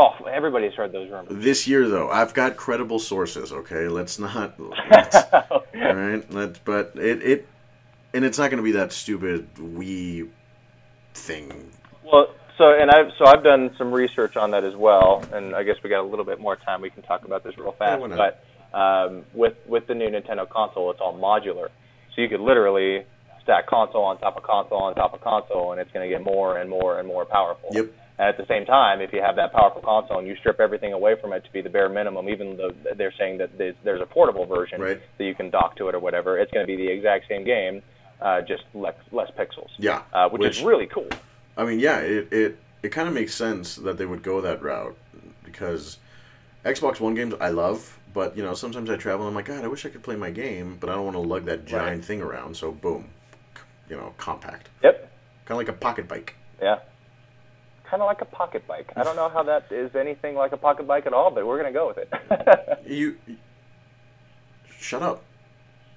oh, 0.00 0.24
everybody's 0.24 0.72
heard 0.72 0.92
those 0.92 1.10
rumors. 1.10 1.28
this 1.30 1.66
year, 1.66 1.88
though. 1.88 2.08
I've 2.10 2.34
got 2.34 2.56
credible 2.56 2.98
sources. 2.98 3.52
Okay, 3.52 3.88
let's 3.88 4.18
not. 4.18 4.58
Let's, 4.90 5.16
all 5.32 5.62
right, 5.74 6.32
let's. 6.32 6.58
But 6.60 6.92
it 6.96 7.22
it, 7.22 7.48
and 8.14 8.24
it's 8.24 8.38
not 8.38 8.50
going 8.50 8.58
to 8.58 8.64
be 8.64 8.72
that 8.72 8.92
stupid 8.92 9.52
Wii 9.54 10.28
thing. 11.14 11.70
So 12.60 12.74
and 12.78 12.90
I've 12.90 13.10
so 13.18 13.24
I've 13.24 13.42
done 13.42 13.70
some 13.78 13.90
research 13.90 14.36
on 14.36 14.50
that 14.50 14.64
as 14.64 14.76
well, 14.76 15.24
and 15.32 15.54
I 15.56 15.62
guess 15.62 15.76
we 15.82 15.88
got 15.88 16.00
a 16.02 16.06
little 16.06 16.26
bit 16.26 16.38
more 16.38 16.56
time. 16.56 16.82
We 16.82 16.90
can 16.90 17.02
talk 17.02 17.24
about 17.24 17.42
this 17.42 17.56
real 17.56 17.72
fast. 17.72 18.02
but 18.10 18.44
um, 18.78 19.24
with 19.32 19.54
with 19.66 19.86
the 19.86 19.94
new 19.94 20.10
Nintendo 20.10 20.46
console, 20.46 20.90
it's 20.90 21.00
all 21.00 21.18
modular, 21.18 21.68
so 22.14 22.20
you 22.20 22.28
could 22.28 22.40
literally 22.40 23.06
stack 23.42 23.66
console 23.66 24.04
on 24.04 24.18
top 24.18 24.36
of 24.36 24.42
console 24.42 24.76
on 24.82 24.94
top 24.94 25.14
of 25.14 25.22
console, 25.22 25.72
and 25.72 25.80
it's 25.80 25.90
going 25.92 26.06
to 26.06 26.14
get 26.14 26.22
more 26.22 26.58
and 26.58 26.68
more 26.68 26.98
and 26.98 27.08
more 27.08 27.24
powerful. 27.24 27.70
Yep. 27.72 27.86
And 28.18 28.28
at 28.28 28.36
the 28.36 28.44
same 28.46 28.66
time, 28.66 29.00
if 29.00 29.14
you 29.14 29.22
have 29.22 29.36
that 29.36 29.54
powerful 29.54 29.80
console 29.80 30.18
and 30.18 30.28
you 30.28 30.36
strip 30.36 30.60
everything 30.60 30.92
away 30.92 31.14
from 31.18 31.32
it 31.32 31.42
to 31.46 31.50
be 31.54 31.62
the 31.62 31.70
bare 31.70 31.88
minimum, 31.88 32.28
even 32.28 32.58
though 32.58 32.72
they're 32.94 33.14
saying 33.18 33.38
that 33.38 33.56
there's, 33.56 33.74
there's 33.84 34.02
a 34.02 34.06
portable 34.06 34.44
version 34.44 34.82
Right. 34.82 35.00
that 35.16 35.24
you 35.24 35.34
can 35.34 35.48
dock 35.48 35.76
to 35.76 35.88
it 35.88 35.94
or 35.94 36.00
whatever, 36.00 36.38
it's 36.38 36.52
going 36.52 36.66
to 36.66 36.66
be 36.66 36.76
the 36.76 36.92
exact 36.92 37.26
same 37.30 37.44
game, 37.44 37.80
uh, 38.20 38.42
just 38.42 38.64
less, 38.74 38.96
less 39.10 39.30
pixels. 39.38 39.70
Yeah, 39.78 40.02
Uh, 40.12 40.28
which, 40.28 40.40
which- 40.40 40.58
is 40.58 40.62
really 40.62 40.84
cool. 40.86 41.08
I 41.60 41.64
mean, 41.66 41.78
yeah, 41.78 41.98
it 41.98 42.32
it, 42.32 42.58
it 42.82 42.88
kind 42.88 43.06
of 43.06 43.12
makes 43.12 43.34
sense 43.34 43.76
that 43.76 43.98
they 43.98 44.06
would 44.06 44.22
go 44.22 44.40
that 44.40 44.62
route 44.62 44.96
because 45.44 45.98
Xbox 46.64 47.00
One 47.00 47.14
games 47.14 47.34
I 47.38 47.50
love, 47.50 47.98
but 48.14 48.34
you 48.34 48.42
know 48.42 48.54
sometimes 48.54 48.88
I 48.88 48.96
travel 48.96 49.26
and 49.26 49.32
I'm 49.32 49.34
like, 49.36 49.44
God, 49.44 49.62
I 49.62 49.68
wish 49.68 49.84
I 49.84 49.90
could 49.90 50.02
play 50.02 50.16
my 50.16 50.30
game, 50.30 50.78
but 50.80 50.88
I 50.88 50.94
don't 50.94 51.04
want 51.04 51.16
to 51.16 51.20
lug 51.20 51.44
that 51.44 51.66
giant 51.66 51.98
Right. 51.98 52.04
thing 52.04 52.22
around. 52.22 52.56
So 52.56 52.72
boom, 52.72 53.10
you 53.90 53.96
know, 53.96 54.14
compact, 54.16 54.70
Yep. 54.82 55.00
kind 55.44 55.50
of 55.50 55.56
like 55.58 55.68
a 55.68 55.78
pocket 55.78 56.08
bike. 56.08 56.34
Yeah. 56.62 56.78
Kind 57.84 58.02
of 58.02 58.06
like 58.06 58.22
a 58.22 58.24
pocket 58.24 58.66
bike. 58.66 58.90
I 58.96 59.02
don't 59.02 59.16
know 59.16 59.28
how 59.28 59.42
that 59.42 59.64
is 59.70 59.94
anything 59.96 60.36
like 60.36 60.52
a 60.52 60.56
pocket 60.56 60.86
bike 60.86 61.06
at 61.06 61.12
all, 61.12 61.30
but 61.30 61.44
we're 61.46 61.60
going 61.60 61.72
to 61.74 61.78
go 61.78 61.88
with 61.88 61.98
it. 61.98 62.78
You 62.86 63.16
shut 64.78 65.02
up. 65.02 65.22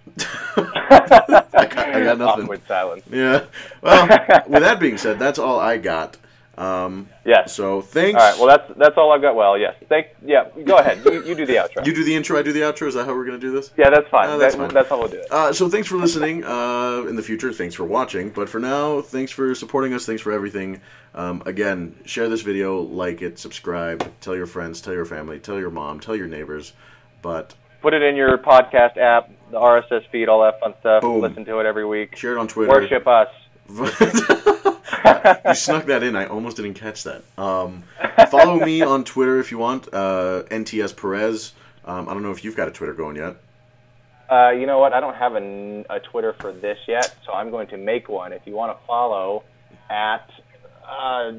I, 0.58 1.50
got, 1.52 1.78
I 1.78 2.04
got 2.04 2.18
nothing. 2.18 2.44
Awkward 2.46 2.62
silence. 2.68 3.04
Yeah. 3.10 3.46
Well, 3.82 4.08
with 4.48 4.64
that 4.64 4.80
being 4.80 4.98
said, 4.98 5.20
that's 5.20 5.40
all 5.40 5.60
I 5.60 5.78
got. 5.78 6.18
Um, 6.56 7.10
Yes. 7.26 7.52
so 7.56 7.82
thanks. 7.82 8.22
All 8.22 8.30
right. 8.30 8.38
Well, 8.38 8.48
that's 8.48 8.78
that's 8.78 8.96
all 8.98 9.12
I've 9.12 9.22
got. 9.22 9.36
Well, 9.36 9.58
yes. 9.58 9.76
Thank. 9.90 10.08
Yeah. 10.24 10.50
Go 10.66 10.78
ahead. 10.78 11.04
You, 11.04 11.24
you 11.24 11.34
do 11.36 11.48
the 11.48 11.56
outro. 11.56 11.84
you 11.86 11.96
do 11.96 12.04
the 12.04 12.14
intro, 12.14 12.38
I 12.38 12.44
do 12.44 12.54
the 12.54 12.60
outro. 12.60 12.86
Is 12.88 12.94
that 12.94 13.06
how 13.06 13.16
we're 13.16 13.26
gonna 13.26 13.40
do 13.40 13.52
this? 13.52 13.72
yeah, 13.76 13.90
that's 13.90 14.08
fine. 14.10 14.28
No, 14.28 14.38
that's 14.38 14.54
That- 14.56 14.62
fine. 14.66 14.74
that's 14.74 14.90
how 14.90 15.00
we'll 15.00 15.08
do 15.08 15.18
it. 15.18 15.32
Uh, 15.32 15.52
so 15.52 15.68
thanks 15.68 15.88
for 15.88 15.96
listening. 15.98 16.44
Uh, 16.44 17.06
in 17.10 17.16
the 17.16 17.24
future, 17.24 17.52
thanks 17.52 17.74
for 17.74 17.86
watching. 17.86 18.30
But 18.30 18.50
for 18.50 18.60
now, 18.60 19.02
thanks 19.02 19.32
for 19.32 19.56
supporting 19.56 19.94
us. 19.96 20.06
Thanks 20.06 20.22
for 20.22 20.32
everything. 20.32 20.80
Um, 21.16 21.42
again, 21.48 21.96
share 22.06 22.30
this 22.30 22.42
video, 22.42 22.82
like 22.82 23.22
it, 23.24 23.40
subscribe, 23.40 24.12
tell 24.22 24.36
your 24.36 24.46
friends, 24.48 24.80
tell 24.82 24.94
your 24.94 25.06
family, 25.06 25.40
tell 25.40 25.60
your 25.60 25.70
mom, 25.72 26.00
tell 26.00 26.16
your 26.16 26.28
neighbors. 26.28 26.74
But 27.24 27.56
Put 27.82 27.94
it 27.94 28.02
in 28.04 28.16
your 28.16 28.38
podcast 28.38 28.98
app, 28.98 29.30
the 29.54 29.60
RSS 29.60 30.08
feed, 30.10 30.28
all 30.28 30.44
that 30.44 30.60
fun 30.60 30.74
stuff. 30.82 31.02
Boom. 31.02 31.22
Listen 31.22 31.46
to 31.46 31.60
it 31.60 31.66
every 31.66 31.86
week. 31.86 32.16
share 32.16 32.34
it 32.34 32.38
on 32.38 32.48
Twitter. 32.48 32.72
Worship 32.72 33.08
us. 33.08 33.30
you 33.70 35.56
snuck 35.56 35.86
that 35.86 36.02
in. 36.04 36.16
I 36.16 36.26
almost 36.26 36.58
didn't 36.58 36.74
catch 36.74 37.04
that. 37.04 37.24
Um, 37.38 37.84
follow 38.30 38.60
me 38.60 38.82
on 38.82 39.04
Twitter 39.06 39.40
if 39.40 39.52
you 39.52 39.58
want. 39.58 39.88
Uh, 39.94 40.44
NTS 40.50 40.98
Perez. 40.98 41.54
Um, 41.86 42.10
I 42.10 42.14
don't 42.14 42.24
know 42.24 42.32
if 42.32 42.44
you've 42.44 42.56
got 42.56 42.68
a 42.68 42.72
Twitter 42.72 42.94
going 42.94 43.16
yet. 43.16 43.38
Uh, 44.30 44.50
you 44.52 44.66
know 44.66 44.80
what? 44.80 44.94
I 44.94 45.00
don't 45.00 45.16
have 45.16 45.36
a 45.36 46.00
Twitter 46.12 46.34
for 46.34 46.52
this 46.52 46.80
yet, 46.88 47.16
so 47.26 47.34
I'm 47.34 47.52
going 47.52 47.68
to 47.68 47.78
make 47.78 48.10
one. 48.10 48.34
If 48.34 48.42
you 48.46 48.54
want 48.54 48.78
to 48.78 48.86
follow 48.86 49.44
at 49.90 50.30
uh, 50.88 51.32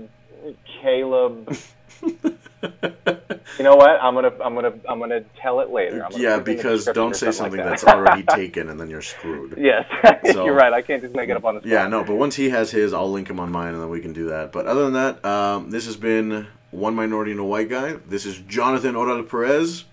Caleb. 0.80 1.56
You 3.58 3.64
know 3.64 3.76
what? 3.76 4.02
I'm 4.02 4.14
gonna 4.14 4.32
I'm 4.42 4.54
gonna 4.54 4.72
I'm 4.88 4.98
gonna 4.98 5.20
tell 5.36 5.60
it 5.60 5.70
later. 5.70 5.98
Gonna 5.98 6.18
yeah, 6.18 6.38
put 6.38 6.48
it 6.48 6.50
in 6.50 6.56
the 6.56 6.62
because 6.62 6.84
don't 6.86 7.14
say 7.14 7.30
something 7.30 7.60
like 7.60 7.68
that's 7.68 7.84
already 7.84 8.22
taken 8.24 8.68
and 8.68 8.80
then 8.80 8.88
you're 8.90 9.02
screwed. 9.02 9.54
yes, 9.58 9.86
So- 10.32 10.44
you're 10.46 10.54
right. 10.54 10.72
I 10.72 10.82
can't 10.82 11.02
just 11.02 11.14
make 11.14 11.28
it 11.28 11.36
up 11.36 11.44
on 11.44 11.56
the 11.56 11.60
spot. 11.60 11.70
Yeah, 11.70 11.86
no, 11.86 12.02
but 12.02 12.16
once 12.16 12.34
he 12.36 12.48
has 12.50 12.70
his, 12.70 12.92
I'll 12.92 13.10
link 13.10 13.28
him 13.28 13.38
on 13.38 13.52
mine 13.52 13.74
and 13.74 13.82
then 13.82 13.90
we 13.90 14.00
can 14.00 14.12
do 14.12 14.28
that. 14.28 14.50
But 14.50 14.66
other 14.66 14.84
than 14.84 14.94
that, 14.94 15.24
um, 15.24 15.70
this 15.70 15.86
has 15.86 15.96
been 15.96 16.46
One 16.70 16.94
Minority 16.94 17.30
and 17.32 17.40
a 17.40 17.44
White 17.44 17.68
Guy. 17.68 17.92
This 18.08 18.26
is 18.26 18.38
Jonathan 18.40 18.96
Oral 18.96 19.22
Perez. 19.22 19.84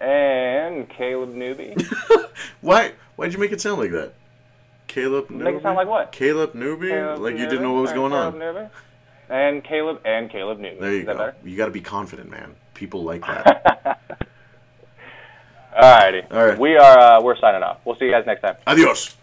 And 0.00 0.88
Caleb 0.88 1.34
Newbie. 1.34 1.82
Why? 2.60 2.92
Why'd 3.16 3.32
you 3.32 3.38
make 3.38 3.52
it 3.52 3.60
sound 3.60 3.80
like 3.80 3.90
that? 3.90 4.14
Caleb 4.86 5.28
Newby? 5.30 5.44
Make 5.44 5.54
it 5.56 5.62
sound 5.62 5.76
like 5.76 5.88
what? 5.88 6.12
Caleb 6.12 6.54
Newby? 6.54 6.88
Caleb 6.88 7.20
like 7.20 7.34
you 7.36 7.46
didn't 7.46 7.62
know 7.62 7.72
what 7.72 7.82
was 7.82 7.90
and 7.90 7.98
going 7.98 8.12
Caleb 8.12 8.34
on. 8.34 8.38
Newby, 8.40 8.68
And 9.28 9.64
Caleb 9.64 10.00
and 10.04 10.30
Caleb 10.30 10.58
Newton. 10.58 10.80
There 10.80 10.92
you 10.92 11.00
Is 11.00 11.06
go. 11.06 11.16
that 11.16 11.36
You 11.44 11.56
got 11.56 11.66
to 11.66 11.70
be 11.70 11.80
confident, 11.80 12.30
man. 12.30 12.54
People 12.74 13.02
like 13.04 13.22
that. 13.22 14.00
All 15.76 15.80
righty. 15.98 16.22
All 16.30 16.46
right. 16.46 16.58
We 16.58 16.76
are 16.76 16.98
uh, 16.98 17.22
we're 17.22 17.36
signing 17.38 17.62
off. 17.62 17.78
We'll 17.84 17.96
see 17.96 18.04
you 18.04 18.10
guys 18.12 18.24
next 18.26 18.42
time. 18.42 18.56
Adios. 18.66 19.16